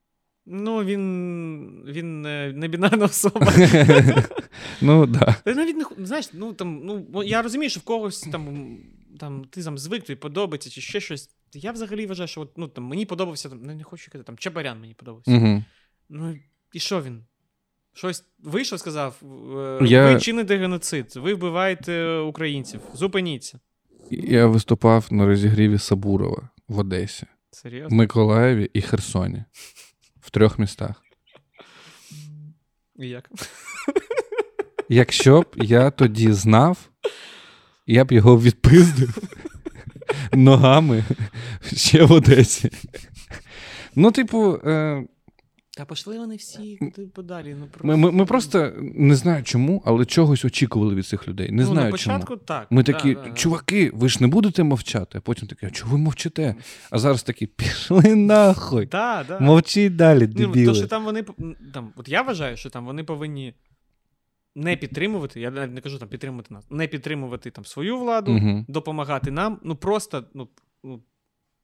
Ну, 0.46 0.84
він. 0.84 1.84
він 1.88 2.22
не 2.60 2.68
бінарна 2.68 3.06
особа. 3.06 3.54
Ну 4.82 5.06
да. 5.06 5.36
Та 5.44 5.54
навіть 5.54 5.98
не 5.98 6.06
знаєш, 6.06 6.30
ну 6.34 6.54
там, 6.54 6.82
ну 6.84 7.24
я 7.24 7.42
розумію, 7.42 7.70
що 7.70 7.80
в 7.80 7.84
когось 7.84 8.22
там, 8.22 8.78
там 9.20 9.46
ти 9.50 9.64
там 9.64 9.78
звик, 9.78 10.04
тобі 10.04 10.18
подобається, 10.18 10.70
чи 10.70 10.82
ще 10.82 11.00
щось. 11.00 11.30
Я 11.54 11.72
взагалі 11.72 12.06
вважаю, 12.06 12.28
що 12.28 12.42
от, 12.42 12.58
ну, 12.58 12.68
там, 12.68 12.84
мені 12.84 13.06
подобався, 13.06 13.50
там, 13.50 13.60
ну, 13.64 13.76
не 13.76 13.84
хочу 13.84 14.12
казати, 14.12 14.28
там 14.28 14.38
Чапарян 14.38 14.80
мені 14.80 14.94
подобався. 14.94 15.32
Угу. 15.32 15.64
Ну 16.10 16.38
і 16.74 16.80
що 16.80 17.02
він? 17.02 17.24
Щось 17.94 18.24
вийшов, 18.40 18.80
сказав: 18.80 19.22
е, 19.24 19.80
Я- 19.86 20.14
ви 20.14 20.20
чините 20.20 20.58
геноцид, 20.58 21.16
ви 21.16 21.34
вбиваєте 21.34 22.18
українців, 22.18 22.82
зупиніться. 22.94 23.60
Я 24.12 24.48
виступав 24.48 25.08
на 25.12 25.26
розігріві 25.26 25.78
Сабурова 25.80 26.50
в 26.68 26.80
Одесі, 26.80 27.26
Серйозно? 27.52 27.98
Миколаєві 27.98 28.70
і 28.74 28.82
Херсоні. 28.82 29.44
В 30.22 30.32
трьох 30.32 30.60
містах. 30.60 31.04
І 33.00 33.08
як? 33.10 33.30
Якщо 34.90 35.42
б 35.42 35.46
я 35.56 35.92
тоді 35.92 36.34
знав, 36.34 36.90
я 37.88 38.06
б 38.06 38.12
його 38.12 38.40
відпиздив 38.40 39.18
ногами 40.34 41.04
ще 41.74 42.04
в 42.04 42.12
Одесі. 42.12 42.70
Ну, 43.96 44.12
типу, 44.12 44.54
е, 44.54 45.04
Та 45.78 45.86
пішли 45.86 46.20
вони 46.20 46.36
всі 46.36 46.80
подалі. 47.16 47.56
Ну, 47.60 47.68
просто... 47.68 47.88
ми, 47.88 47.96
ми, 47.96 48.12
ми 48.12 48.26
просто 48.26 48.74
не 48.82 49.16
знаю 49.16 49.44
чому, 49.44 49.84
але 49.86 50.06
чогось 50.06 50.46
очікували 50.46 50.96
від 50.96 51.06
цих 51.06 51.28
людей. 51.28 51.52
Не 51.52 51.64
ну, 51.64 51.70
знаю 51.70 51.86
на 51.86 51.92
початку 51.92 52.28
чому. 52.28 52.42
так. 52.46 52.68
Ми 52.70 52.84
да, 52.84 52.92
такі, 52.92 53.16
да, 53.16 53.32
чуваки, 53.32 53.92
ви 53.94 54.10
ж 54.10 54.18
не 54.22 54.28
будете 54.28 54.64
мовчати, 54.64 55.18
а 55.18 55.22
потім 55.22 55.48
такі, 55.48 55.66
а 55.66 55.70
чого 55.70 55.92
ви 55.92 55.98
мовчите? 55.98 56.56
А 56.92 57.00
зараз 57.00 57.24
такі, 57.24 57.48
пішли 57.48 58.16
нахуй. 58.16 58.86
Да, 58.86 59.26
да. 59.28 59.40
Мовчіть 59.40 59.96
далі, 59.96 60.30
Ну, 60.36 60.66
то, 60.66 60.74
що 60.74 60.88
там 60.88 61.06
вони 61.06 61.24
там, 61.74 61.94
от 61.96 62.10
я 62.10 62.22
вважаю, 62.22 62.58
що 62.58 62.70
там 62.70 62.86
вони 62.86 63.04
повинні 63.04 63.54
не 64.60 64.76
підтримувати, 64.76 65.40
я 65.42 65.52
навіть 65.52 65.74
не 65.74 65.82
кажу 65.82 66.00
там 66.00 66.08
підтримувати 66.10 66.54
нас, 66.54 66.66
не 66.70 66.88
підтримувати 66.88 67.52
там 67.52 67.66
свою 67.66 67.98
владу, 68.00 68.32
Мгм. 68.32 68.66
допомагати 68.68 69.32
нам, 69.32 69.60
ну 69.64 69.76
просто 69.76 70.24
ну, 70.34 70.48
ну, 70.84 71.04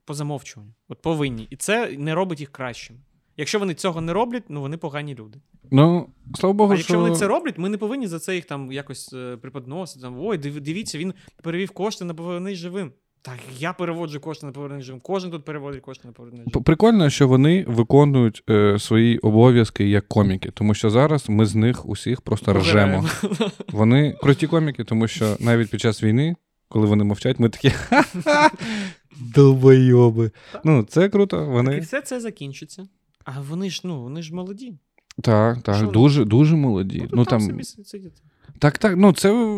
по 0.05 0.13
замовчуванню. 0.13 0.73
От 0.87 1.01
повинні. 1.01 1.47
І 1.49 1.55
це 1.55 1.91
не 1.97 2.15
робить 2.15 2.39
їх 2.39 2.51
кращими. 2.51 2.99
Якщо 3.37 3.59
вони 3.59 3.73
цього 3.73 4.01
не 4.01 4.13
роблять, 4.13 4.43
ну 4.49 4.61
вони 4.61 4.77
погані 4.77 5.15
люди. 5.15 5.39
Ну, 5.71 6.09
слава 6.35 6.53
Богу, 6.53 6.73
А 6.73 6.75
якщо 6.75 6.93
що... 6.93 7.01
вони 7.01 7.15
це 7.15 7.27
роблять, 7.27 7.57
ми 7.57 7.69
не 7.69 7.77
повинні 7.77 8.07
за 8.07 8.19
це 8.19 8.35
їх 8.35 8.45
там 8.45 8.71
якось 8.71 9.13
е, 9.13 9.37
преподносити. 9.37 10.01
Там, 10.01 10.19
Ой, 10.19 10.37
див- 10.37 10.61
дивіться, 10.61 10.97
він 10.97 11.13
перевів 11.43 11.71
кошти 11.71 12.05
на 12.05 12.13
повернись 12.13 12.57
живим. 12.57 12.91
Так, 13.25 13.39
я 13.59 13.73
переводжу 13.73 14.19
кошти 14.19 14.45
на 14.45 14.51
повернись 14.51 14.85
живим. 14.85 15.01
Кожен 15.01 15.31
тут 15.31 15.45
переводить 15.45 15.81
кошти 15.81 16.07
на 16.07 16.13
повернись 16.13 16.39
живим. 16.39 16.51
П- 16.51 16.59
Прикольно, 16.61 17.09
що 17.09 17.27
вони 17.27 17.65
виконують 17.67 18.43
е, 18.49 18.79
свої 18.79 19.17
обов'язки 19.17 19.89
як 19.89 20.07
коміки, 20.07 20.51
тому 20.51 20.73
що 20.73 20.89
зараз 20.89 21.29
ми 21.29 21.45
з 21.45 21.55
них 21.55 21.89
усіх 21.89 22.21
просто 22.21 22.53
ржемо. 22.53 23.05
Вони 23.71 24.13
круті 24.21 24.47
коміки, 24.47 24.83
тому 24.83 25.07
що 25.07 25.37
навіть 25.39 25.69
під 25.71 25.81
час 25.81 26.03
війни, 26.03 26.35
коли 26.69 26.87
вони 26.87 27.03
мовчать, 27.03 27.39
ми 27.39 27.49
такі 27.49 27.69
ха-ха, 27.69 28.51
долбойоби. 29.35 30.31
Ну, 30.63 30.83
це 30.83 31.09
круто. 31.09 31.37
Так, 31.37 31.47
і 31.47 31.51
Вони 31.51 31.79
все 31.79 32.01
це 32.01 32.19
закінчиться. 32.19 32.87
А 33.23 33.31
вони 33.41 33.69
ж, 33.69 33.81
ну, 33.83 34.01
вони 34.01 34.21
ж 34.21 34.35
молоді. 34.35 34.73
так, 35.21 35.61
так, 35.61 35.79
вони? 35.79 35.91
дуже, 35.91 36.25
дуже 36.25 36.55
молоді. 36.55 36.99
Ну, 37.01 37.07
Ну 37.13 37.25
там, 37.25 37.39
там 37.39 37.49
собі 37.49 37.63
си- 37.63 37.83
сидять. 37.83 38.21
Так, 38.59 38.77
так, 38.77 38.97
ну 38.97 39.13
це 39.13 39.55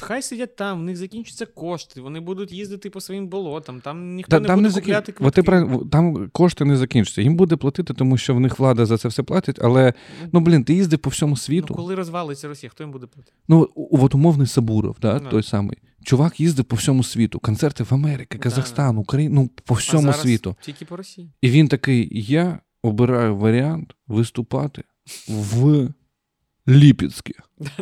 Хай 0.00 0.22
сидять 0.22 0.56
там, 0.56 0.80
в 0.80 0.82
них 0.82 0.96
закінчаться 0.96 1.46
кошти, 1.46 2.00
вони 2.00 2.20
будуть 2.20 2.52
їздити 2.52 2.90
по 2.90 3.00
своїм 3.00 3.28
болотам, 3.28 3.80
там 3.80 4.14
ніхто 4.14 4.30
Та, 4.30 4.40
не 4.40 4.46
там 4.46 4.56
буде 4.56 4.68
не 4.68 4.70
закін... 4.70 4.84
купляти 4.84 5.06
ти 5.06 5.12
квитки. 5.12 5.42
правильно, 5.42 5.84
там 5.84 6.28
кошти 6.28 6.64
не 6.64 6.76
закінчаться. 6.76 7.22
Їм 7.22 7.36
буде 7.36 7.56
платити, 7.56 7.94
тому 7.94 8.16
що 8.18 8.34
в 8.34 8.40
них 8.40 8.58
влада 8.58 8.86
за 8.86 8.98
це 8.98 9.08
все 9.08 9.22
платить. 9.22 9.58
Але 9.62 9.92
ну 10.32 10.40
блін, 10.40 10.64
ти 10.64 10.74
їздив 10.74 10.98
по 10.98 11.10
всьому 11.10 11.30
Ну, 11.32 11.36
світу. 11.36 11.74
коли 11.74 11.94
розвалиться 11.94 12.48
Росія, 12.48 12.70
хто 12.70 12.84
їм 12.84 12.90
буде 12.92 13.06
платити? 13.06 13.32
Ну, 13.48 13.68
от 13.76 14.14
умовний 14.14 14.46
Сабуров, 14.46 14.96
да, 15.02 15.20
Ну. 15.24 15.30
той 15.30 15.42
самий. 15.42 15.78
Чувак 16.04 16.40
їздив 16.40 16.64
по 16.64 16.76
всьому 16.76 17.02
світу, 17.04 17.38
концерти 17.40 17.84
в 17.84 17.94
Америці, 17.94 18.38
Казахстан, 18.38 18.98
Україна, 18.98 19.34
ну 19.34 19.50
по 19.64 19.74
всьому 19.74 20.02
а 20.08 20.12
зараз 20.12 20.20
світу. 20.22 20.56
Тільки 20.60 20.84
по 20.84 20.96
Росії. 20.96 21.30
І 21.40 21.50
він 21.50 21.68
такий: 21.68 22.08
я 22.30 22.58
обираю 22.82 23.36
варіант 23.36 23.94
виступати 24.06 24.82
в 25.28 25.88
Ліпецьке. 26.68 27.32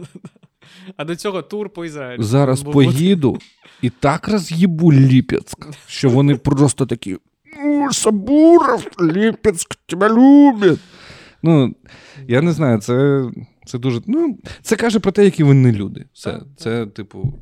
А 0.96 1.04
до 1.04 1.16
цього 1.16 1.42
тур 1.42 1.70
по 1.70 1.84
Ізраїлю. 1.84 2.22
Зараз 2.22 2.62
Бо- 2.62 2.70
поїду 2.72 3.38
і 3.82 3.90
так 3.90 4.28
роз'їбу 4.28 4.92
Ліпецьк, 4.92 5.66
що 5.86 6.10
вони 6.10 6.36
просто 6.36 6.86
такі. 6.86 7.18
«О, 7.64 7.92
Сабуров, 7.92 8.86
Ліпецьк, 9.00 9.74
тебе 9.74 10.08
любить. 10.08 10.78
Ну, 11.42 11.74
я 12.28 12.42
не 12.42 12.52
знаю, 12.52 12.78
це, 12.78 13.24
це 13.66 13.78
дуже. 13.78 14.00
Ну, 14.06 14.38
це 14.62 14.76
каже 14.76 15.00
про 15.00 15.12
те, 15.12 15.24
які 15.24 15.42
вони 15.42 15.72
люди. 15.72 16.04
Все. 16.12 16.30
Так, 16.30 16.40
так. 16.40 16.48
Це, 16.56 16.86
типу, 16.86 17.38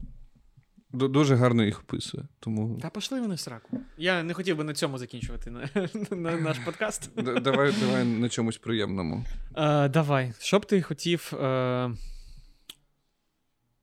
дуже 0.92 1.34
гарно 1.36 1.64
їх 1.64 1.80
описує. 1.80 2.24
Тому 2.40 2.78
Та 2.82 2.90
пошли 2.90 3.20
вони 3.20 3.34
в 3.34 3.40
сраку. 3.40 3.80
Я 3.98 4.22
не 4.22 4.34
хотів 4.34 4.56
би 4.56 4.64
на 4.64 4.74
цьому 4.74 4.98
закінчувати 4.98 5.50
на, 5.50 5.68
на 6.16 6.36
наш 6.36 6.58
подкаст. 6.58 7.10
давай, 7.42 7.72
давай 7.80 8.04
на 8.04 8.28
чомусь 8.28 8.58
приємному. 8.58 9.24
Е, 9.56 9.88
давай. 9.88 10.32
Що 10.38 10.58
б 10.58 10.66
ти 10.66 10.82
хотів. 10.82 11.32
Е, 11.42 11.90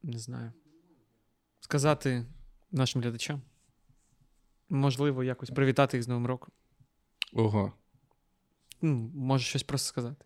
не 0.05 0.19
знаю. 0.19 0.51
Сказати 1.59 2.25
нашим 2.71 3.01
глядачам? 3.01 3.41
Можливо, 4.69 5.23
якось 5.23 5.49
привітати 5.49 5.97
їх 5.97 6.03
з 6.03 6.07
Новим 6.07 6.27
роком. 6.27 6.49
Ого, 7.33 7.73
Ну, 8.81 9.11
може, 9.15 9.45
щось 9.45 9.63
просто 9.63 9.87
сказати. 9.87 10.25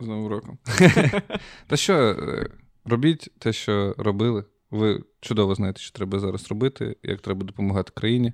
з 0.00 0.06
Новим 0.06 0.26
роком. 0.26 0.58
Та 1.66 1.76
що, 1.76 1.94
е, 1.94 2.50
робіть 2.84 3.30
те, 3.38 3.52
що 3.52 3.94
робили. 3.98 4.44
Ви 4.70 5.04
чудово 5.20 5.54
знаєте, 5.54 5.80
що 5.80 5.92
треба 5.92 6.18
зараз 6.18 6.48
робити, 6.48 6.96
як 7.02 7.20
треба 7.20 7.44
допомагати 7.44 7.92
країні. 7.94 8.32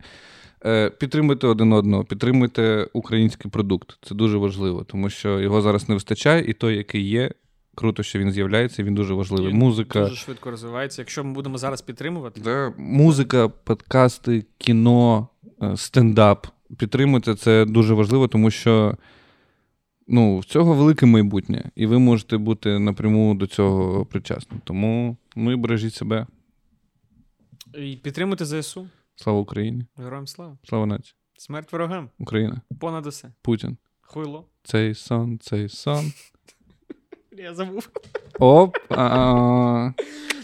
Е, 0.64 0.90
Підтримуйте 0.90 1.46
один 1.46 1.72
одного, 1.72 2.04
підтримуйте 2.04 2.88
український 2.92 3.50
продукт. 3.50 3.98
Це 4.02 4.14
дуже 4.14 4.36
важливо, 4.38 4.84
тому 4.84 5.10
що 5.10 5.40
його 5.40 5.62
зараз 5.62 5.88
не 5.88 5.94
вистачає, 5.94 6.44
і 6.50 6.52
той, 6.52 6.76
який 6.76 7.08
є, 7.08 7.30
круто, 7.78 8.02
що 8.02 8.18
він 8.18 8.32
з'являється, 8.32 8.82
він 8.82 8.94
дуже 8.94 9.14
важливий. 9.14 9.50
І 9.50 9.54
Музика, 9.54 10.00
Дуже 10.00 10.16
швидко 10.16 10.50
розвивається. 10.50 11.02
Якщо 11.02 11.24
ми 11.24 11.32
будемо 11.32 11.58
зараз 11.58 11.82
підтримувати, 11.82 12.40
Да, 12.40 12.72
музика, 12.76 13.48
подкасти, 13.48 14.44
кіно, 14.58 15.28
е, 15.62 15.76
стендап. 15.76 16.46
Підтримуйте 16.78 17.34
це 17.34 17.64
дуже 17.64 17.94
важливо, 17.94 18.28
тому 18.28 18.50
що 18.50 18.96
ну, 20.08 20.38
в 20.38 20.44
цього 20.44 20.74
велике 20.74 21.06
майбутнє, 21.06 21.70
і 21.74 21.86
ви 21.86 21.98
можете 21.98 22.36
бути 22.36 22.78
напряму 22.78 23.34
до 23.34 23.46
цього 23.46 24.06
причасним. 24.06 24.60
Тому 24.64 25.16
ну 25.36 25.52
і 25.52 25.56
бережіть 25.56 25.94
себе. 25.94 26.26
і 27.74 27.96
підтримуйте 27.96 28.44
ЗСУ. 28.44 28.88
Слава 29.16 29.40
Україні! 29.40 29.86
Героям 29.96 30.26
слава. 30.26 30.58
Слава 30.64 30.86
нації! 30.86 31.14
Смерть 31.38 31.72
ворогам. 31.72 32.10
Україна, 32.18 32.60
Понад 32.80 33.06
усе. 33.06 33.32
Путін. 33.42 33.76
Хуйло. 34.00 34.44
Цей 34.62 34.94
сон, 34.94 35.38
цей 35.38 35.68
сон. 35.68 36.12
Я 37.38 37.54
забув. 37.54 37.88
Оп! 38.38 38.76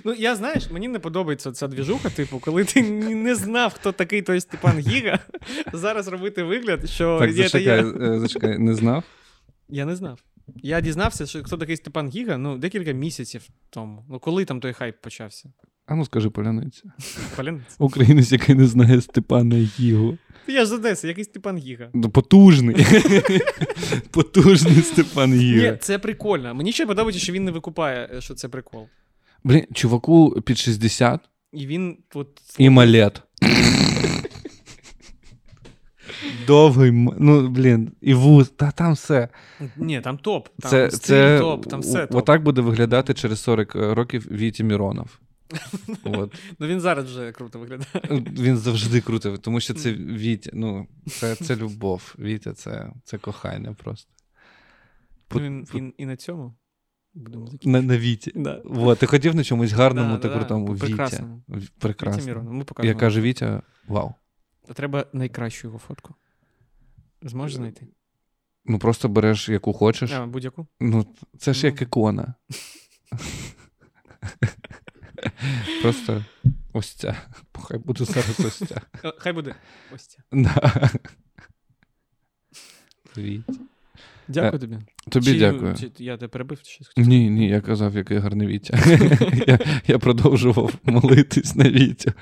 Ну, 0.07 0.14
я 0.14 0.36
знаєш, 0.36 0.70
мені 0.70 0.88
не 0.88 0.99
подобається 0.99 1.53
ця 1.53 1.68
двіжуха, 1.68 2.11
типу, 2.11 2.38
коли 2.38 2.64
ти 2.64 2.82
не 3.14 3.34
знав, 3.34 3.74
хто 3.74 3.92
такий 3.92 4.22
той 4.22 4.40
Степан 4.40 4.78
Гіга, 4.78 5.18
зараз 5.72 6.09
робити 6.09 6.42
вигляд, 6.42 6.90
що 6.90 7.18
Так, 7.18 7.32
зачекай, 7.32 7.62
я. 7.64 7.74
е, 7.76 8.18
зачекай, 8.20 8.59
не 8.59 8.74
знав? 8.74 9.05
Я 9.68 9.84
не 9.84 9.97
знав. 9.97 10.18
Я 10.57 10.80
дізнався, 10.80 11.26
що 11.26 11.42
хто 11.42 11.57
такий 11.57 11.76
Степан 11.76 12.09
Гіга, 12.09 12.38
ну, 12.38 12.59
декілька 12.59 12.92
місяців 12.92 13.42
тому. 13.70 14.05
Ну, 14.11 14.18
коли 14.18 14.45
там 14.45 14.61
той 14.61 14.72
хайп 14.72 14.97
почався? 15.01 15.53
А 15.86 15.95
ну 15.95 16.05
скажи 16.05 16.30
поляниця. 16.30 16.82
Українець, 17.78 18.32
який 18.32 18.55
не 18.55 18.66
знає 18.66 19.01
Степана 19.01 19.57
Гігу. 19.57 20.18
Я 20.49 20.61
ж 20.61 20.66
з 20.66 20.72
Одеси, 20.72 21.09
який 21.09 21.24
Степан 21.24 21.57
Гіга. 21.59 21.88
Ну, 21.95 22.11
Потужний. 22.11 22.76
Потужний 24.11 24.82
Степан 24.82 25.34
Гіга. 25.34 25.70
Ні, 25.72 25.78
це 25.80 25.99
прикольно. 25.99 26.55
Мені 26.55 26.72
ще 26.72 26.86
подобається, 26.86 27.22
що 27.22 27.32
він 27.32 27.45
не 27.45 27.51
викупає, 27.51 28.11
е, 28.14 28.20
що 28.20 28.34
це 28.34 28.49
прикол. 28.49 28.86
Блін, 29.45 29.64
чуваку 29.74 30.40
під 30.45 30.59
60 30.59 31.20
І 31.53 31.66
він 31.66 31.97
от. 32.14 32.28
і 32.59 32.70
малет. 32.70 33.22
Довгий, 36.47 36.92
ну, 37.18 37.49
блін, 37.49 37.92
і 38.01 38.14
вуз, 38.14 38.49
та 38.49 38.70
там 38.70 38.92
все. 38.92 39.28
Ні, 39.76 40.01
там 40.01 40.18
топ. 40.18 40.49
Там 40.61 40.70
Це, 40.70 40.90
стиль 40.90 40.99
це 40.99 41.38
топ, 41.38 41.66
там 41.66 41.80
все 41.80 42.07
топ. 42.07 42.16
Отак 42.16 42.42
буде 42.42 42.61
виглядати 42.61 43.14
через 43.14 43.40
40 43.40 43.74
років 43.74 44.28
Віті 44.30 44.64
Міронов. 44.64 45.18
От. 46.05 46.34
Ну 46.59 46.66
він 46.66 46.80
зараз 46.80 47.05
вже 47.05 47.32
круто 47.32 47.59
виглядає. 47.59 48.24
Він 48.38 48.57
завжди 48.57 49.00
крутий, 49.00 49.38
тому 49.38 49.61
що 49.61 49.74
це 49.74 49.92
Вітя. 49.92 50.50
Ну, 50.52 50.86
це, 51.07 51.34
це 51.34 51.57
любов. 51.57 52.14
Вітя 52.18 52.52
це, 52.52 52.92
це 53.05 53.18
кохання 53.18 53.72
просто. 53.72 54.12
Ну, 55.34 55.40
він, 55.40 55.66
і, 55.74 56.02
і 56.02 56.07
на 56.07 56.16
цьому 56.16 56.55
будемо. 57.14 57.48
На, 57.62 57.82
на 57.82 57.98
Віті. 57.98 58.32
Да. 58.34 58.62
От, 58.64 58.98
ти 58.98 59.07
хотів 59.07 59.34
на 59.34 59.44
чомусь 59.44 59.72
гарному 59.72 60.14
Да, 60.14 60.18
та 60.18 60.28
да, 60.28 60.34
крутому. 60.34 60.74
Вітя. 60.74 60.86
Прекрасно. 60.86 61.42
Покажемо. 62.64 62.64
Як 62.82 63.02
Вітя, 63.16 63.62
вау. 63.88 64.14
Треба 64.74 65.07
найкращу 65.12 65.66
його 65.68 65.78
фотку. 65.78 66.14
Зможеш 67.22 67.57
знайти? 67.57 67.88
Ну 68.64 68.78
просто 68.78 69.09
береш 69.09 69.48
яку 69.48 69.72
хочеш. 69.72 70.12
А, 70.12 70.26
будь-яку. 70.26 70.66
Ну, 70.80 71.07
це 71.38 71.55
ж 71.55 71.66
як 71.66 71.80
Ну. 71.80 71.86
ікона. 71.86 72.34
Просто 75.82 76.24
ось 76.72 76.90
ця. 76.94 77.16
Хай 77.52 77.78
буде 77.78 78.04
зараз 78.04 78.40
ось 78.40 78.68
ця. 78.68 78.80
Е, 79.04 79.12
Хай 79.18 79.32
буде. 79.32 79.54
Ось 79.94 80.06
ця. 80.06 80.18
Да. 80.32 80.90
Дякую 84.28 84.60
тобі. 84.60 84.78
Тобі 85.08 85.26
Чи- 85.26 85.38
дякую. 85.38 85.74
Чи 85.76 85.90
я 85.98 86.16
тебе 86.16 86.28
перебив? 86.28 86.62
Чи 86.62 86.70
щось 86.70 86.88
хотів? 86.88 87.06
Ні, 87.06 87.30
ні, 87.30 87.48
я 87.48 87.60
казав, 87.60 87.96
який 87.96 88.18
гарний 88.18 88.46
Вітя. 88.46 88.78
я, 89.46 89.58
я 89.86 89.98
продовжував 89.98 90.74
молитись 90.84 91.54
на 91.54 91.70
Вітю. 91.70 92.12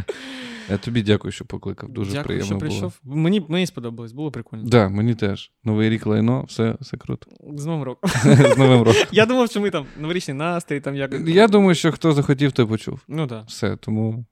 Я 0.71 0.79
тобі 0.79 1.03
дякую, 1.03 1.33
що 1.33 1.45
покликав. 1.45 1.91
Дуже 1.91 2.11
Дякую, 2.13 2.25
приємно 2.25 2.71
що 2.71 2.93
було. 3.05 3.17
Мені, 3.23 3.47
мені 3.49 3.67
сподобалось, 3.67 4.13
було 4.13 4.31
прикольно. 4.31 4.65
Да, 4.65 4.89
мені 4.89 5.15
теж. 5.15 5.53
Новий 5.65 5.91
рік 5.91 6.07
лайно, 6.07 6.45
все, 6.49 6.77
все 6.81 6.97
круто. 6.97 7.31
З 7.57 7.67
Новим 7.67 7.83
роком. 7.83 8.11
З 8.55 8.59
Новим 8.59 8.83
роком. 8.83 9.03
Я 9.13 9.27
думав, 9.27 9.51
що 9.51 9.61
ми 9.61 9.71
там 9.71 9.87
новорічний 10.01 10.37
настрій, 10.37 10.81
там 10.81 10.97
як. 10.97 11.15
Я 11.29 11.49
думаю, 11.49 11.75
що 11.75 11.93
хто 11.93 12.13
захотів, 12.13 12.53
той 12.53 12.67
почув. 12.67 13.01
Ну 13.09 13.27
так. 13.27 13.45
Все, 13.47 13.77
тому 13.77 14.25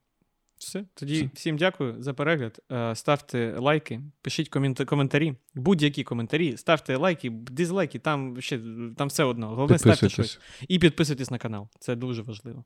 Все. 0.58 0.84
Тоді 0.94 1.30
всім 1.34 1.56
дякую 1.56 1.96
за 1.98 2.14
перегляд. 2.14 2.60
Е, 2.72 2.94
Ставте 2.94 3.54
лайки, 3.58 4.00
пишіть 4.22 4.48
коментарі, 4.86 5.34
будь-які 5.54 6.04
коментарі, 6.04 6.56
ставте 6.56 6.96
лайки, 6.96 7.30
дизлайки, 7.30 7.98
там 7.98 8.40
ще 8.40 8.60
там 8.96 9.08
все 9.08 9.24
одно. 9.24 9.48
Головне 9.48 9.78
ставте 9.78 10.08
щось. 10.08 10.40
І 10.68 10.78
підписуйтесь 10.78 11.30
на 11.30 11.38
канал. 11.38 11.68
Це 11.80 11.96
дуже 11.96 12.22
важливо. 12.22 12.64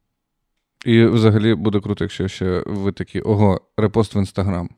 І 0.85 1.05
взагалі 1.05 1.55
буде 1.55 1.80
круто, 1.80 2.05
якщо 2.05 2.28
ще 2.28 2.62
ви 2.66 2.93
такі, 2.93 3.20
ого, 3.20 3.61
репост 3.76 4.14
в 4.14 4.16
інстаграм. 4.16 4.68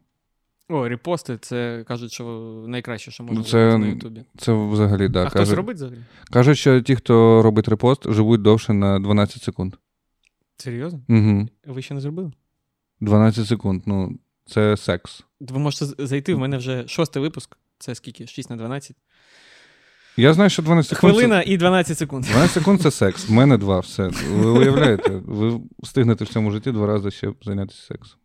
О, 0.69 0.89
репости, 0.89 1.39
це 1.41 1.85
кажуть, 1.89 2.13
що 2.13 2.25
найкраще, 2.69 3.11
що 3.11 3.25
можна 3.25 3.39
Ну, 3.39 3.45
це- 3.45 3.51
зробити 3.51 3.79
на 3.79 3.87
Ютубі. 3.87 4.25
Це 4.39 4.53
взагалі, 4.53 5.09
да. 5.09 5.25
а 5.25 5.29
хтось 5.29 5.51
робить 5.51 5.77
взагалі? 5.77 5.99
кажуть, 6.31 6.59
що 6.59 6.81
ті, 6.81 6.97
хто 6.97 7.43
робить 7.43 7.69
репост, 7.69 8.13
живуть 8.13 8.43
довше 8.43 8.73
на 8.73 9.01
12 9.01 9.43
секунд. 9.43 9.75
Серйозно? 10.57 11.01
Угу. 11.09 11.49
Ви 11.67 11.83
ще 11.83 11.95
не 11.95 12.01
зробили? 12.01 12.33
12 13.01 13.47
секунд, 13.47 13.83
ну, 13.87 14.19
це 14.47 14.77
секс. 14.77 15.25
Ви 15.41 15.59
можете 15.59 16.07
зайти, 16.07 16.35
в 16.35 16.39
мене 16.39 16.57
вже 16.59 16.89
шостий 16.89 17.23
випуск. 17.23 17.57
Це 17.79 17.95
скільки? 17.95 18.27
6 18.27 18.51
на 18.51 18.57
12. 18.57 18.97
Я 20.17 20.35
знаю, 20.35 20.51
що 20.51 20.63
12 20.63 20.89
секунд. 20.89 21.13
це- 21.13 21.19
Хвилина 21.19 21.43
і 21.47 21.57
12 21.57 21.99
секунд. 21.99 22.25
12 22.25 22.51
секунд 22.55 22.81
це 22.83 22.91
секс. 22.91 23.29
В 23.29 23.33
мене 23.33 23.59
два, 23.59 23.81
все. 23.81 24.11
Ви 24.33 24.51
уявляєте, 24.51 25.11
ви 25.27 25.61
встигнете 25.83 26.25
в 26.25 26.29
цьому 26.29 26.51
житті 26.51 26.73
два 26.73 26.87
рази 26.87 27.11
ще 27.11 27.33
зайнятися 27.43 27.83
сексом. 27.83 28.19